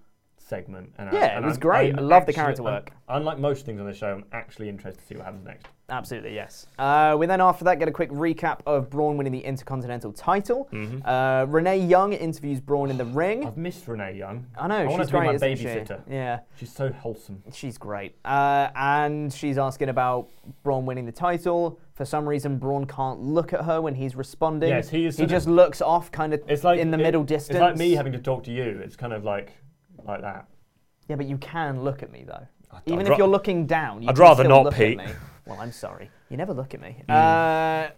segment. 0.53 0.91
And 0.97 1.09
I- 1.09 1.13
Yeah, 1.13 1.37
it 1.37 1.43
was 1.43 1.53
I'm- 1.53 1.59
great. 1.61 1.93
I'm 1.93 1.99
I 1.99 2.01
love 2.01 2.25
the 2.25 2.33
character 2.33 2.63
I'm- 2.63 2.73
work. 2.73 2.91
unlike 3.07 3.37
most 3.37 3.65
things 3.65 3.79
on 3.79 3.85
the 3.85 3.93
show, 3.93 4.07
I'm 4.13 4.25
actually 4.33 4.67
interested 4.67 4.99
to 4.99 5.05
see 5.05 5.15
what 5.15 5.25
happens 5.25 5.45
next. 5.45 5.67
Absolutely, 5.91 6.35
yes. 6.35 6.67
Uh, 6.77 7.15
we 7.17 7.25
then, 7.25 7.41
after 7.41 7.65
that, 7.65 7.79
get 7.79 7.87
a 7.87 7.91
quick 7.91 8.11
recap 8.11 8.59
of 8.67 8.89
Braun 8.91 9.17
winning 9.17 9.33
the 9.33 9.39
Intercontinental 9.43 10.11
title. 10.13 10.67
Mhm. 10.71 11.01
Uh, 11.03 11.47
Renee 11.47 11.79
Young 11.79 12.13
interviews 12.13 12.59
Braun 12.61 12.91
in 12.91 12.97
the 12.97 13.05
ring. 13.05 13.45
I've 13.47 13.57
missed 13.57 13.87
Renee 13.87 14.13
Young. 14.13 14.45
I 14.57 14.67
know, 14.67 14.75
I 14.75 14.85
want 14.85 15.01
she's 15.01 15.07
to 15.07 15.13
be 15.13 15.25
my 15.25 15.33
isn't 15.33 15.55
she? 15.57 15.65
babysitter. 15.65 16.01
Yeah. 16.07 16.39
She's 16.57 16.71
so 16.71 16.91
wholesome. 16.91 17.41
She's 17.51 17.77
great. 17.79 18.15
Uh, 18.23 18.69
and 18.75 19.33
she's 19.33 19.57
asking 19.57 19.89
about 19.89 20.27
Braun 20.63 20.85
winning 20.85 21.05
the 21.07 21.11
title. 21.11 21.79
For 21.93 22.05
some 22.05 22.29
reason, 22.29 22.57
Braun 22.59 22.85
can't 22.85 23.19
look 23.19 23.51
at 23.53 23.65
her 23.65 23.81
when 23.81 23.95
he's 23.95 24.15
responding. 24.15 24.69
Yes, 24.69 24.89
he 24.89 25.05
is 25.05 25.17
He 25.17 25.25
just 25.25 25.47
looks 25.47 25.81
off, 25.81 26.11
kind 26.11 26.33
of 26.35 26.41
It's 26.47 26.63
like 26.63 26.79
in 26.79 26.91
the 26.91 26.99
it- 26.99 27.03
middle 27.03 27.23
distance. 27.23 27.55
It's 27.55 27.61
like 27.61 27.77
me 27.77 27.93
having 27.93 28.13
to 28.13 28.19
talk 28.19 28.43
to 28.43 28.51
you. 28.51 28.79
It's 28.83 28.95
kind 28.95 29.11
of 29.11 29.23
like 29.25 29.53
like 30.09 30.21
that. 30.21 30.47
Yeah, 31.07 31.15
but 31.15 31.25
you 31.25 31.37
can 31.37 31.83
look 31.83 32.03
at 32.03 32.11
me 32.11 32.23
though. 32.25 32.45
I'd 32.71 32.81
Even 32.85 33.05
ra- 33.05 33.13
if 33.13 33.17
you're 33.17 33.27
looking 33.27 33.65
down, 33.65 34.01
you 34.01 34.09
I'd 34.09 34.15
can 34.15 34.21
rather 34.21 34.43
still 34.43 34.57
not, 34.57 34.65
look 34.65 34.75
Pete. 34.75 34.99
At 34.99 35.07
me. 35.07 35.13
Well, 35.45 35.59
I'm 35.59 35.71
sorry. 35.71 36.09
You 36.29 36.37
never 36.37 36.53
look 36.53 36.73
at 36.73 36.81
me. 36.81 37.01
Mm. 37.09 37.87
Uh, 37.89 37.91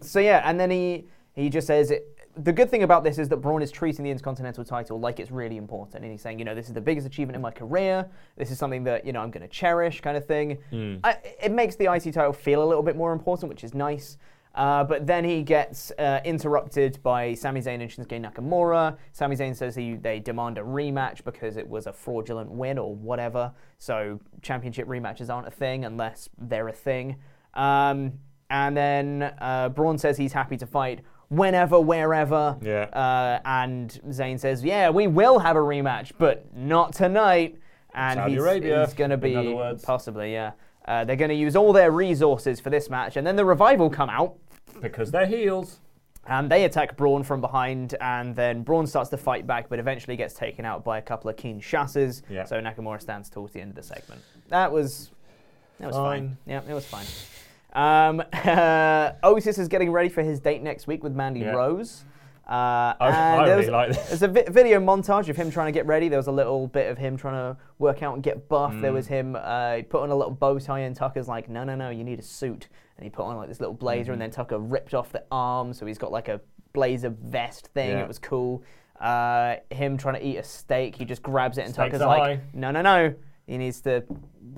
so 0.00 0.20
yeah, 0.20 0.42
and 0.44 0.60
then 0.60 0.70
he 0.70 1.04
he 1.34 1.48
just 1.48 1.66
says 1.66 1.90
it. 1.90 2.14
The 2.36 2.52
good 2.52 2.70
thing 2.70 2.84
about 2.84 3.02
this 3.02 3.18
is 3.18 3.28
that 3.30 3.38
Braun 3.38 3.62
is 3.62 3.72
treating 3.72 4.04
the 4.04 4.12
Intercontinental 4.12 4.64
title 4.64 5.00
like 5.00 5.18
it's 5.18 5.32
really 5.32 5.56
important, 5.56 6.04
and 6.04 6.12
he's 6.12 6.22
saying, 6.22 6.38
you 6.38 6.44
know, 6.44 6.54
this 6.54 6.68
is 6.68 6.72
the 6.72 6.80
biggest 6.80 7.04
achievement 7.04 7.34
in 7.34 7.42
my 7.42 7.50
career. 7.50 8.06
This 8.36 8.52
is 8.52 8.58
something 8.58 8.84
that 8.84 9.04
you 9.04 9.12
know 9.12 9.20
I'm 9.20 9.30
going 9.30 9.42
to 9.42 9.48
cherish, 9.48 10.00
kind 10.00 10.16
of 10.16 10.24
thing. 10.26 10.58
Mm. 10.70 11.00
I, 11.02 11.16
it 11.42 11.50
makes 11.50 11.74
the 11.74 11.92
IC 11.92 12.12
title 12.12 12.32
feel 12.32 12.62
a 12.62 12.66
little 12.66 12.82
bit 12.82 12.96
more 12.96 13.12
important, 13.12 13.48
which 13.48 13.64
is 13.64 13.74
nice. 13.74 14.18
Uh, 14.54 14.82
but 14.82 15.06
then 15.06 15.24
he 15.24 15.42
gets 15.42 15.92
uh, 15.98 16.20
interrupted 16.24 17.00
by 17.02 17.34
Sami 17.34 17.60
Zayn 17.60 17.80
and 17.80 17.90
Shinsuke 17.90 18.20
Nakamura. 18.20 18.96
Sami 19.12 19.36
Zayn 19.36 19.54
says 19.54 19.76
he, 19.76 19.94
they 19.94 20.18
demand 20.18 20.58
a 20.58 20.62
rematch 20.62 21.22
because 21.24 21.56
it 21.56 21.68
was 21.68 21.86
a 21.86 21.92
fraudulent 21.92 22.50
win 22.50 22.78
or 22.78 22.94
whatever. 22.94 23.52
So 23.78 24.20
championship 24.42 24.88
rematches 24.88 25.32
aren't 25.32 25.46
a 25.46 25.52
thing 25.52 25.84
unless 25.84 26.28
they're 26.38 26.68
a 26.68 26.72
thing. 26.72 27.16
Um, 27.54 28.14
and 28.50 28.76
then 28.76 29.34
uh, 29.38 29.68
Braun 29.68 29.98
says 29.98 30.16
he's 30.16 30.32
happy 30.32 30.56
to 30.56 30.66
fight 30.66 31.00
whenever, 31.28 31.78
wherever. 31.78 32.56
Yeah. 32.62 32.84
Uh, 32.84 33.40
and 33.44 34.00
Zayn 34.08 34.40
says, 34.40 34.64
yeah, 34.64 34.90
we 34.90 35.06
will 35.06 35.38
have 35.38 35.56
a 35.56 35.60
rematch, 35.60 36.12
but 36.18 36.52
not 36.56 36.94
tonight. 36.94 37.58
And 37.94 38.18
Saudi 38.18 38.32
he's, 38.32 38.42
Arabia, 38.42 38.84
he's 38.84 38.94
going 38.94 39.10
to 39.10 39.16
be 39.16 39.56
possibly, 39.82 40.32
yeah. 40.32 40.52
Uh, 40.88 41.04
they're 41.04 41.16
going 41.16 41.28
to 41.28 41.34
use 41.36 41.54
all 41.54 41.72
their 41.72 41.90
resources 41.90 42.60
for 42.60 42.70
this 42.70 42.88
match, 42.88 43.16
and 43.18 43.26
then 43.26 43.36
the 43.36 43.44
revival 43.44 43.90
come 43.90 44.08
out. 44.08 44.36
Because 44.80 45.10
they're 45.10 45.26
heels. 45.26 45.80
And 46.26 46.50
they 46.50 46.64
attack 46.64 46.96
Braun 46.96 47.22
from 47.22 47.42
behind, 47.42 47.94
and 48.00 48.34
then 48.34 48.62
Braun 48.62 48.86
starts 48.86 49.10
to 49.10 49.18
fight 49.18 49.46
back, 49.46 49.68
but 49.68 49.78
eventually 49.78 50.16
gets 50.16 50.32
taken 50.34 50.64
out 50.64 50.84
by 50.84 50.96
a 50.98 51.02
couple 51.02 51.28
of 51.28 51.36
Kinshasas. 51.36 52.22
Yeah. 52.30 52.44
So 52.44 52.60
Nakamura 52.60 53.00
stands 53.00 53.28
towards 53.28 53.52
the 53.52 53.60
end 53.60 53.70
of 53.70 53.76
the 53.76 53.82
segment. 53.82 54.22
That 54.48 54.72
was 54.72 55.10
that 55.78 55.86
was 55.88 55.96
fine. 55.96 56.28
Fine. 56.28 56.36
Yeah, 56.46 56.62
it 56.68 56.74
was 56.74 56.86
fine. 56.86 57.06
Um, 57.74 58.22
uh, 58.32 59.12
Otis 59.22 59.58
is 59.58 59.68
getting 59.68 59.90
ready 59.90 60.08
for 60.08 60.22
his 60.22 60.40
date 60.40 60.62
next 60.62 60.86
week 60.86 61.02
with 61.02 61.12
Mandy 61.12 61.40
Yeah. 61.40 61.52
Rose. 61.52 62.04
Uh, 62.48 62.52
I- 62.52 62.96
I 63.00 63.44
there 63.46 63.56
really 63.56 63.66
was- 63.66 63.68
like 63.72 63.88
this. 63.90 64.08
There's 64.08 64.22
a 64.22 64.28
vi- 64.28 64.48
video 64.48 64.80
montage 64.80 65.28
of 65.28 65.36
him 65.36 65.50
trying 65.50 65.66
to 65.66 65.72
get 65.72 65.84
ready. 65.86 66.08
There 66.08 66.18
was 66.18 66.28
a 66.28 66.32
little 66.32 66.66
bit 66.66 66.90
of 66.90 66.96
him 66.96 67.16
trying 67.16 67.34
to 67.34 67.60
work 67.78 68.02
out 68.02 68.14
and 68.14 68.22
get 68.22 68.48
buff. 68.48 68.72
There 68.80 68.90
Mm. 68.90 68.94
was 68.94 69.06
him 69.06 69.36
uh, 69.38 69.82
put 69.90 70.02
on 70.02 70.10
a 70.10 70.14
little 70.16 70.32
bow 70.32 70.58
tie, 70.58 70.80
and 70.80 70.96
Tucker's 70.96 71.28
like, 71.28 71.48
"No, 71.50 71.62
no, 71.64 71.74
no, 71.74 71.90
you 71.90 72.04
need 72.04 72.18
a 72.18 72.22
suit." 72.22 72.68
And 72.96 73.04
he 73.04 73.10
put 73.10 73.24
on 73.24 73.36
like 73.36 73.48
this 73.48 73.60
little 73.60 73.74
blazer, 73.74 74.04
Mm-hmm. 74.04 74.12
and 74.14 74.22
then 74.22 74.30
Tucker 74.30 74.58
ripped 74.58 74.94
off 74.94 75.12
the 75.12 75.24
arm, 75.30 75.72
so 75.74 75.84
he's 75.84 75.98
got 75.98 76.10
like 76.10 76.28
a 76.28 76.40
blazer 76.72 77.10
vest 77.10 77.66
thing. 77.68 77.90
Yeah. 77.90 78.02
It 78.02 78.08
was 78.08 78.18
cool. 78.18 78.62
Uh, 78.98 79.56
him 79.70 79.96
trying 79.98 80.14
to 80.14 80.26
eat 80.26 80.38
a 80.38 80.42
steak, 80.42 80.96
he 80.96 81.04
just 81.04 81.22
grabs 81.22 81.58
it, 81.58 81.66
and 81.66 81.74
Stakes 81.74 81.92
Tucker's 81.92 82.00
like, 82.06 82.20
high. 82.22 82.40
"No, 82.54 82.70
no, 82.70 82.80
no." 82.82 83.14
He 83.46 83.56
needs 83.58 83.80
to 83.82 84.04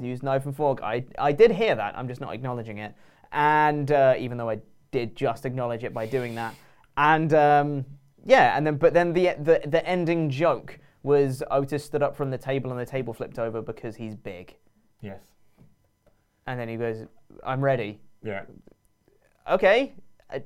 use 0.01 0.22
knife 0.22 0.47
and 0.47 0.55
fork. 0.57 0.80
I, 0.82 1.05
I 1.18 1.32
did 1.32 1.51
hear 1.53 1.74
that. 1.74 1.97
I'm 1.99 2.09
just 2.09 2.20
not 2.20 2.34
acknowledging 2.34 2.78
it. 2.78 2.93
And 3.32 3.91
uh, 3.93 4.14
even 4.18 4.36
though 4.38 4.51
I 4.51 4.61
did 4.91 5.14
just 5.14 5.45
acknowledge 5.47 5.84
it 5.84 5.95
by 5.95 6.07
doing 6.07 6.34
that, 6.36 6.55
and 7.01 7.32
um, 7.34 7.84
yeah, 8.26 8.57
and 8.57 8.66
then 8.66 8.76
but 8.76 8.92
then 8.94 9.12
the, 9.12 9.34
the 9.40 9.62
the 9.66 9.84
ending 9.86 10.30
joke 10.30 10.78
was 11.03 11.42
Otis 11.51 11.82
stood 11.84 12.03
up 12.03 12.14
from 12.14 12.30
the 12.30 12.38
table 12.38 12.70
and 12.70 12.78
the 12.78 12.84
table 12.86 13.14
flipped 13.14 13.38
over 13.38 13.62
because 13.62 13.96
he's 13.96 14.14
big, 14.14 14.55
Yes. 15.01 15.20
and 16.46 16.61
then 16.61 16.68
he 16.68 16.76
goes, 16.76 17.07
"I'm 17.44 17.62
ready." 17.62 18.01
Yeah. 18.22 18.42
Okay, 19.51 19.94
I, 20.30 20.42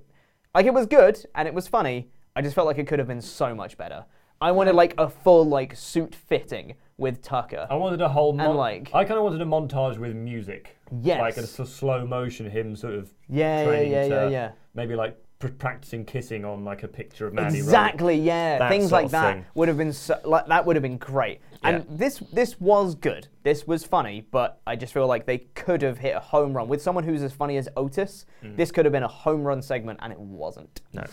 like 0.55 0.66
it 0.66 0.72
was 0.72 0.86
good 0.86 1.24
and 1.34 1.48
it 1.48 1.55
was 1.55 1.66
funny. 1.66 2.09
I 2.36 2.42
just 2.42 2.55
felt 2.55 2.66
like 2.66 2.78
it 2.78 2.86
could 2.86 2.98
have 3.00 3.09
been 3.09 3.20
so 3.20 3.55
much 3.55 3.76
better. 3.76 4.05
I 4.40 4.52
wanted 4.52 4.74
like 4.74 4.94
a 4.98 5.09
full 5.09 5.44
like 5.44 5.74
suit 5.74 6.14
fitting 6.14 6.74
with 6.98 7.20
Tucker. 7.22 7.66
I 7.68 7.74
wanted 7.74 8.00
a 8.00 8.09
whole 8.09 8.38
And, 8.40 8.55
like- 8.57 8.90
I 8.94 9.05
kind 9.05 9.18
of 9.18 9.24
wanted 9.24 9.40
a 9.40 9.44
montage 9.44 9.98
with 9.98 10.14
music. 10.14 10.76
Yes. 11.02 11.20
Like 11.20 11.36
a 11.36 11.46
slow 11.46 12.07
motion, 12.07 12.48
him 12.48 12.76
sort 12.76 12.94
of. 12.94 13.11
Yeah, 13.28 13.59
yeah, 13.61 13.64
training 13.66 13.92
yeah, 13.92 14.02
to 14.02 14.09
yeah, 14.09 14.28
yeah. 14.28 14.50
Maybe 14.74 14.94
like 14.94 15.16
practicing 15.49 16.05
kissing 16.05 16.45
on 16.45 16.64
like 16.64 16.82
a 16.82 16.88
picture 16.88 17.26
of 17.26 17.34
Rose. 17.34 17.55
Exactly, 17.55 18.16
yeah. 18.16 18.59
That 18.59 18.70
Things 18.70 18.90
like 18.92 19.11
that 19.11 19.34
thing. 19.34 19.47
would 19.55 19.68
have 19.68 19.76
been 19.78 19.92
so, 19.92 20.18
like 20.24 20.47
that 20.47 20.64
would 20.66 20.76
have 20.76 20.82
been 20.82 20.99
great. 20.99 21.40
And 21.62 21.86
this 21.88 22.18
this 22.32 22.61
was 22.61 22.95
good. 22.95 23.28
This 23.42 23.66
was 23.66 23.84
funny, 23.84 24.26
but 24.30 24.61
I 24.66 24.76
just 24.76 24.92
feel 24.92 25.07
like 25.07 25.24
they 25.26 25.38
could 25.38 25.80
have 25.82 25.99
hit 25.99 26.14
a 26.14 26.20
home 26.20 26.53
run 26.55 26.68
with 26.68 26.82
someone 26.82 27.05
who's 27.05 27.22
as 27.22 27.32
funny 27.32 27.57
as 27.57 27.68
Otis. 27.76 28.26
Mm. 28.42 28.57
This 28.57 28.70
could 28.70 28.84
have 28.84 28.92
been 28.92 29.03
a 29.03 29.09
home 29.09 29.42
run 29.45 29.62
segment, 29.62 29.99
and 30.03 30.12
it 30.12 30.18
wasn't. 30.18 30.82
No. 30.92 31.05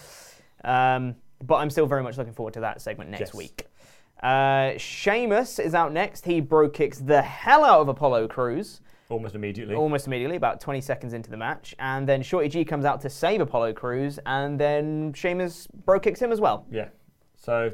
Um, 0.64 1.16
but 1.44 1.56
I'm 1.56 1.70
still 1.70 1.86
very 1.88 2.04
much 2.04 2.18
looking 2.18 2.34
forward 2.34 2.54
to 2.56 2.60
that 2.62 2.82
segment 2.82 3.10
next 3.10 3.20
Yes. 3.22 3.34
week. 3.34 3.68
Uh, 4.22 4.78
Sheamus 4.78 5.58
is 5.58 5.74
out 5.74 5.92
next. 5.94 6.26
He 6.26 6.42
bro 6.42 6.70
kicks 6.70 7.00
the 7.00 7.22
hell 7.22 7.64
out 7.64 7.80
of 7.82 7.88
Apollo 7.88 8.28
Crews. 8.28 8.82
Almost 9.12 9.36
immediately. 9.36 9.76
Almost 9.76 10.08
immediately, 10.08 10.38
about 10.38 10.60
20 10.62 10.82
seconds 10.82 11.14
into 11.14 11.30
the 11.30 11.38
match. 11.38 11.76
And 11.80 12.08
then 12.08 12.22
Shorty 12.22 12.48
G 12.50 12.66
comes 12.66 12.86
out 12.86 13.02
to 13.02 13.10
save 13.10 13.42
Apollo 13.42 13.74
Crews, 13.74 14.20
and 14.26 14.60
then 14.60 15.14
Sheamus 15.14 15.68
bro 15.86 16.00
kicks 16.00 16.22
him 16.22 16.32
as 16.32 16.40
well. 16.42 16.66
Yeah. 16.72 16.88
So. 17.36 17.72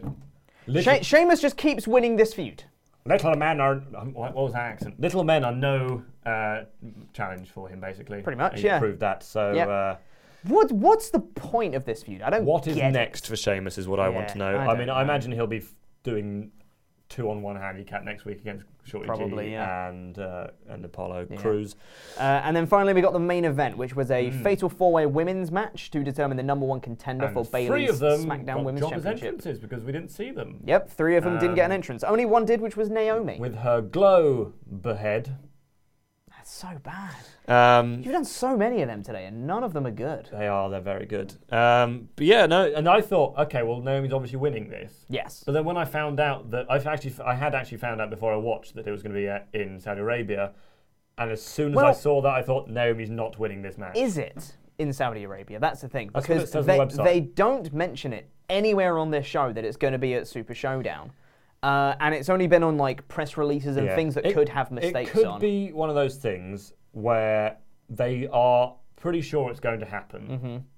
She- 0.82 1.04
Sheamus 1.04 1.40
just 1.40 1.56
keeps 1.56 1.88
winning 1.88 2.16
this 2.18 2.34
feud. 2.34 2.64
little 3.06 3.34
men 3.36 3.62
are. 3.62 3.82
um, 3.96 4.14
What 4.14 4.36
was 4.36 4.54
that 4.54 4.64
accent? 4.64 5.00
Little 5.00 5.24
men 5.24 5.46
are 5.46 5.54
no 5.54 6.04
uh, 6.26 6.64
challenge 7.14 7.50
for 7.52 7.70
him, 7.70 7.80
basically. 7.80 8.22
Pretty 8.22 8.38
much, 8.38 8.60
He 8.60 8.66
yeah. 8.66 8.80
proved 8.80 9.00
that. 9.00 9.24
So. 9.24 9.54
Yep. 9.54 9.68
Uh, 9.70 9.96
What 10.44 10.72
What's 10.72 11.10
the 11.12 11.20
point 11.20 11.74
of 11.76 11.86
this 11.86 12.04
feud? 12.04 12.22
I 12.22 12.30
don't 12.30 12.46
What 12.46 12.68
is 12.68 12.76
get 12.76 12.90
it. 12.90 12.94
next 12.94 13.28
for 13.28 13.36
Sheamus 13.38 13.78
is 13.78 13.88
what 13.88 14.00
I 14.00 14.10
want 14.10 14.28
to 14.30 14.38
know. 14.38 14.56
I 14.56 14.74
I, 14.74 14.78
mean, 14.78 14.88
know. 14.88 14.94
I 14.94 15.04
imagine 15.04 15.32
he'll 15.32 15.48
be 15.48 15.58
f- 15.58 15.74
doing 16.04 16.52
two 17.10 17.30
on 17.30 17.42
one 17.42 17.56
handicap 17.56 18.04
next 18.04 18.26
week 18.26 18.40
against 18.42 18.66
Shorty 18.84 19.06
Probably, 19.08 19.46
G 19.46 19.52
yeah. 19.52 19.88
and 19.90 20.18
uh, 20.20 20.48
and 20.70 20.84
Apollo 20.84 21.28
Yeah. 21.30 21.38
Crews. 21.38 21.76
Uh, 22.18 22.22
and 22.44 22.56
then 22.56 22.66
finally, 22.66 22.94
we 22.94 23.02
got 23.02 23.14
the 23.14 23.20
main 23.20 23.46
event, 23.46 23.78
which 23.78 23.96
was 23.96 24.12
a 24.12 24.30
Mm. 24.30 24.44
fatal 24.44 24.70
four-way 24.70 25.06
women's 25.06 25.52
match 25.52 25.90
to 25.92 26.04
determine 26.04 26.38
the 26.38 26.44
number 26.44 26.66
one 26.66 26.80
contender 26.82 27.26
And 27.26 27.34
for 27.34 27.46
Bayley's 27.46 28.00
SmackDown 28.02 28.64
Women's 28.64 28.82
jobbers 28.82 29.04
Championship. 29.04 29.24
entrances 29.28 29.60
because 29.60 29.84
we 29.84 29.92
didn't 29.92 30.10
see 30.12 30.32
them. 30.32 30.62
Yep, 30.66 30.90
three 30.90 31.16
of 31.16 31.24
them 31.24 31.38
didn't 31.40 31.56
get 31.56 31.66
an 31.66 31.72
Um, 31.72 31.76
entrance. 31.76 32.04
Only 32.04 32.26
one 32.26 32.46
did, 32.46 32.62
which 32.62 32.76
was 32.78 32.90
Naomi. 32.90 33.38
With 33.40 33.56
her 33.58 33.82
glow 33.82 34.54
behead. 34.70 35.36
That's 36.48 36.60
so 36.60 36.80
bad. 36.82 37.80
Um, 37.80 37.96
You've 37.96 38.14
done 38.14 38.24
so 38.24 38.56
many 38.56 38.82
of 38.82 38.88
them 38.88 39.04
today, 39.04 39.26
and 39.26 39.46
none 39.46 39.66
of 39.66 39.74
them 39.74 39.86
are 39.86 39.92
good. 39.92 40.30
They 40.32 40.48
are. 40.48 40.70
They're 40.70 40.80
very 40.80 41.06
good. 41.06 41.34
Um, 41.52 42.08
but 42.16 42.26
yeah, 42.26 42.46
no. 42.46 42.72
And 42.74 42.88
I 42.88 43.02
thought, 43.02 43.38
okay, 43.38 43.64
well, 43.64 43.82
Naomi's 43.82 44.14
obviously 44.14 44.38
winning 44.38 44.70
this. 44.70 44.94
Yes. 45.10 45.44
But 45.46 45.52
then 45.52 45.66
when 45.66 45.76
I 45.76 45.84
found 45.84 46.22
out 46.22 46.50
that 46.52 46.66
I've 46.70 46.88
actually, 46.88 47.14
I 47.26 47.36
had 47.36 47.54
actually 47.54 47.80
found 47.80 48.00
out 48.00 48.10
before 48.10 48.32
I 48.32 48.38
watched 48.38 48.76
that 48.76 48.88
it 48.88 48.92
was 48.92 49.04
going 49.04 49.14
to 49.14 49.20
be 49.20 49.28
uh, 49.28 49.40
in 49.52 49.78
Saudi 49.78 50.00
Arabia. 50.00 50.54
And 51.18 51.32
as 51.32 51.44
soon 51.44 51.72
as 51.72 51.76
Well- 51.76 51.88
I 51.88 51.92
saw 51.92 52.22
that, 52.22 52.34
I 52.34 52.42
thought 52.42 52.70
Naomi's 52.70 53.10
not 53.10 53.38
winning 53.38 53.62
this 53.62 53.78
match. 53.78 53.98
Is 53.98 54.18
it 54.18 54.56
in 54.78 54.94
Saudi 54.94 55.26
Arabia? 55.26 55.60
That's 55.60 55.82
the 55.82 55.90
thing. 55.90 56.12
That's 56.14 56.30
what 56.30 56.38
it 56.38 56.46
Because 56.46 56.66
they, 56.66 56.78
the 56.78 57.04
they 57.04 57.20
don't 57.20 57.74
mention 57.74 58.14
it 58.14 58.30
anywhere 58.50 58.98
on 58.98 59.12
this 59.12 59.26
show 59.26 59.52
that 59.52 59.66
it's 59.66 59.78
going 59.78 59.92
to 59.94 60.00
be 60.00 60.14
at 60.14 60.30
Super 60.30 60.54
Showdown. 60.54 61.12
Uh, 61.64 61.96
and 62.00 62.14
it's 62.14 62.30
only 62.30 62.48
been 62.48 62.64
on 62.64 62.78
like 62.78 63.08
press 63.08 63.36
releases 63.38 63.78
and 63.78 63.88
Yeah. 63.88 63.96
things 63.96 64.16
that 64.16 64.26
It- 64.26 64.34
could 64.34 64.50
have 64.50 64.72
mistakes 64.72 65.10
It 65.10 65.14
could 65.14 65.26
on. 65.26 65.40
be 65.42 65.72
one 65.72 65.90
of 65.90 65.96
those 65.96 66.18
things 66.18 66.74
where 66.92 67.58
they 67.90 68.28
are 68.32 68.76
pretty 68.96 69.22
sure 69.22 69.50
it's 69.50 69.60
going 69.60 69.80
to 69.80 69.86
happen 69.86 70.28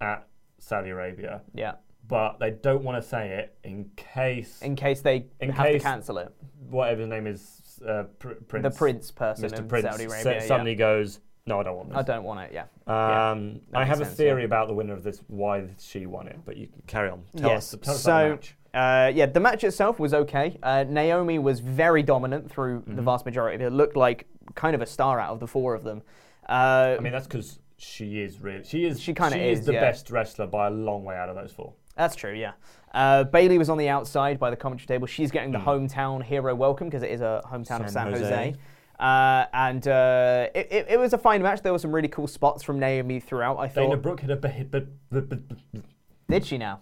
Mhm. 0.01 0.05
at 0.05 0.27
Saudi 0.59 0.89
Arabia. 0.89 1.41
Yeah. 1.53 1.75
But 2.07 2.39
they 2.39 2.51
don't 2.51 2.84
want 2.84 3.01
to 3.01 3.07
say 3.07 3.30
it 3.39 3.57
in 3.63 3.91
case. 3.95 4.61
In 4.61 4.75
case 4.75 5.01
they 5.01 5.27
in 5.39 5.51
have 5.51 5.67
to 5.67 5.80
cancel 5.80 6.17
it. 6.17 6.34
Whatever 6.69 7.01
his 7.01 7.09
name 7.09 7.27
is, 7.27 7.82
uh, 7.88 8.03
Pr- 8.17 8.34
Prince. 8.47 8.63
The 8.63 8.77
Prince 8.77 9.11
person 9.11 9.49
Mr. 9.49 9.67
Prince 9.67 9.86
Saudi 9.91 10.05
Arabia, 10.05 10.34
yeah. 10.34 10.39
suddenly 10.39 10.75
goes, 10.75 11.19
"No, 11.45 11.59
I 11.59 11.63
don't 11.63 11.77
want 11.77 11.89
this." 11.89 11.97
I 11.99 12.01
don't 12.01 12.23
want 12.23 12.39
it. 12.41 12.51
Yeah. 12.53 12.65
Yeah, 12.88 13.32
Um, 13.32 13.61
that 13.69 13.82
I 13.82 13.86
have 13.86 14.01
a 14.01 14.05
theory 14.05 14.41
yeah. 14.41 14.45
about 14.47 14.67
the 14.69 14.73
winner 14.73 14.93
of 14.93 15.03
this, 15.03 15.21
why 15.27 15.67
she 15.77 16.05
won 16.07 16.27
it, 16.27 16.39
but 16.45 16.57
you 16.57 16.67
can 16.67 16.82
carry 16.88 17.09
on. 17.09 17.23
Tell 17.38 17.51
yes. 17.51 17.73
us, 17.75 17.80
tell 17.82 17.93
us 17.93 18.01
so, 18.01 18.38
the. 18.41 18.49
Uh, 18.74 19.11
yeah, 19.13 19.26
the 19.26 19.39
match 19.39 19.63
itself 19.63 19.99
was 19.99 20.13
okay. 20.13 20.57
Uh, 20.61 20.86
Naomi 20.88 21.39
was 21.39 21.59
very 21.59 22.03
dominant 22.03 22.49
through 22.51 22.82
Mm-hmm. 22.82 22.95
the 22.95 23.01
vast 23.01 23.26
majority 23.26 23.55
of 23.55 23.61
it. 23.61 23.65
It 23.65 23.74
looked 23.74 23.95
like 23.95 24.28
kind 24.55 24.76
of 24.76 24.82
a 24.82 24.86
star 24.86 25.20
out 25.20 25.32
of 25.32 25.39
the 25.39 25.47
four 25.47 25.74
of 25.74 25.84
them. 25.84 26.01
Uh, 26.47 26.95
I 26.97 26.99
mean, 27.01 27.11
that's 27.13 27.28
because 27.28 27.59
she 27.78 28.22
is 28.22 28.39
really, 28.39 28.63
she 28.63 28.86
is, 28.86 28.99
She 28.99 29.13
kinda 29.13 29.38
is, 29.38 29.59
is, 29.59 29.65
the 29.65 29.74
yeah. 29.74 29.82
best 29.82 30.09
wrestler 30.11 30.47
by 30.47 30.67
a 30.67 30.72
long 30.72 31.03
way 31.03 31.15
out 31.15 31.30
of 31.30 31.36
those 31.36 31.51
four. 31.51 31.74
That's 31.95 32.15
true, 32.15 32.34
yeah. 32.34 32.53
Uh, 32.93 33.24
Bayley 33.26 33.57
was 33.57 33.70
on 33.70 33.78
the 33.78 33.89
outside 33.89 34.39
by 34.39 34.49
the 34.49 34.55
commentary 34.55 34.88
table. 34.88 35.05
She's 35.07 35.32
getting 35.32 35.51
the 35.51 35.59
Mm. 35.59 35.89
hometown 35.89 36.24
hero 36.24 36.55
welcome 36.55 36.88
because 36.88 37.03
it 37.03 37.11
is 37.11 37.22
a 37.22 37.41
hometown 37.45 37.82
of 37.84 37.89
San 37.89 37.89
San 37.89 38.07
Jose. 38.13 38.24
Jose. 38.24 38.55
Uh, 38.99 39.45
and 39.53 39.88
uh, 39.88 40.47
it, 40.55 40.67
it, 40.72 40.86
it 40.91 40.99
was 40.99 41.13
a 41.13 41.17
fine 41.17 41.41
match. 41.41 41.61
There 41.61 41.72
were 41.72 41.80
some 41.80 41.93
really 41.93 42.07
cool 42.07 42.28
spots 42.28 42.63
from 42.63 42.80
Naomi 42.80 43.20
throughout. 43.20 43.57
I 43.57 43.67
thought. 43.67 43.82
Dana 43.84 43.97
Brooke 43.97 44.22
hit 44.22 44.30
a 44.32 44.36
ba- 44.36 44.53
ba- 44.70 44.82
ba- 45.11 45.22
ba- 45.22 45.36
ba- 45.74 45.82
Did 46.30 46.45
she 46.45 46.57
now? 46.57 46.82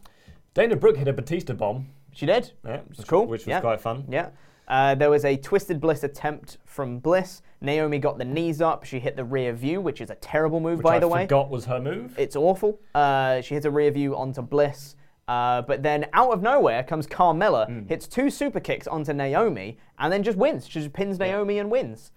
Dana 0.58 0.76
Brooke 0.76 0.98
hit 0.98 1.08
a 1.08 1.14
Batista 1.14 1.54
bomb. 1.54 1.88
She 2.14 2.26
did. 2.26 2.52
Yeah, 2.66 2.80
Which 2.88 2.98
was 2.98 3.06
cool. 3.06 3.28
Which 3.28 3.42
was 3.42 3.48
yeah. 3.48 3.62
quite 3.62 3.80
fun. 3.80 4.06
Yeah. 4.10 4.30
Uh, 4.68 4.96
there 4.96 5.12
was 5.12 5.24
a 5.24 5.38
twisted 5.38 5.80
bliss 5.80 6.04
attempt 6.04 6.58
from 6.66 6.98
Bliss. 6.98 7.44
Naomi 7.62 8.00
got 8.00 8.18
the 8.18 8.26
knees 8.26 8.60
up. 8.60 8.84
She 8.84 9.00
hit 9.00 9.16
the 9.16 9.24
rear 9.24 9.54
view, 9.54 9.80
which 9.82 10.02
is 10.02 10.10
a 10.10 10.16
terrible 10.16 10.60
move, 10.60 10.80
Which 10.80 10.84
by 10.84 10.96
I 10.96 11.00
the 11.00 11.08
way. 11.08 11.26
forgot 11.26 11.52
was 11.52 11.66
her 11.66 11.80
move. 11.80 12.18
It's 12.18 12.36
awful. 12.36 12.80
Uh, 12.96 13.40
she 13.42 13.54
hits 13.54 13.68
a 13.68 13.72
rear 13.72 13.92
view 13.92 14.18
onto 14.18 14.42
Bliss. 14.42 14.96
Uh, 15.28 15.62
but 15.62 15.84
then 15.84 16.08
out 16.14 16.32
of 16.32 16.42
nowhere 16.42 16.82
comes 16.82 17.06
Carmella, 17.06 17.68
Hmm. 17.68 17.86
hits 17.88 18.08
two 18.08 18.32
super 18.32 18.60
kicks 18.60 18.88
onto 18.88 19.14
Naomi, 19.14 19.78
and 20.00 20.12
then 20.12 20.24
just 20.24 20.40
wins. 20.40 20.68
She 20.68 20.80
just 20.80 20.92
pins 20.92 21.20
Naomi 21.20 21.60
and 21.60 21.70
wins, 21.70 22.12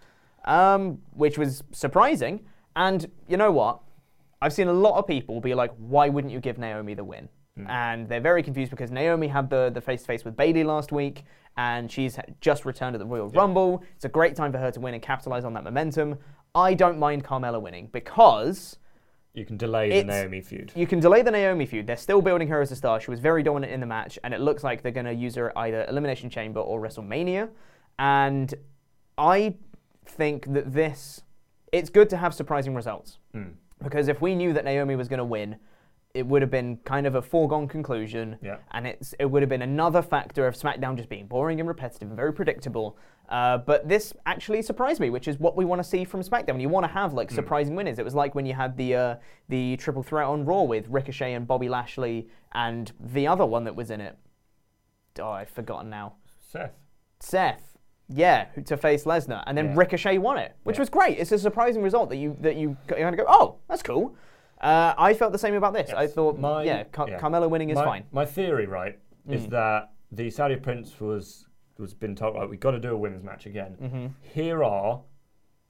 um, 0.47 0.99
which 1.12 1.36
was 1.36 1.62
surprising. 1.72 2.41
And 2.74 3.11
you 3.28 3.36
know 3.36 3.53
what? 3.53 3.80
I've 4.41 4.55
seen 4.55 4.68
a 4.68 4.72
lot 4.72 4.97
of 4.97 5.07
people 5.07 5.43
be 5.43 5.55
like, 5.55 5.72
why 5.76 6.09
wouldn't 6.09 6.32
you 6.32 6.41
give 6.41 6.57
Naomi 6.57 6.95
the 6.95 7.05
win? 7.05 7.28
And 7.69 8.09
they're 8.09 8.21
very 8.21 8.43
confused 8.43 8.71
because 8.71 8.91
Naomi 8.91 9.29
had 9.29 9.51
the 9.51 9.71
the 9.73 9.81
face 9.81 10.01
to 10.03 10.07
face 10.07 10.25
with 10.25 10.37
Bayley 10.37 10.65
last 10.65 10.93
week, 10.93 11.25
and 11.57 11.91
she's 11.91 12.19
just 12.41 12.65
returned 12.65 12.95
at 12.95 12.99
the 12.99 13.07
Royal 13.07 13.29
Rumble. 13.29 13.83
It's 13.97 14.05
a 14.05 14.09
great 14.09 14.37
time 14.37 14.53
for 14.53 14.59
her 14.59 14.71
to 14.71 14.81
win 14.81 14.95
and 14.95 15.03
capitalize 15.03 15.45
on 15.45 15.53
that 15.55 15.65
momentum. 15.65 16.19
I 16.55 16.75
don't 16.75 16.99
mind 16.99 17.25
Carmella 17.25 17.61
winning 17.61 17.89
because 17.93 18.79
You 19.35 19.45
can 19.45 19.57
delay 19.57 19.89
the 20.01 20.05
Naomi 20.05 20.41
feud. 20.41 20.73
you 20.75 20.87
can 20.87 20.99
delay 21.01 21.23
the 21.23 21.31
Naomi 21.31 21.65
feud. 21.67 21.87
They're 21.87 21.97
still 21.97 22.21
building 22.23 22.49
her 22.49 22.61
as 22.61 22.73
a 22.73 22.77
star. 22.77 23.01
She 23.01 23.11
was 23.11 23.21
very 23.21 23.43
dominant 23.43 23.73
in 23.73 23.81
the 23.81 23.87
match, 23.87 24.19
and 24.25 24.35
it 24.35 24.41
looks 24.41 24.65
like 24.65 24.83
they're 24.83 24.91
going 24.91 25.07
to 25.07 25.15
use 25.15 25.37
her 25.37 25.51
at 25.51 25.57
either 25.57 25.85
Elimination 25.89 26.29
Chamber 26.31 26.61
or 26.61 26.81
WrestleMania. 26.81 27.49
And 27.99 28.53
I 29.17 29.55
think 30.07 30.53
that 30.53 30.73
this, 30.73 31.23
it's 31.73 31.91
good 31.91 32.11
to 32.11 32.17
have 32.17 32.35
surprising 32.35 32.75
results. 32.75 33.19
Mm. 33.35 33.53
Because 33.83 34.09
if 34.09 34.21
we 34.21 34.35
knew 34.35 34.53
that 34.53 34.65
Naomi 34.65 34.97
was 34.97 35.07
going 35.09 35.19
to 35.19 35.25
win, 35.25 35.57
it 36.13 36.27
would 36.27 36.43
have 36.43 36.51
been 36.51 36.77
kind 36.79 37.07
of 37.07 37.15
a 37.15 37.23
foregone 37.23 37.69
conclusion, 37.69 38.37
Yeah. 38.43 38.57
and 38.73 38.87
it's, 38.87 39.15
it 39.21 39.27
would 39.27 39.43
have 39.43 39.49
been 39.49 39.63
another 39.63 40.03
factor 40.03 40.47
of 40.47 40.55
SmackDown 40.57 40.97
just 40.97 41.09
being 41.09 41.27
boring 41.27 41.61
and 41.61 41.69
repetitive 41.69 42.09
and 42.09 42.17
very 42.17 42.33
predictable. 42.33 42.97
Uh, 43.29 43.59
but 43.59 43.89
this 43.89 44.13
actually 44.27 44.61
surprised 44.61 45.01
me, 45.01 45.09
which 45.09 45.29
is 45.29 45.39
what 45.39 45.57
we 45.57 45.65
want 45.65 45.81
to 45.81 45.89
see 45.89 46.05
from 46.05 46.21
SmackDown. 46.21 46.61
You 46.61 46.69
want 46.69 46.83
to 46.85 46.93
have 46.93 47.13
like 47.13 47.31
surprising 47.31 47.77
winners. 47.77 48.01
It 48.01 48.05
was 48.05 48.15
like 48.15 48.35
when 48.35 48.45
you 48.45 48.55
had 48.55 48.77
the 48.77 48.95
uh, 48.97 49.15
the 49.49 49.77
triple 49.77 50.03
threat 50.03 50.27
on 50.27 50.45
Raw 50.45 50.63
with 50.63 50.89
Ricochet 50.89 51.35
and 51.35 51.47
Bobby 51.47 51.69
Lashley, 51.69 52.27
and 52.55 52.91
the 52.99 53.29
other 53.29 53.47
one 53.47 53.63
that 53.65 53.77
was 53.77 53.93
in 53.93 54.01
it. 54.01 54.17
Oh, 55.21 55.31
I've 55.31 55.49
forgotten 55.51 55.91
now. 55.91 56.15
Seth. 56.41 56.73
Seth. 57.21 57.77
Yeah, 58.09 58.47
to 58.67 58.77
face 58.77 59.05
Lesnar, 59.05 59.45
and 59.47 59.57
then 59.57 59.67
Yeah. 59.67 59.75
Ricochet 59.77 60.19
won 60.19 60.37
it, 60.39 60.57
which 60.65 60.77
Yeah. 60.77 60.81
was 60.83 60.91
great. 60.91 61.17
It's 61.19 61.31
a 61.31 61.39
surprising 61.39 61.83
result 61.83 62.09
that 62.09 62.17
you 62.17 62.37
that 62.41 62.57
you 62.57 62.77
kind 62.89 63.09
of 63.15 63.17
go, 63.17 63.25
oh, 63.29 63.59
that's 63.69 63.85
cool. 63.85 64.17
Uh, 64.61 64.95
I 64.99 65.15
felt 65.15 65.33
the 65.33 65.39
same 65.39 65.55
about 65.55 65.73
this. 65.73 65.91
I 65.91 66.07
thought, 66.07 66.39
My- 66.39 66.63
yeah, 66.65 66.85
Car- 66.85 67.09
yeah. 67.09 67.19
Carmella 67.19 67.49
winning 67.49 67.71
is 67.71 67.77
my, 67.77 67.85
fine. 67.85 68.05
My 68.13 68.27
theory, 68.27 68.67
right, 68.67 68.99
is 69.29 69.47
Mm. 69.47 69.51
that 69.51 69.93
the 70.13 70.31
Saudi 70.31 70.57
Prince 70.57 71.01
was 71.01 71.47
was 71.79 71.95
been 71.95 72.15
told, 72.15 72.35
right, 72.35 72.47
we've 72.47 72.61
got 72.61 72.73
to 72.73 72.79
do 72.79 72.91
a 72.93 72.97
women's 72.97 73.23
match 73.25 73.47
again. 73.47 73.75
Mhm. 73.81 74.11
Here 74.35 74.63
are, 74.63 75.01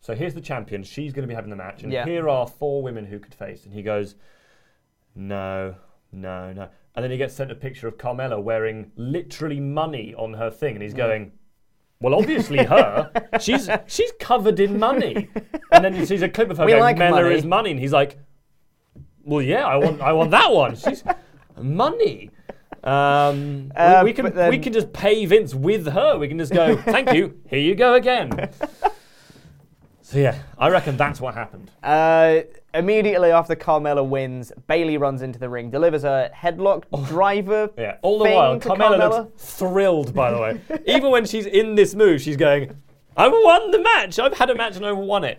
so 0.01 0.13
here's 0.13 0.35
the 0.35 0.41
champion. 0.41 0.83
She's 0.83 1.13
going 1.13 1.23
to 1.23 1.29
be 1.29 1.35
having 1.37 1.51
the 1.51 1.57
match, 1.57 1.85
and 1.85 1.93
Yeah. 1.93 2.05
here 2.05 2.29
are 2.29 2.49
four 2.49 2.83
women 2.83 3.05
who 3.07 3.21
could 3.21 3.33
face. 3.33 3.65
And 3.65 3.73
he 3.73 3.83
goes, 3.85 4.17
no, 5.15 5.77
no, 6.13 6.53
no. 6.53 6.69
And 6.97 7.05
then 7.05 7.13
he 7.13 7.17
gets 7.17 7.35
sent 7.35 7.53
a 7.53 7.55
picture 7.55 7.87
of 7.87 7.97
Carmella 7.97 8.43
wearing 8.43 8.91
literally 8.97 9.61
money 9.61 10.15
on 10.17 10.35
her 10.35 10.51
thing, 10.51 10.75
and 10.75 10.83
he's 10.83 10.95
Mm. 10.95 10.97
going. 10.97 11.33
Well, 12.01 12.15
obviously 12.15 12.65
her. 12.65 13.11
she's 13.41 13.69
she's 13.87 14.11
covered 14.19 14.59
in 14.59 14.79
money, 14.81 15.29
and 15.71 15.85
then 15.85 15.93
he 15.95 16.05
sees 16.07 16.23
a 16.23 16.29
clip 16.29 16.51
of 16.51 16.57
her 16.59 16.65
We 16.67 16.73
going, 16.73 16.81
like 16.83 16.99
"Mella 16.99 17.23
money." 17.23 17.35
is 17.37 17.45
money," 17.45 17.71
and 17.71 17.79
he's 17.79 17.93
like, 17.93 18.17
"Well, 19.31 19.43
yeah, 19.43 19.65
I 19.65 19.77
want 19.77 20.01
I 20.03 20.13
want 20.13 20.31
that 20.33 20.51
one." 20.53 20.75
She's 20.77 21.03
money. 21.61 22.31
Um, 22.83 23.69
we- 23.69 23.77
Uh, 23.77 24.05
we, 24.05 24.13
can 24.13 24.35
then- 24.35 24.51
we 24.51 24.59
can 24.59 24.73
just 24.73 24.93
pay 24.93 25.25
Vince 25.27 25.55
with 25.55 25.87
her. 25.87 26.19
We 26.19 26.29
can 26.29 26.39
just 26.39 26.53
go, 26.53 26.77
"Thank 26.77 27.13
you, 27.13 27.39
here 27.49 27.59
you 27.61 27.75
go 27.75 27.95
again." 27.95 28.49
so 30.03 30.19
yeah, 30.19 30.37
I 30.59 30.69
reckon 30.71 30.97
that's 30.97 31.21
what 31.21 31.35
happened. 31.35 31.71
Uh, 31.83 32.41
immediately 32.75 33.31
after 33.31 33.55
Carmella 33.55 34.07
wins, 34.07 34.53
Bayley 34.67 34.97
runs 34.97 35.23
into 35.23 35.39
the 35.39 35.49
ring, 35.49 35.71
delivers 35.71 36.05
a 36.05 36.31
headlock 36.35 36.85
driver. 37.07 37.69
Oh. 37.77 37.81
Yeah, 37.81 37.97
all 38.03 38.19
the 38.19 38.25
while, 38.31 38.59
Carmella, 38.59 38.79
Carmella. 38.99 39.11
looks 39.11 39.45
thrilled. 39.59 40.15
By 40.15 40.31
the 40.33 40.39
way, 40.41 40.61
even 40.87 41.11
when 41.11 41.25
she's 41.27 41.47
in 41.47 41.75
this 41.75 41.95
move, 41.95 42.21
she's 42.23 42.37
going, 42.37 42.75
"I've 43.17 43.33
won 43.33 43.71
the 43.71 43.81
match. 43.81 44.19
I've 44.19 44.35
had 44.39 44.51
a 44.51 44.55
match 44.55 44.77
and 44.77 44.87
I've 44.87 44.97
won 44.97 45.23
it." 45.25 45.39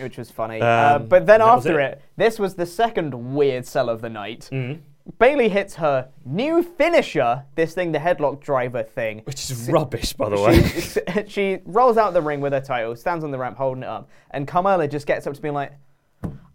Which 0.00 0.16
was 0.18 0.30
funny. 0.30 0.60
uh, 0.60 0.96
Um, 0.96 1.06
but 1.06 1.26
then 1.26 1.40
after 1.40 1.80
it. 1.80 1.92
it. 1.92 2.02
this 2.16 2.38
was 2.38 2.54
the 2.54 2.66
second 2.66 3.34
weird 3.34 3.66
sell 3.66 3.88
of 3.88 4.00
the 4.00 4.10
night. 4.10 4.48
Mm. 4.52 4.80
Bayley 5.18 5.48
hits 5.48 5.74
her 5.76 6.08
new 6.24 6.62
finisher, 6.62 7.44
this 7.56 7.74
thing, 7.74 7.90
the 7.90 7.98
headlock 7.98 8.40
driver 8.40 8.84
thing. 8.84 9.22
Which 9.24 9.50
is 9.50 9.68
rubbish, 9.68 10.12
by 10.12 10.28
the 10.28 10.40
way. 10.40 10.62
She, 11.28 11.28
she 11.28 11.58
rolls 11.64 11.96
out 11.96 12.12
the 12.14 12.22
ring 12.22 12.40
with 12.40 12.52
her 12.52 12.60
title, 12.60 12.94
stands 12.94 13.24
on 13.24 13.32
the 13.32 13.38
ramp 13.38 13.56
holding 13.56 13.82
it 13.82 13.88
up, 13.88 14.08
and 14.30 14.46
Carmella 14.46 14.88
just 14.88 15.06
gets 15.08 15.26
up 15.26 15.34
to 15.34 15.40
being 15.42 15.54
like, 15.54 15.72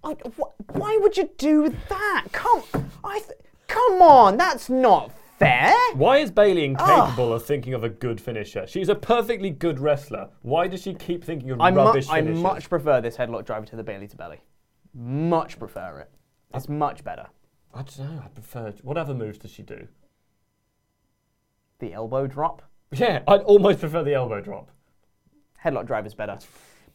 "Oh, 0.04 0.16
wh- 0.40 0.76
"Why 0.78 0.98
would 1.02 1.18
you 1.18 1.30
do 1.38 1.76
that? 1.90 2.26
Come, 2.32 2.64
I, 3.04 3.20
th- 3.20 3.38
come 3.68 4.02
on, 4.02 4.38
that's 4.38 4.70
not 4.70 5.12
fair." 5.38 5.74
Why 5.94 6.18
is 6.18 6.32
Bayley 6.32 6.66
incapable 6.66 7.34
of 7.34 7.46
thinking 7.46 7.74
of 7.74 7.84
a 7.84 7.90
good 7.90 8.20
finisher? 8.22 8.68
She's 8.68 8.90
a 8.90 8.96
perfectly 8.96 9.50
good 9.50 9.80
wrestler. 9.80 10.30
Why 10.42 10.68
does 10.68 10.82
she 10.82 10.94
keep 10.94 11.24
thinking 11.24 11.52
of 11.52 11.62
I, 11.62 11.72
mu- 11.72 11.78
rubbish 11.78 12.08
I 12.10 12.22
much 12.22 12.70
prefer 12.70 13.02
this 13.02 13.18
headlock 13.18 13.46
driver 13.46 13.66
to 13.68 13.76
the 13.76 13.84
Bayley 13.84 14.08
to 14.08 14.18
belly. 14.18 14.42
Much 14.94 15.60
prefer 15.60 16.00
it. 16.00 16.12
It's 16.54 16.68
much 16.70 17.04
better. 17.04 17.28
I 17.74 17.84
don't 17.84 18.00
know. 18.00 18.22
I 18.24 18.28
prefer. 18.30 18.74
What 18.82 18.98
other 18.98 19.14
moves 19.14 19.38
does 19.38 19.52
she 19.52 19.62
do? 19.64 19.88
The 21.80 21.94
elbow 21.94 22.26
drop. 22.28 22.64
Yeah, 22.92 23.22
I'd 23.28 23.42
almost 23.42 23.80
prefer 23.80 24.04
the 24.04 24.14
elbow 24.14 24.42
drop. 24.42 24.72
Headlock 25.64 25.86
driver's 25.86 26.14
better. 26.14 26.40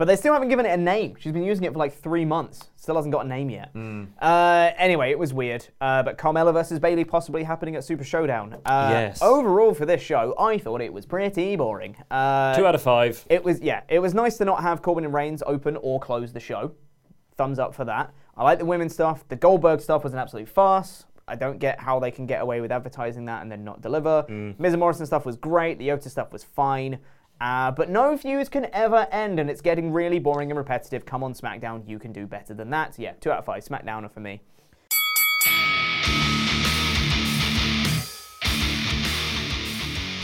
But 0.03 0.09
they 0.09 0.17
still 0.17 0.33
haven't 0.33 0.49
given 0.49 0.67
it 0.67 0.71
a 0.73 0.77
name. 0.77 1.15
She's 1.21 1.31
been 1.31 1.45
using 1.45 1.63
it 1.63 1.73
for 1.73 1.79
like 1.79 1.95
three 1.95 2.25
months. 2.25 2.71
Still 2.75 2.97
hasn't 2.97 3.13
got 3.13 3.25
a 3.25 3.29
name 3.29 3.49
yet. 3.51 3.69
Hmm. 3.73 4.07
Uh, 4.21 4.73
anyway, 4.77 5.13
it 5.13 5.19
was 5.21 5.33
weird. 5.33 5.65
Uh, 5.81 6.03
but 6.03 6.19
Carmella 6.19 6.53
versus 6.53 6.81
Bayley 6.81 7.05
possibly 7.05 7.45
happening 7.45 7.77
at 7.77 7.85
Super 7.85 8.03
Showdown. 8.03 8.55
Uh, 8.67 8.89
Yes. 8.91 9.23
Overall 9.23 9.75
for 9.75 9.87
this 9.87 10.03
show, 10.03 10.35
I 10.41 10.59
thought 10.59 10.81
it 10.81 10.93
was 10.93 11.07
pretty 11.07 11.55
boring. 11.55 11.95
Uh, 12.11 12.53
Two 12.57 12.67
out 12.67 12.75
of 12.75 12.83
five. 12.83 13.25
It 13.31 13.45
was 13.45 13.61
yeah. 13.61 13.83
It 13.89 14.01
was 14.01 14.13
nice 14.13 14.39
to 14.39 14.45
not 14.45 14.61
have 14.63 14.83
Corbin 14.83 15.05
and 15.05 15.15
Reigns 15.15 15.41
open 15.47 15.77
or 15.81 16.01
close 16.01 16.33
the 16.33 16.41
show. 16.41 16.73
Thumbs 17.37 17.61
up 17.61 17.73
for 17.73 17.85
that. 17.85 18.13
I 18.37 18.43
like 18.43 18.59
the 18.59 18.65
women's 18.67 18.95
stuff. 18.95 19.23
The 19.29 19.37
Goldberg 19.37 19.81
stuff 19.81 20.03
was 20.03 20.15
an 20.15 20.19
absolute 20.19 20.49
farce. 20.49 21.05
I 21.29 21.37
don't 21.37 21.61
get 21.61 21.79
how 21.79 22.01
they 22.01 22.11
can 22.11 22.27
get 22.27 22.43
away 22.43 22.61
with 22.61 22.73
advertising 22.73 23.27
that 23.27 23.43
and 23.43 23.53
then 23.53 23.63
not 23.63 23.81
deliver. 23.83 24.27
Miz 24.59 24.73
and 24.73 24.81
Morrison 24.81 25.07
stuff 25.07 25.25
was 25.25 25.37
great. 25.37 25.79
The 25.79 25.93
Otis 25.93 26.11
stuff 26.11 26.33
was 26.33 26.43
fine. 26.43 26.99
Uh, 27.43 27.73
but 27.73 27.91
no 27.91 28.17
feuds 28.17 28.49
can 28.49 28.69
ever 28.73 29.09
end, 29.11 29.41
and 29.41 29.51
it's 29.51 29.61
getting 29.61 29.93
really 29.93 30.21
boring 30.21 30.53
and 30.53 30.57
repetitive. 30.57 31.05
Come 31.05 31.25
on, 31.25 31.35
SmackDown, 31.35 31.83
you 31.89 31.99
can 31.99 32.13
do 32.13 32.25
better 32.25 32.55
than 32.55 32.71
that. 32.71 32.97
Yeah, 33.01 33.15
two 33.21 33.33
out 33.33 33.41
of 33.41 33.45
five. 33.45 33.65
SmackDowner 33.65 34.13
for 34.13 34.21
me. 34.21 34.41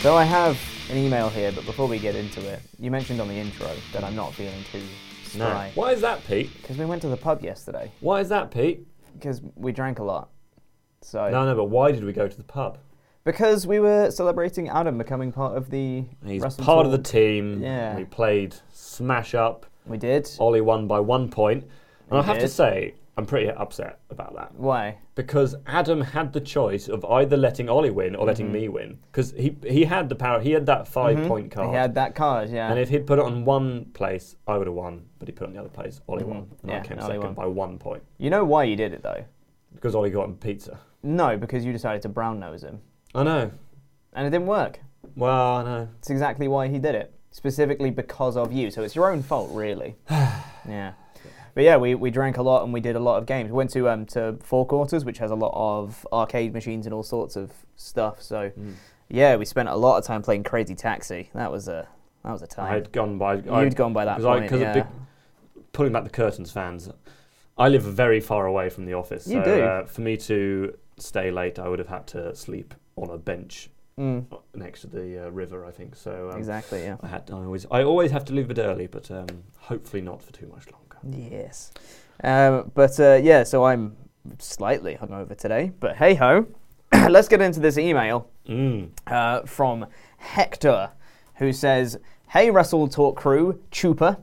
So 0.00 0.14
I 0.14 0.22
have 0.22 0.56
an 0.90 0.96
email 0.96 1.28
here, 1.28 1.50
but 1.50 1.66
before 1.66 1.88
we 1.88 1.98
get 1.98 2.14
into 2.14 2.40
it, 2.48 2.60
you 2.78 2.92
mentioned 2.92 3.20
on 3.20 3.26
the 3.26 3.34
intro 3.34 3.68
that 3.92 4.04
I'm 4.04 4.14
not 4.14 4.32
feeling 4.32 4.62
too 4.70 4.80
No. 5.36 5.68
Why 5.74 5.90
is 5.90 6.00
that, 6.02 6.24
Pete? 6.28 6.56
Because 6.62 6.78
we 6.78 6.84
went 6.84 7.02
to 7.02 7.08
the 7.08 7.16
pub 7.16 7.42
yesterday. 7.42 7.90
Why 7.98 8.20
is 8.20 8.28
that, 8.28 8.52
Pete? 8.52 8.86
Because 9.14 9.42
we 9.56 9.72
drank 9.72 9.98
a 9.98 10.04
lot. 10.04 10.28
So 11.00 11.28
No, 11.30 11.44
no, 11.44 11.56
but 11.56 11.64
why 11.64 11.90
did 11.90 12.04
we 12.04 12.12
go 12.12 12.28
to 12.28 12.36
the 12.36 12.44
pub? 12.44 12.78
Because 13.28 13.66
we 13.66 13.78
were 13.78 14.10
celebrating 14.10 14.70
Adam 14.70 14.96
becoming 14.96 15.30
part 15.30 15.54
of 15.54 15.68
the. 15.68 16.02
He's 16.24 16.42
part 16.56 16.86
of 16.86 16.92
the 16.92 16.98
team. 16.98 17.62
Yeah. 17.62 17.94
We 17.94 18.06
played 18.06 18.54
Smash 18.72 19.34
Up. 19.34 19.66
We 19.86 19.98
did. 19.98 20.30
Ollie 20.38 20.62
won 20.62 20.86
by 20.86 20.98
one 21.00 21.28
point. 21.28 21.64
And 22.08 22.18
I 22.18 22.22
have 22.22 22.36
to 22.36 22.46
did. 22.46 22.48
say, 22.48 22.94
I'm 23.18 23.26
pretty 23.26 23.50
upset 23.50 23.98
about 24.08 24.34
that. 24.36 24.54
Why? 24.54 24.96
Because 25.14 25.54
Adam 25.66 26.00
had 26.00 26.32
the 26.32 26.40
choice 26.40 26.88
of 26.88 27.04
either 27.04 27.36
letting 27.36 27.68
Ollie 27.68 27.90
win 27.90 28.16
or 28.16 28.24
letting 28.24 28.48
Mhm. 28.48 28.52
me 28.52 28.68
win. 28.68 28.98
Because 29.12 29.32
he 29.32 29.54
he 29.62 29.84
had 29.84 30.08
the 30.08 30.14
power. 30.14 30.40
He 30.40 30.52
had 30.52 30.64
that 30.64 30.88
5 30.88 31.18
Mhm. 31.18 31.28
point 31.28 31.50
card. 31.50 31.68
He 31.68 31.74
had 31.74 31.94
that 31.96 32.14
card, 32.14 32.48
yeah. 32.48 32.70
And 32.70 32.78
if 32.78 32.88
he'd 32.88 33.06
put 33.06 33.18
it 33.18 33.26
on 33.26 33.44
one 33.44 33.84
place, 33.92 34.36
I 34.46 34.56
would 34.56 34.66
have 34.68 34.74
won. 34.76 35.04
But 35.18 35.28
he 35.28 35.32
put 35.32 35.44
it 35.44 35.48
on 35.48 35.52
the 35.52 35.60
other 35.60 35.68
place. 35.68 36.00
Ollie 36.08 36.22
Mhm. 36.24 36.28
won. 36.28 36.38
And 36.62 36.70
Yeah, 36.70 36.78
I 36.78 36.80
came 36.80 36.92
and 36.92 37.00
Ollie 37.02 37.14
second 37.16 37.24
won. 37.24 37.34
by 37.34 37.46
one 37.46 37.76
point. 37.78 38.02
You 38.16 38.30
know 38.30 38.46
why 38.46 38.64
you 38.64 38.74
did 38.76 38.94
it 38.94 39.02
though? 39.02 39.22
Because 39.74 39.94
Ollie 39.94 40.08
got 40.10 40.24
him 40.24 40.36
pizza. 40.36 40.78
No, 41.02 41.36
because 41.36 41.62
you 41.66 41.72
decided 41.72 42.00
to 42.02 42.08
brown 42.08 42.40
nose 42.40 42.64
him. 42.64 42.80
I 43.18 43.22
know. 43.24 43.50
And 44.12 44.26
it 44.26 44.30
didn't 44.30 44.46
work. 44.46 44.80
Well, 45.16 45.56
I 45.56 45.62
know. 45.64 45.88
It's 45.98 46.10
exactly 46.10 46.48
why 46.48 46.68
he 46.68 46.78
did 46.78 46.94
it. 46.94 47.12
Specifically 47.30 47.90
because 47.90 48.36
of 48.36 48.52
you. 48.52 48.70
So 48.70 48.82
it's 48.82 48.94
your 48.94 49.10
own 49.12 49.22
fault, 49.22 49.50
really. 49.52 49.96
yeah. 50.10 50.92
But 51.54 51.64
yeah, 51.64 51.76
we, 51.76 51.94
we 51.96 52.10
drank 52.10 52.36
a 52.36 52.42
lot 52.42 52.62
and 52.62 52.72
we 52.72 52.80
did 52.80 52.94
a 52.96 53.00
lot 53.00 53.18
of 53.18 53.26
games. 53.26 53.50
We 53.50 53.56
went 53.56 53.70
to 53.70 53.88
um 53.88 54.06
to 54.06 54.36
Four 54.42 54.64
Quarters, 54.66 55.04
which 55.04 55.18
has 55.18 55.30
a 55.32 55.34
lot 55.34 55.52
of 55.54 56.06
arcade 56.12 56.52
machines 56.52 56.86
and 56.86 56.94
all 56.94 57.02
sorts 57.02 57.34
of 57.36 57.52
stuff. 57.76 58.22
So 58.22 58.50
Mm. 58.58 58.74
yeah, 59.08 59.34
we 59.36 59.44
spent 59.44 59.68
a 59.68 59.74
lot 59.74 59.98
of 59.98 60.04
time 60.04 60.22
playing 60.22 60.44
Crazy 60.44 60.74
Taxi. 60.76 61.30
That 61.34 61.50
was 61.50 61.66
a 61.68 61.88
that 62.24 62.32
was 62.32 62.42
a 62.42 62.46
time. 62.46 62.66
I 62.70 62.74
had 62.74 62.92
gone 62.92 63.18
by. 63.18 63.34
You'd 63.34 63.74
gone 63.74 63.92
by 63.92 64.04
that 64.04 64.24
I- 64.24 64.48
point, 64.48 64.52
yeah. 64.60 64.72
big- 64.74 64.86
pulling 65.72 65.92
back 65.92 66.04
the 66.04 66.10
curtains, 66.10 66.50
fans. 66.52 66.90
I 67.56 67.68
live 67.68 67.82
very 67.82 68.20
far 68.20 68.46
away 68.46 68.68
from 68.70 68.84
the 68.86 68.94
office. 68.94 69.26
You 69.26 69.42
so, 69.42 69.56
do. 69.56 69.62
Uh, 69.62 69.84
for 69.86 70.00
me 70.02 70.16
to 70.18 70.76
stay 70.96 71.30
late, 71.32 71.58
I 71.58 71.68
would 71.68 71.80
have 71.80 71.88
had 71.88 72.06
to 72.08 72.34
sleep 72.36 72.72
on 73.02 73.10
a 73.10 73.18
bench 73.18 73.70
Mm. 73.98 74.26
next 74.54 74.82
to 74.82 74.86
the 74.86 75.26
uh, 75.26 75.30
river. 75.30 75.64
I 75.64 75.72
think 75.72 75.96
so. 75.96 76.30
Um, 76.32 76.38
Exactly, 76.38 76.82
yeah. 76.84 76.98
I 77.02 77.08
had. 77.08 77.28
I 77.32 77.34
always. 77.34 77.66
I 77.68 77.82
always 77.82 78.12
have 78.12 78.24
to 78.26 78.32
leave 78.32 78.48
a 78.48 78.54
bit 78.54 78.62
early, 78.62 78.86
but 78.86 79.10
um, 79.10 79.26
hopefully 79.58 80.02
not 80.02 80.22
for 80.22 80.32
too 80.32 80.46
much 80.46 80.66
longer. 80.70 81.18
Yes. 81.34 81.72
Um, 82.22 82.70
but 82.74 82.98
uh, 83.00 83.18
yeah, 83.20 83.42
so 83.42 83.64
I'm 83.64 83.96
slightly 84.38 84.94
hungover 84.94 85.36
today. 85.36 85.72
But 85.80 85.96
hey 85.96 86.14
ho, 86.14 86.46
let's 87.08 87.26
get 87.26 87.40
into 87.40 87.58
this 87.58 87.76
email 87.76 88.30
Mm. 88.48 88.90
uh, 89.08 89.42
from 89.46 89.86
Hector, 90.18 90.90
who 91.34 91.52
says, 91.52 91.98
"Hey 92.28 92.50
Wrestle 92.52 92.86
Talk 92.88 93.16
crew, 93.16 93.60
Chupa, 93.72 94.20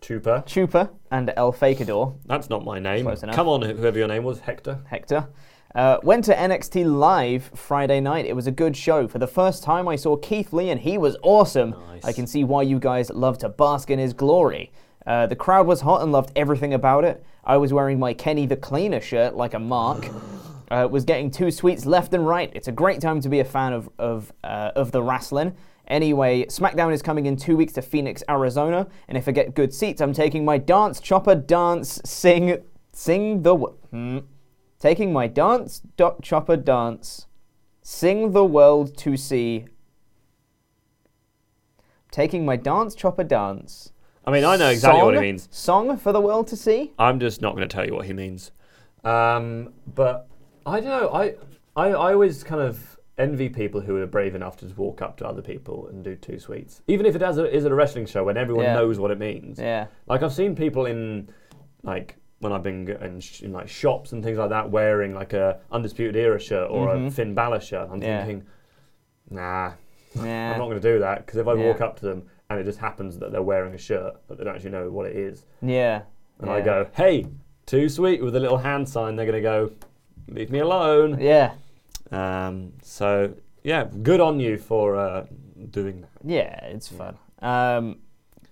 Chupa, 0.00 0.44
Chupa, 0.46 0.90
and 1.10 1.32
El 1.36 1.52
Fakador." 1.52 2.14
That's 2.26 2.48
not 2.48 2.64
my 2.64 2.78
name. 2.78 3.04
Come 3.32 3.48
on, 3.48 3.62
whoever 3.62 3.98
your 3.98 4.06
name 4.08 4.22
was, 4.22 4.38
Hector. 4.38 4.78
Hector. 4.86 5.26
Uh, 5.74 5.98
went 6.02 6.24
to 6.24 6.34
NXT 6.34 6.98
Live 6.98 7.50
Friday 7.54 8.00
night. 8.00 8.24
It 8.24 8.34
was 8.34 8.46
a 8.46 8.50
good 8.50 8.76
show. 8.76 9.06
For 9.06 9.18
the 9.18 9.26
first 9.26 9.62
time, 9.62 9.86
I 9.86 9.96
saw 9.96 10.16
Keith 10.16 10.52
Lee, 10.52 10.70
and 10.70 10.80
he 10.80 10.96
was 10.96 11.16
awesome. 11.22 11.74
I 12.02 12.12
can 12.12 12.26
see 12.26 12.42
why 12.42 12.62
you 12.62 12.78
guys 12.78 13.10
love 13.10 13.38
to 13.38 13.48
bask 13.48 13.90
in 13.90 13.98
his 13.98 14.14
glory. 14.14 14.72
Uh, 15.06 15.26
the 15.26 15.36
crowd 15.36 15.66
was 15.66 15.82
hot 15.82 16.02
and 16.02 16.10
loved 16.10 16.32
everything 16.36 16.74
about 16.74 17.04
it. 17.04 17.24
I 17.44 17.56
was 17.56 17.72
wearing 17.72 17.98
my 17.98 18.14
Kenny 18.14 18.46
the 18.46 18.56
Cleaner 18.56 19.00
shirt 19.00 19.34
like 19.34 19.54
a 19.54 19.58
mark. 19.58 20.08
Uh, 20.70 20.86
was 20.86 21.02
getting 21.02 21.30
too 21.30 21.50
sweets 21.50 21.86
left 21.86 22.12
and 22.12 22.26
right. 22.26 22.52
It's 22.54 22.68
a 22.68 22.72
great 22.72 23.00
time 23.00 23.22
to 23.22 23.30
be 23.30 23.40
a 23.40 23.44
fan 23.44 23.72
of 23.72 23.88
of 23.98 24.30
uh, 24.44 24.72
of 24.76 24.92
the 24.92 25.02
wrestling. 25.02 25.56
Anyway, 25.86 26.44
SmackDown 26.44 26.92
is 26.92 27.00
coming 27.00 27.24
in 27.24 27.36
two 27.36 27.56
weeks 27.56 27.72
to 27.72 27.80
Phoenix, 27.80 28.22
Arizona, 28.28 28.86
and 29.08 29.16
if 29.16 29.26
I 29.26 29.32
get 29.32 29.54
good 29.54 29.72
seats, 29.72 30.02
I'm 30.02 30.12
taking 30.12 30.44
my 30.44 30.58
dance 30.58 31.00
chopper 31.00 31.34
dance 31.34 32.02
sing 32.04 32.58
sing 32.92 33.40
the 33.40 33.56
hmm. 33.56 34.18
Taking 34.78 35.12
my 35.12 35.26
dance 35.26 35.80
dot 35.96 36.22
chopper 36.22 36.56
dance 36.56 37.26
sing 37.82 38.32
the 38.32 38.44
world 38.44 38.96
to 38.98 39.16
see. 39.16 39.66
Taking 42.10 42.44
my 42.44 42.56
dance 42.56 42.94
chopper 42.94 43.24
dance. 43.24 43.92
I 44.24 44.30
mean, 44.30 44.44
I 44.44 44.56
know 44.56 44.68
exactly 44.68 45.02
what 45.02 45.14
it 45.14 45.20
means. 45.20 45.48
Song 45.50 45.96
for 45.96 46.12
the 46.12 46.20
world 46.20 46.48
to 46.48 46.56
see. 46.56 46.92
I'm 46.98 47.18
just 47.18 47.40
not 47.40 47.56
going 47.56 47.66
to 47.66 47.74
tell 47.74 47.86
you 47.86 47.94
what 47.94 48.06
he 48.06 48.12
means. 48.12 48.50
Um, 49.04 49.72
but 49.94 50.28
I 50.66 50.80
don't 50.80 50.90
know. 50.90 51.08
I, 51.10 51.34
I 51.76 51.88
I 51.90 52.12
always 52.12 52.44
kind 52.44 52.60
of 52.60 52.98
envy 53.16 53.48
people 53.48 53.80
who 53.80 53.96
are 53.96 54.06
brave 54.06 54.34
enough 54.34 54.56
to 54.58 54.64
just 54.66 54.76
walk 54.78 55.02
up 55.02 55.16
to 55.16 55.26
other 55.26 55.42
people 55.42 55.88
and 55.88 56.04
do 56.04 56.14
too 56.14 56.38
sweets, 56.38 56.82
even 56.86 57.04
if 57.06 57.16
it 57.16 57.20
has 57.20 57.38
a, 57.38 57.52
is 57.52 57.64
at 57.64 57.72
a 57.72 57.74
wrestling 57.74 58.06
show 58.06 58.22
when 58.24 58.36
everyone 58.36 58.64
Yeah. 58.64 58.74
knows 58.74 58.98
what 58.98 59.10
it 59.10 59.18
means. 59.18 59.58
Yeah. 59.58 59.86
Like 60.06 60.22
I've 60.22 60.32
seen 60.32 60.54
people 60.54 60.86
in 60.86 61.28
like 61.82 62.16
when 62.40 62.52
I've 62.52 62.62
been 62.62 62.88
in, 62.88 63.20
sh- 63.20 63.42
in 63.42 63.52
like 63.52 63.68
shops 63.68 64.12
and 64.12 64.22
things 64.22 64.38
like 64.38 64.50
that 64.50 64.70
wearing 64.70 65.12
like 65.14 65.32
a 65.32 65.58
undisputed 65.72 66.16
era 66.16 66.38
shirt 66.38 66.70
or 66.70 66.88
Mhm. 66.88 67.08
a 67.08 67.10
Finn 67.10 67.34
Balor 67.34 67.60
shirt. 67.60 67.88
I'm 67.90 68.00
Yeah. 68.02 68.24
thinking, 68.24 68.46
nah, 69.30 69.72
Yeah. 70.14 70.52
I'm 70.52 70.58
not 70.58 70.66
going 70.68 70.80
to 70.80 70.92
do 70.92 70.98
that 71.00 71.26
because 71.26 71.38
if 71.38 71.48
I 71.48 71.54
Yeah. 71.54 71.66
walk 71.66 71.80
up 71.80 71.98
to 72.00 72.06
them 72.06 72.22
and 72.48 72.60
it 72.60 72.64
just 72.64 72.78
happens 72.78 73.18
that 73.18 73.32
they're 73.32 73.42
wearing 73.42 73.74
a 73.74 73.78
shirt 73.78 74.14
but 74.28 74.38
they 74.38 74.44
don't 74.44 74.54
actually 74.54 74.70
know 74.70 74.88
what 74.90 75.06
it 75.06 75.16
is, 75.16 75.44
Yeah. 75.62 76.02
and 76.40 76.48
I 76.50 76.60
go, 76.60 76.86
hey, 76.94 77.26
too 77.66 77.88
sweet 77.88 78.22
with 78.22 78.34
a 78.36 78.40
little 78.40 78.58
hand 78.58 78.88
sign, 78.88 79.16
they're 79.16 79.26
going 79.26 79.42
to 79.42 79.42
go, 79.42 79.70
leave 80.28 80.50
me 80.50 80.60
alone. 80.60 81.18
Yeah. 81.20 81.52
Um, 82.10 82.72
so, 82.82 83.34
yeah, 83.64 83.84
good 84.02 84.20
on 84.20 84.40
you 84.40 84.56
for 84.56 84.96
uh, 84.96 85.26
doing 85.70 86.00
that. 86.02 86.10
Yeah, 86.24 86.64
it's 86.66 86.88
fun. 86.88 87.16
Um, 87.42 87.98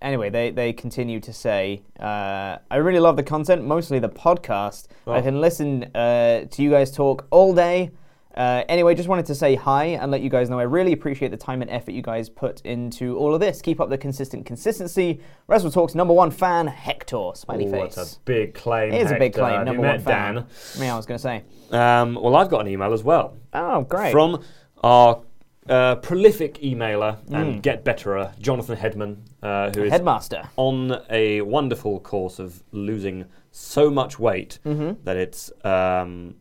anyway, 0.02 0.30
they, 0.30 0.50
they 0.50 0.72
continue 0.72 1.20
to 1.20 1.32
say, 1.32 1.82
uh, 2.00 2.58
I 2.70 2.76
really 2.76 3.00
love 3.00 3.16
the 3.16 3.22
content, 3.22 3.64
mostly 3.64 3.98
the 3.98 4.08
podcast. 4.08 4.88
I 5.06 5.18
Oh. 5.18 5.22
can 5.22 5.40
listen 5.40 5.84
uh, 5.94 6.44
to 6.50 6.62
you 6.62 6.70
guys 6.70 6.90
talk 6.90 7.26
all 7.30 7.54
day. 7.54 7.90
Uh, 8.36 8.62
anyway, 8.68 8.94
just 8.94 9.08
wanted 9.08 9.24
to 9.24 9.34
say 9.34 9.54
hi 9.54 9.84
and 9.84 10.10
let 10.10 10.20
you 10.20 10.28
guys 10.28 10.50
know 10.50 10.58
I 10.58 10.64
really 10.64 10.92
appreciate 10.92 11.30
the 11.30 11.38
time 11.38 11.62
and 11.62 11.70
effort 11.70 11.92
you 11.92 12.02
guys 12.02 12.28
put 12.28 12.60
into 12.66 13.16
all 13.16 13.32
of 13.32 13.40
this. 13.40 13.62
Keep 13.62 13.80
up 13.80 13.88
the 13.88 13.96
consistent 13.96 14.44
consistency. 14.44 15.22
Wrestle 15.46 15.70
Talk's 15.70 15.94
number 15.94 16.12
one 16.12 16.30
fan, 16.30 16.66
Hector. 16.66 17.30
Smiley 17.34 17.66
Ooh, 17.66 17.70
face. 17.70 17.94
that's 17.94 18.16
a 18.16 18.20
big 18.26 18.52
claim. 18.52 18.92
It 18.92 19.00
is 19.00 19.10
a 19.10 19.18
big 19.18 19.32
claim. 19.32 19.64
Number 19.64 19.80
one 19.80 19.90
met 19.92 20.02
fan. 20.02 20.34
Dan? 20.34 20.46
Yeah, 20.78 20.92
I 20.92 20.96
was 20.98 21.06
going 21.06 21.16
to 21.18 21.22
say. 21.22 21.44
Um, 21.70 22.14
well, 22.16 22.36
I've 22.36 22.50
got 22.50 22.60
an 22.60 22.68
email 22.68 22.92
as 22.92 23.02
well. 23.02 23.38
Oh, 23.54 23.80
great. 23.82 24.12
From 24.12 24.42
our 24.84 25.22
uh, 25.68 25.96
prolific 25.96 26.54
emailer 26.62 27.18
Mm. 27.26 27.34
and 27.34 27.62
get 27.62 27.84
betterer, 27.84 28.32
Jonathan 28.38 28.76
Headman, 28.76 29.18
uh, 29.42 29.70
who 29.74 29.84
is 29.84 29.90
Headmaster. 29.92 30.48
on 30.56 31.00
a 31.10 31.40
wonderful 31.42 32.00
course 32.00 32.38
of 32.38 32.62
losing 32.72 33.24
so 33.50 33.90
much 33.90 34.18
weight 34.18 34.58
Mhm. 34.64 34.96
that 35.04 35.16
it's 35.16 35.50
um, 35.64 36.36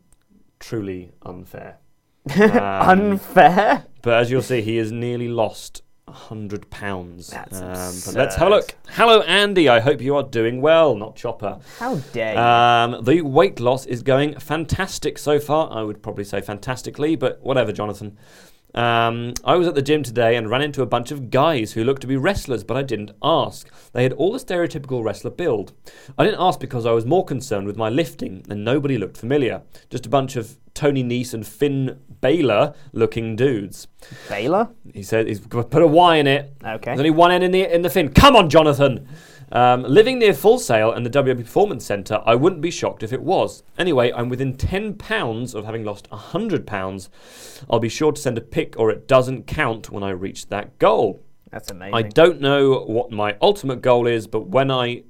truly 0.60 1.12
unfair. 1.22 1.78
Unfair? 2.36 3.84
But 4.02 4.14
as 4.14 4.30
you'll 4.30 4.42
see, 4.42 4.60
he 4.62 4.76
has 4.76 4.92
nearly 4.92 5.28
lost 5.28 5.82
hundred 6.08 6.70
pounds. 6.70 7.28
That's 7.30 7.60
but 8.06 8.14
let's 8.14 8.36
have 8.36 8.48
a 8.48 8.50
look. 8.50 8.74
Hello, 8.90 9.20
Andy. 9.22 9.68
I 9.68 9.80
hope 9.80 10.00
you 10.00 10.14
are 10.16 10.22
doing 10.22 10.60
well. 10.62 10.94
Not 10.94 11.16
Chopper. 11.16 11.58
How 11.78 11.96
dare 12.12 12.34
you? 12.34 12.40
Um, 12.40 13.04
the 13.04 13.22
weight 13.22 13.58
loss 13.60 13.86
is 13.86 14.02
going 14.02 14.38
fantastic 14.38 15.18
so 15.18 15.38
far. 15.40 15.70
I 15.72 15.82
would 15.82 16.02
probably 16.02 16.24
say 16.24 16.40
fantastically, 16.40 17.16
but 17.16 17.40
whatever, 17.42 17.72
Jonathan. 17.72 18.16
Um, 18.76 19.32
I 19.42 19.56
was 19.56 19.66
at 19.66 19.74
the 19.74 19.82
gym 19.82 20.02
today 20.02 20.36
and 20.36 20.50
ran 20.50 20.60
into 20.60 20.82
a 20.82 20.86
bunch 20.86 21.10
of 21.10 21.30
guys 21.30 21.72
who 21.72 21.82
looked 21.82 22.02
to 22.02 22.06
be 22.06 22.16
wrestlers, 22.16 22.62
but 22.62 22.76
I 22.76 22.82
didn't 22.82 23.12
ask. 23.22 23.68
They 23.92 24.02
had 24.02 24.12
all 24.12 24.32
the 24.32 24.38
stereotypical 24.38 25.02
wrestler 25.02 25.30
build. 25.30 25.72
I 26.18 26.24
didn't 26.24 26.40
ask 26.40 26.60
because 26.60 26.84
I 26.84 26.92
was 26.92 27.06
more 27.06 27.24
concerned 27.24 27.66
with 27.66 27.76
my 27.76 27.88
lifting, 27.88 28.44
and 28.50 28.64
nobody 28.64 28.98
looked 28.98 29.16
familiar. 29.16 29.62
Just 29.88 30.04
a 30.04 30.10
bunch 30.10 30.36
of 30.36 30.58
Tony 30.74 31.02
Nese 31.02 31.32
and 31.32 31.46
Finn 31.46 31.98
Balor 32.20 32.74
looking 32.92 33.34
dudes. 33.34 33.88
Baylor? 34.28 34.68
He 34.92 35.02
said 35.02 35.26
he's 35.26 35.40
put 35.40 35.82
a 35.82 35.86
Y 35.86 36.16
in 36.16 36.26
it. 36.26 36.54
Okay. 36.62 36.90
There's 36.90 36.98
only 36.98 37.10
one 37.10 37.32
N 37.32 37.42
in 37.42 37.52
the 37.52 37.74
in 37.74 37.80
the 37.80 37.90
fin. 37.90 38.10
Come 38.10 38.36
on, 38.36 38.50
Jonathan. 38.50 39.08
Um, 39.52 39.82
living 39.84 40.18
near 40.18 40.34
Full 40.34 40.58
Sail 40.58 40.92
and 40.92 41.06
the 41.06 41.10
WWE 41.10 41.44
Performance 41.44 41.84
Centre, 41.84 42.20
I 42.26 42.34
wouldn't 42.34 42.62
be 42.62 42.70
shocked 42.70 43.02
if 43.02 43.12
it 43.12 43.22
was. 43.22 43.62
Anyway, 43.78 44.12
I'm 44.12 44.28
within 44.28 44.56
ten 44.56 44.94
pounds 44.94 45.54
of 45.54 45.64
having 45.64 45.84
lost 45.84 46.08
hundred 46.08 46.66
pounds. 46.66 47.08
I'll 47.70 47.78
be 47.78 47.88
sure 47.88 48.12
to 48.12 48.20
send 48.20 48.38
a 48.38 48.40
pic, 48.40 48.78
or 48.78 48.90
it 48.90 49.06
doesn't 49.06 49.46
count 49.46 49.90
when 49.90 50.02
I 50.02 50.10
reach 50.10 50.48
that 50.48 50.78
goal. 50.78 51.22
That's 51.50 51.70
amazing. 51.70 51.94
I 51.94 52.02
don't 52.02 52.40
know 52.40 52.80
what 52.80 53.12
my 53.12 53.36
ultimate 53.40 53.82
goal 53.82 54.06
is, 54.06 54.26
but 54.26 54.48
when 54.48 54.70
I 54.70 55.04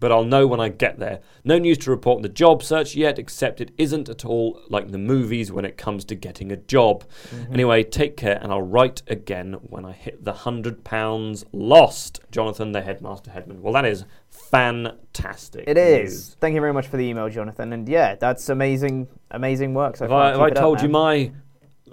but 0.00 0.12
I'll 0.12 0.24
know 0.24 0.46
when 0.46 0.60
I 0.60 0.68
get 0.68 0.98
there. 0.98 1.20
No 1.44 1.58
news 1.58 1.78
to 1.78 1.90
report 1.90 2.16
on 2.16 2.22
the 2.22 2.28
job 2.28 2.62
search 2.62 2.94
yet, 2.94 3.18
except 3.18 3.60
it 3.60 3.70
isn't 3.78 4.08
at 4.08 4.24
all 4.24 4.60
like 4.68 4.90
the 4.90 4.98
movies 4.98 5.50
when 5.50 5.64
it 5.64 5.76
comes 5.76 6.04
to 6.06 6.14
getting 6.14 6.52
a 6.52 6.56
job. 6.56 7.04
Mhm. 7.30 7.52
Anyway, 7.54 7.82
take 7.82 8.16
care, 8.16 8.38
and 8.42 8.52
I'll 8.52 8.62
write 8.62 9.02
again 9.08 9.54
when 9.62 9.84
I 9.84 9.92
hit 9.92 10.24
the 10.24 10.32
hundred 10.32 10.84
pounds 10.84 11.44
lost. 11.52 12.20
Jonathan, 12.30 12.72
the 12.72 12.82
headmaster 12.82 13.30
headman. 13.30 13.62
Well, 13.62 13.72
that 13.72 13.84
is 13.84 14.04
fantastic. 14.30 15.64
It 15.66 15.76
is. 15.78 16.02
news. 16.12 16.36
Thank 16.40 16.54
you 16.54 16.60
very 16.60 16.72
much 16.72 16.86
for 16.86 16.96
the 16.96 17.04
email, 17.04 17.28
Jonathan. 17.28 17.72
And 17.72 17.88
yeah, 17.88 18.14
that's 18.14 18.48
amazing, 18.48 19.08
amazing 19.30 19.74
work 19.74 19.96
so 19.96 20.04
Have 20.04 20.10
far. 20.10 20.22
I, 20.22 20.30
have 20.30 20.40
I 20.40 20.46
it 20.48 20.56
up, 20.56 20.62
told 20.62 20.82
you 20.82 20.88
my 20.88 21.32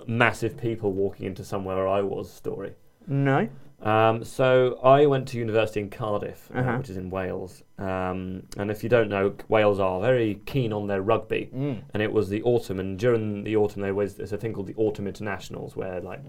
massive 0.08 0.58
people 0.58 0.92
walking 0.92 1.26
into 1.26 1.44
somewhere 1.44 1.76
where 1.76 1.88
I 1.88 2.02
was 2.02 2.32
story? 2.32 2.74
No. 3.08 3.48
Um, 3.86 4.24
so 4.24 4.80
I 4.84 5.06
went 5.06 5.28
to 5.30 5.38
university 5.38 5.80
in 5.80 5.90
Cardiff, 5.92 6.50
uh, 6.54 6.58
Uh-huh. 6.60 6.78
which 6.78 6.90
is 6.90 6.98
in 6.98 7.10
Wales. 7.12 7.64
Um, 7.78 8.44
and 8.58 8.72
if 8.72 8.84
you 8.84 8.90
don't 8.90 9.10
know, 9.10 9.36
Wales 9.48 9.80
are 9.80 10.02
very 10.02 10.42
keen 10.48 10.74
on 10.74 10.88
their 10.88 11.02
rugby. 11.04 11.50
Mm. 11.56 11.82
And 11.94 12.02
it 12.04 12.12
was 12.12 12.28
the 12.30 12.42
autumn, 12.44 12.80
and 12.80 12.98
during 12.98 13.44
the 13.44 13.56
autumn 13.56 13.82
there 13.84 13.94
was 13.94 14.16
there's 14.16 14.34
a 14.34 14.38
thing 14.38 14.54
called 14.54 14.68
the 14.68 14.76
autumn 14.76 15.08
internationals, 15.08 15.76
where 15.76 16.02
like 16.02 16.20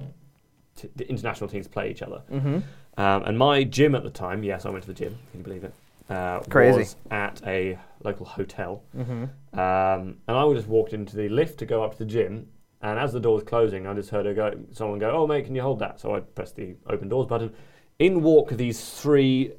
t- 0.77 0.91
the 0.97 1.09
international 1.09 1.49
teams 1.49 1.67
play 1.67 1.91
each 1.91 2.03
other. 2.03 2.21
Mhm. 2.31 2.63
Um, 2.99 3.23
and 3.25 3.39
my 3.39 3.65
gym 3.65 3.95
at 3.95 4.03
the 4.05 4.11
time, 4.11 4.45
yes, 4.45 4.67
I 4.67 4.71
went 4.71 4.83
to 4.85 4.89
the 4.89 4.95
gym. 5.03 5.17
Can 5.31 5.41
you 5.41 5.45
believe 5.45 5.65
it? 5.65 5.73
Uh, 6.11 6.41
Crazy. 6.51 6.79
Was 6.79 6.97
at 7.11 7.41
a 7.47 7.79
local 8.05 8.27
hotel. 8.27 8.83
Mhm. 8.97 9.29
Um, 9.59 10.19
and 10.29 10.37
I 10.37 10.45
would 10.45 10.57
just 10.57 10.69
walked 10.69 10.93
into 10.93 11.17
the 11.17 11.29
lift 11.31 11.59
to 11.61 11.67
go 11.67 11.83
up 11.83 11.93
to 11.93 11.99
the 11.99 12.05
gym. 12.05 12.49
And 12.87 12.99
as 12.99 13.13
the 13.13 13.21
door 13.21 13.35
was 13.35 13.43
closing, 13.45 13.87
I 13.87 13.95
just 13.95 14.11
heard 14.11 14.27
a 14.27 14.35
go, 14.35 14.53
someone 14.73 14.99
go, 14.99 15.11
"Oh 15.11 15.27
mate, 15.27 15.45
can 15.45 15.55
you 15.55 15.63
hold 15.63 15.79
that?" 15.81 15.99
So 16.01 16.15
I 16.15 16.21
pressed 16.21 16.57
the 16.57 16.77
open 16.89 17.09
doors 17.09 17.27
button. 17.27 17.53
In 17.99 18.23
walk 18.23 18.51
these 18.51 18.91
three 19.01 19.53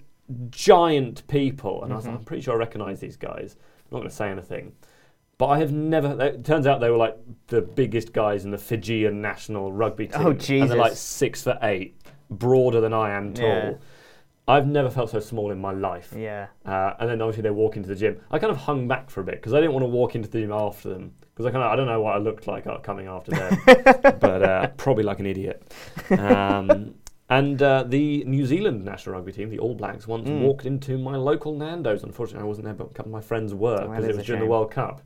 giant 0.50 1.26
people, 1.28 1.84
and 1.84 1.92
I 1.94 1.96
was 1.96 2.06
like, 2.06 2.16
Mhm. 2.16 2.18
"I'm 2.20 2.26
pretty 2.26 2.42
sure 2.42 2.54
I 2.56 2.58
recognise 2.58 3.00
these 3.00 3.18
guys." 3.18 3.56
I'm 3.60 3.96
not 3.96 4.00
going 4.00 4.10
to 4.10 4.16
say 4.16 4.30
anything, 4.30 4.74
but 5.38 5.48
I 5.48 5.60
have 5.60 5.72
never. 5.72 6.20
It 6.22 6.44
turns 6.46 6.68
out 6.68 6.80
they 6.82 6.90
were 6.90 6.98
like 6.98 7.18
the 7.48 7.62
biggest 7.62 8.14
guys 8.14 8.46
in 8.46 8.52
the 8.52 8.58
Fijian 8.58 9.22
national 9.22 9.72
rugby 9.72 10.08
team. 10.08 10.22
Oh, 10.22 10.30
And 10.32 10.40
they're 10.72 10.78
like 10.78 10.94
six 10.94 11.44
foot 11.44 11.58
eight, 11.64 11.96
broader 12.30 12.82
than 12.82 12.94
I 12.94 13.12
am 13.12 13.34
tall. 13.34 13.46
Yeah. 13.48 13.74
I've 14.50 14.66
never 14.68 14.90
felt 14.90 15.10
so 15.10 15.20
small 15.20 15.52
in 15.52 15.60
my 15.60 15.72
life. 15.74 16.14
Yeah. 16.16 16.48
Uh, 16.66 16.94
and 17.00 17.10
then 17.10 17.22
obviously 17.22 17.44
they 17.44 17.50
walk 17.50 17.76
into 17.76 17.90
the 17.90 17.96
gym. 17.96 18.22
I 18.32 18.40
kind 18.40 18.52
of 18.52 18.58
hung 18.58 18.88
back 18.88 19.10
for 19.10 19.22
a 19.22 19.24
bit 19.24 19.36
because 19.36 19.54
I 19.54 19.58
didn't 19.60 19.74
want 19.74 19.84
to 19.84 19.90
walk 19.90 20.16
into 20.16 20.30
the 20.30 20.40
gym 20.40 20.52
after 20.54 20.90
them 20.90 21.14
because 21.34 21.46
I 21.46 21.52
kind 21.52 21.64
of 21.64 21.72
I 21.72 21.76
don't 21.76 21.88
know 21.88 22.02
what 22.02 22.16
I 22.16 22.18
looked 22.20 22.48
like 22.48 22.66
uh, 22.66 22.78
coming 22.78 23.08
after 23.08 23.32
them, 23.32 23.58
but 24.20 24.42
uh, 24.44 24.68
probably 24.78 25.04
like 25.04 25.20
an 25.20 25.26
idiot. 25.26 25.62
Um, 26.12 26.96
and 27.30 27.62
uh, 27.62 27.84
the 27.84 28.24
New 28.24 28.46
Zealand 28.46 28.86
national 28.86 29.16
rugby 29.16 29.34
team, 29.34 29.50
the 29.50 29.60
All 29.60 29.76
Blacks, 29.76 30.08
once 30.08 30.30
Mm. 30.30 30.42
walked 30.44 30.66
into 30.66 30.98
my 30.98 31.18
local 31.18 31.54
Nando's. 31.54 32.04
Unfortunately, 32.04 32.44
I 32.44 32.48
wasn't 32.48 32.66
there, 32.66 32.74
but 32.74 32.86
a 32.92 32.94
couple 32.94 33.10
of 33.12 33.14
my 33.14 33.22
friends 33.22 33.54
were 33.54 33.82
because 33.82 34.06
is 34.06 34.10
it 34.12 34.16
was 34.16 34.26
during 34.26 34.42
the. 34.44 34.48
World 34.48 34.72
Cup. 34.72 35.02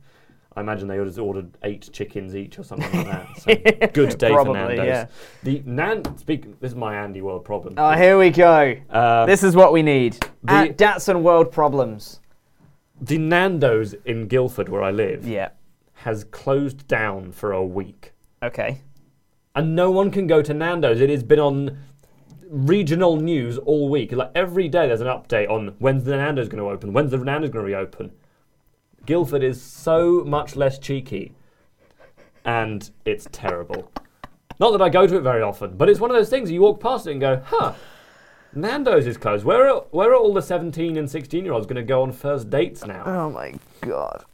I 0.54 0.60
imagine 0.60 0.86
they 0.88 0.98
ordered, 0.98 1.18
ordered 1.18 1.58
eight 1.62 1.88
chickens 1.92 2.36
each 2.36 2.58
or 2.58 2.62
something 2.62 2.92
like 2.92 3.06
that. 3.06 3.38
So 3.38 3.88
good 3.94 4.18
day 4.18 4.30
Probably, 4.30 4.52
for 4.52 4.66
Nando's. 4.68 4.86
yeah. 4.86 5.06
The 5.42 5.62
Nan. 5.64 6.18
Speak. 6.18 6.60
This 6.60 6.72
is 6.72 6.76
my 6.76 6.94
Andy 6.94 7.22
World 7.22 7.44
problem. 7.44 7.74
Oh, 7.78 7.92
here 7.92 8.18
we 8.18 8.30
go. 8.30 8.74
Um, 8.90 9.26
this 9.26 9.42
is 9.42 9.56
what 9.56 9.72
we 9.72 9.82
need. 9.82 10.14
the- 10.42 10.52
At 10.52 10.76
Datsun 10.78 11.22
World 11.22 11.50
Problems. 11.52 12.20
The 13.00 13.18
Nando's 13.18 13.94
in 14.04 14.28
Guildford, 14.28 14.68
where 14.68 14.82
I 14.82 14.90
live, 14.90 15.26
Yeah. 15.26 15.48
has 15.94 16.24
closed 16.24 16.86
down 16.86 17.32
for 17.32 17.52
a 17.52 17.64
week. 17.64 18.12
Okay. 18.42 18.80
And 19.54 19.74
no 19.74 19.90
one 19.90 20.10
can 20.10 20.26
go 20.26 20.42
to 20.42 20.54
Nando's. 20.54 21.00
It 21.00 21.10
has 21.10 21.22
been 21.22 21.40
on 21.40 21.78
regional 22.48 23.16
news 23.16 23.58
all 23.58 23.88
week. 23.88 24.12
Like 24.12 24.30
every 24.34 24.68
day 24.68 24.86
there's 24.86 25.00
an 25.00 25.06
update 25.06 25.50
on 25.50 25.74
when's 25.78 26.04
the 26.04 26.16
Nando's 26.16 26.48
going 26.48 26.62
to 26.62 26.68
open, 26.70 26.92
when's 26.92 27.10
the 27.10 27.18
Nando's 27.18 27.50
going 27.50 27.64
to 27.64 27.72
reopen. 27.72 28.12
Guildford 29.06 29.42
is 29.42 29.60
so 29.60 30.24
much 30.24 30.56
less 30.56 30.78
cheeky. 30.78 31.32
And 32.44 32.90
it's 33.04 33.28
terrible. 33.32 33.90
Not 34.58 34.72
that 34.72 34.82
I 34.82 34.88
go 34.88 35.06
to 35.06 35.16
it 35.16 35.22
very 35.22 35.42
often, 35.42 35.76
but 35.76 35.88
it's 35.88 36.00
one 36.00 36.10
of 36.10 36.16
those 36.16 36.28
things 36.28 36.50
you 36.50 36.60
walk 36.60 36.80
past 36.80 37.06
it 37.06 37.12
and 37.12 37.20
go, 37.20 37.42
huh, 37.44 37.74
Nando's 38.54 39.06
is 39.06 39.16
closed. 39.16 39.44
Where 39.44 39.68
are, 39.68 39.84
where 39.90 40.10
are 40.10 40.16
all 40.16 40.34
the 40.34 40.42
17 40.42 40.96
and 40.96 41.10
16 41.10 41.44
year 41.44 41.52
olds 41.52 41.66
going 41.66 41.76
to 41.76 41.82
go 41.82 42.02
on 42.02 42.12
first 42.12 42.50
dates 42.50 42.84
now? 42.84 43.02
Oh 43.06 43.30
my 43.30 43.54
god. 43.80 44.24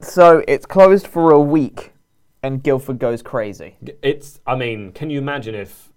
So 0.00 0.42
it's 0.48 0.66
closed 0.66 1.06
for 1.06 1.30
a 1.30 1.40
week, 1.40 1.92
and 2.42 2.62
Guildford 2.62 2.98
goes 2.98 3.22
crazy. 3.22 3.76
It's. 4.02 4.40
I 4.46 4.56
mean, 4.56 4.90
can 4.92 5.10
you 5.10 5.18
imagine 5.18 5.54
if, 5.54 5.92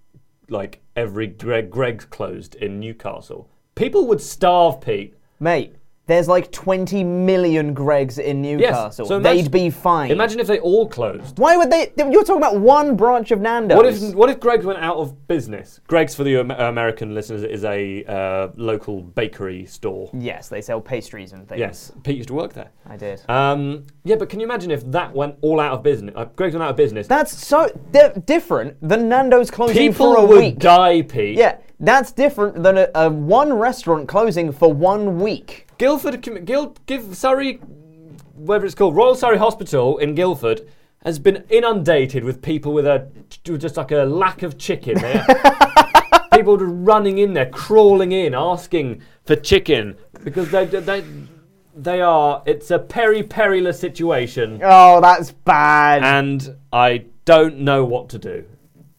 like, 0.47 0.81
every 0.95 1.25
Greg 1.25 1.71
Greggs 1.71 2.05
closed 2.05 2.53
in 2.55 2.79
Newcastle? 2.79 3.49
People 3.73 4.05
would 4.07 4.21
starve, 4.21 4.79
Pete. 4.79 5.15
Mate, 5.39 5.75
there's 6.07 6.27
like 6.27 6.51
20 6.51 7.03
million 7.03 7.73
Greggs 7.73 8.19
in 8.19 8.41
Newcastle. 8.41 9.05
so 9.07 9.19
They'd 9.19 9.49
be 9.49 9.69
fine. 9.71 10.11
Imagine 10.11 10.39
if 10.39 10.47
they 10.47 10.59
all 10.59 10.87
closed. 10.87 11.39
Why 11.39 11.57
would 11.57 11.71
they? 11.71 11.91
You're 11.97 12.23
talking 12.23 12.37
about 12.37 12.59
one 12.59 12.95
branch 12.95 13.31
of 13.31 13.41
Nando's. 13.41 13.75
What 13.77 13.85
if 13.87 14.15
what 14.15 14.29
if 14.29 14.39
Greggs 14.39 14.65
went 14.65 14.79
out 14.79 14.97
of 14.97 15.27
business? 15.27 15.79
Greggs 15.87 16.13
for 16.13 16.23
the 16.23 16.37
Am- 16.37 16.51
American 16.51 17.13
listeners 17.15 17.43
is 17.43 17.63
a 17.63 18.03
uh, 18.05 18.49
local 18.55 19.01
bakery 19.01 19.65
store. 19.65 20.09
Yes, 20.13 20.47
they 20.47 20.61
sell 20.61 20.79
pastries 20.79 21.33
and 21.33 21.47
things. 21.47 21.59
Yes, 21.59 21.91
Pete 22.03 22.17
used 22.17 22.29
to 22.29 22.35
work 22.35 22.53
there. 22.53 22.69
I 22.87 22.97
did. 22.97 23.21
Um, 23.29 23.85
yeah, 24.03 24.15
but 24.15 24.29
can 24.29 24.39
you 24.39 24.45
imagine 24.45 24.69
if 24.71 24.83
that 24.91 25.13
went 25.13 25.35
all 25.41 25.59
out 25.59 25.71
of 25.73 25.81
business? 25.83 26.13
Uh, 26.15 26.25
Greggs 26.25 26.53
went 26.53 26.63
out 26.63 26.69
of 26.69 26.75
business. 26.75 27.07
That's 27.07 27.35
so 27.35 27.67
di- 27.91 28.13
different 28.25 28.77
than 28.87 29.09
Nando's 29.09 29.49
closing 29.49 29.75
People 29.75 30.13
for 30.13 30.19
a 30.21 30.25
would 30.25 30.37
week. 30.39 30.59
die, 30.59 31.01
Pete. 31.01 31.37
Yeah, 31.37 31.57
that's 31.79 32.11
different 32.11 32.61
than 32.61 32.77
a, 32.77 32.89
a 32.93 33.09
one 33.09 33.51
restaurant 33.53 34.07
closing 34.07 34.51
for 34.51 34.71
one 34.71 35.19
week. 35.19 35.64
Guildford, 35.77 36.45
Guild, 36.45 36.79
give 36.85 37.15
Surrey, 37.15 37.55
whatever 38.33 38.65
it's 38.65 38.75
called, 38.75 38.95
Royal 38.95 39.15
Surrey 39.15 39.37
Hospital 39.37 39.97
in 39.97 40.15
Guildford 40.15 40.67
has 41.03 41.19
been 41.19 41.43
inundated 41.49 42.23
with 42.23 42.41
people 42.41 42.73
with 42.73 42.85
a 42.87 43.07
just 43.43 43.77
like 43.77 43.91
a 43.91 44.03
lack 44.03 44.41
of 44.41 44.57
chicken. 44.57 44.95
People 46.33 46.57
just 46.57 46.71
running 46.73 47.19
in 47.19 47.31
there, 47.33 47.45
crawling 47.49 48.11
in, 48.11 48.33
asking 48.33 49.01
for 49.23 49.35
chicken 49.37 49.95
because 50.23 50.49
they 50.51 50.65
they 50.65 51.03
they 51.75 52.01
are. 52.01 52.41
It's 52.45 52.71
a 52.71 52.79
peri 52.79 53.23
perilous 53.23 53.79
situation, 53.79 54.59
Oh, 54.63 54.99
that's 54.99 55.31
bad. 55.31 56.03
and 56.03 56.57
I 56.73 57.05
don't 57.23 57.59
know 57.59 57.85
what 57.85 58.09
to 58.09 58.19
do. 58.19 58.43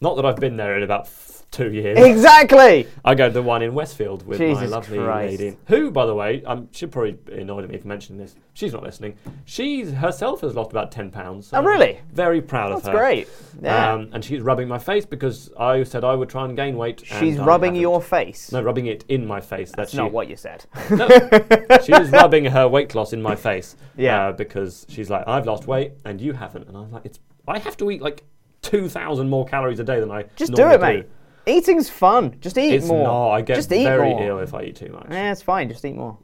Not 0.01 0.15
that 0.15 0.25
I've 0.25 0.37
been 0.37 0.57
there 0.57 0.77
in 0.77 0.83
about 0.83 1.07
two 1.51 1.71
years. 1.71 1.97
exactly. 1.97 2.87
I 3.05 3.15
go 3.15 3.27
to 3.27 3.33
the 3.33 3.41
one 3.41 3.61
in 3.61 3.73
Westfield 3.73 4.25
with 4.27 4.39
my 4.39 4.65
lovely 4.65 4.97
Christ. 4.97 5.39
lady, 5.39 5.57
who, 5.67 5.91
by 5.91 6.05
the 6.05 6.13
way, 6.13 6.43
um, 6.45 6.69
she'll 6.71 6.89
probably 6.89 7.13
be 7.13 7.41
annoyed 7.41 7.63
at 7.63 7.69
me 7.69 7.77
for 7.77 7.87
mentioning 7.87 8.19
this. 8.19 8.35
She's 8.53 8.73
not 8.73 8.83
listening. 8.83 9.17
She 9.45 9.83
herself 9.83 10.41
has 10.41 10.55
lost 10.55 10.71
about 10.71 10.91
ten 10.91 11.09
pounds. 11.11 11.47
so 11.47 11.57
Oh, 11.57 11.63
really? 11.63 11.97
I'm 11.97 12.05
Very 12.13 12.41
proud 12.41 12.73
That's 12.73 12.87
of 12.87 12.93
her. 12.93 12.99
great. 12.99 13.27
Yeah. 13.61 13.93
Um, 13.93 14.09
and 14.13 14.23
she's 14.23 14.41
rubbing 14.41 14.67
my 14.67 14.79
face 14.79 15.05
because 15.05 15.51
I 15.57 15.83
said 15.83 16.03
I 16.03 16.15
would 16.15 16.29
try 16.29 16.45
and 16.45 16.55
gain 16.55 16.75
weight. 16.77 17.03
She's 17.05 17.37
rubbing 17.37 17.75
your 17.75 18.01
face. 18.01 18.51
No, 18.51 18.61
rubbing 18.61 18.87
it 18.87 19.05
in 19.09 19.25
my 19.25 19.39
face. 19.39 19.71
That's 19.75 19.91
she, 19.91 19.97
not 19.97 20.11
what 20.11 20.29
you 20.29 20.35
said. 20.35 20.65
No, 20.89 21.07
she 21.85 21.91
was 21.91 22.09
rubbing 22.09 22.45
her 22.45 22.67
weight 22.67 22.93
loss 22.95 23.13
in 23.13 23.21
my 23.21 23.35
face. 23.35 23.75
Yeah. 23.95 24.27
uh, 24.27 24.31
because 24.33 24.85
she's 24.89 25.09
like, 25.09 25.27
I've 25.27 25.45
lost 25.45 25.67
weight 25.67 25.93
and 26.05 26.19
you 26.19 26.33
haven't, 26.33 26.67
and 26.67 26.75
I'm 26.77 26.91
like, 26.91 27.05
it's. 27.05 27.19
I 27.47 27.59
have 27.59 27.77
to 27.77 27.89
eat 27.91 28.01
like 28.01 28.23
two 28.61 28.89
thousand 28.89 29.29
more 29.29 29.45
calories 29.45 29.79
a 29.79 29.83
day 29.83 29.99
than 29.99 30.11
I 30.11 30.25
Just 30.35 30.53
do 30.53 30.67
it, 30.67 30.81
mate. 30.81 31.07
Eating's 31.47 31.89
fun. 31.89 32.35
Just 32.41 32.57
eat 32.57 32.73
It's 32.73 32.87
more. 32.87 33.03
not. 33.03 33.29
I 33.31 33.41
get 33.41 33.55
Just 33.55 33.71
eat 33.71 33.83
very 33.83 34.09
more. 34.09 34.23
ill 34.23 34.39
if 34.39 34.53
I 34.53 34.63
eat 34.63 34.75
too 34.75 34.89
much. 34.91 35.07
Yeah, 35.09 35.31
it's 35.31 35.41
fine. 35.41 35.69
Just 35.69 35.85
eat 35.85 35.95
more. 35.95 36.17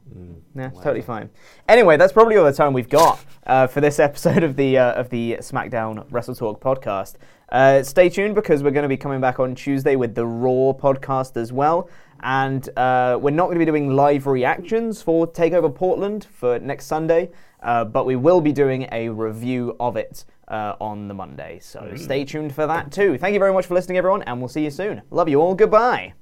Yeah, 0.54 0.68
it's 0.68 0.78
totally 0.78 1.02
fine. 1.02 1.30
Anyway, 1.68 1.96
that's 1.96 2.12
probably 2.12 2.36
all 2.36 2.44
the 2.44 2.52
time 2.52 2.72
we've 2.72 2.88
got 2.88 3.18
uh, 3.46 3.66
for 3.66 3.80
this 3.80 3.98
episode 4.08 4.42
of 4.42 4.54
the 4.56 4.78
uh, 4.78 4.92
of 4.92 5.08
the 5.10 5.36
SmackDown 5.40 6.06
Wrestle 6.10 6.34
Talk 6.34 6.60
podcast. 6.60 7.14
Uh, 7.50 7.82
stay 7.82 8.08
tuned 8.08 8.34
because 8.34 8.62
we're 8.62 8.70
going 8.70 8.84
to 8.84 8.88
be 8.88 8.96
coming 8.96 9.20
back 9.20 9.38
on 9.40 9.54
Tuesday 9.54 9.96
with 9.96 10.14
the 10.14 10.26
Raw 10.26 10.72
podcast 10.72 11.36
as 11.36 11.52
well. 11.52 11.88
And 12.20 12.68
uh, 12.78 13.18
we're 13.20 13.30
not 13.30 13.46
going 13.46 13.58
to 13.58 13.64
be 13.64 13.70
doing 13.70 13.90
live 13.94 14.26
reactions 14.26 15.02
for 15.02 15.26
Takeover 15.26 15.72
Portland 15.74 16.24
for 16.24 16.58
next 16.58 16.86
Sunday, 16.86 17.30
uh, 17.62 17.84
but 17.84 18.06
we 18.06 18.16
will 18.16 18.40
be 18.40 18.52
doing 18.52 18.88
a 18.92 19.08
review 19.10 19.76
of 19.78 19.96
it 19.96 20.24
uh, 20.48 20.74
on 20.80 21.08
the 21.08 21.14
Monday. 21.14 21.58
So 21.60 21.92
stay 21.96 22.24
tuned 22.24 22.54
for 22.54 22.66
that 22.66 22.92
too. 22.92 23.18
Thank 23.18 23.34
you 23.34 23.38
very 23.38 23.52
much 23.52 23.66
for 23.66 23.74
listening, 23.74 23.98
everyone, 23.98 24.22
and 24.22 24.40
we'll 24.40 24.48
see 24.48 24.64
you 24.64 24.70
soon. 24.70 25.02
Love 25.10 25.28
you 25.28 25.40
all. 25.40 25.54
Goodbye. 25.54 26.14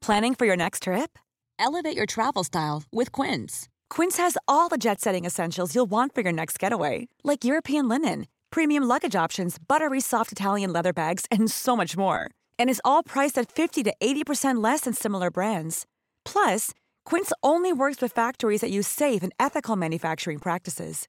Planning 0.00 0.34
for 0.34 0.46
your 0.46 0.56
next 0.56 0.84
trip? 0.84 1.18
Elevate 1.58 1.96
your 1.96 2.06
travel 2.06 2.44
style 2.44 2.84
with 2.92 3.12
Quince. 3.12 3.68
Quince 3.90 4.16
has 4.16 4.38
all 4.46 4.68
the 4.68 4.78
jet 4.78 5.00
setting 5.00 5.24
essentials 5.24 5.74
you'll 5.74 5.90
want 5.90 6.14
for 6.14 6.20
your 6.22 6.32
next 6.32 6.58
getaway, 6.58 7.08
like 7.24 7.44
European 7.44 7.88
linen, 7.88 8.26
premium 8.50 8.84
luggage 8.84 9.16
options, 9.16 9.58
buttery 9.58 10.00
soft 10.00 10.32
Italian 10.32 10.72
leather 10.72 10.92
bags, 10.92 11.26
and 11.30 11.50
so 11.50 11.76
much 11.76 11.96
more. 11.96 12.30
And 12.58 12.70
is 12.70 12.80
all 12.84 13.02
priced 13.02 13.36
at 13.38 13.50
50 13.50 13.82
to 13.84 13.94
80% 14.00 14.62
less 14.62 14.82
than 14.82 14.94
similar 14.94 15.30
brands. 15.30 15.84
Plus, 16.24 16.72
Quince 17.04 17.32
only 17.42 17.72
works 17.72 18.00
with 18.00 18.12
factories 18.12 18.60
that 18.60 18.70
use 18.70 18.86
safe 18.86 19.22
and 19.22 19.32
ethical 19.40 19.76
manufacturing 19.76 20.38
practices. 20.38 21.08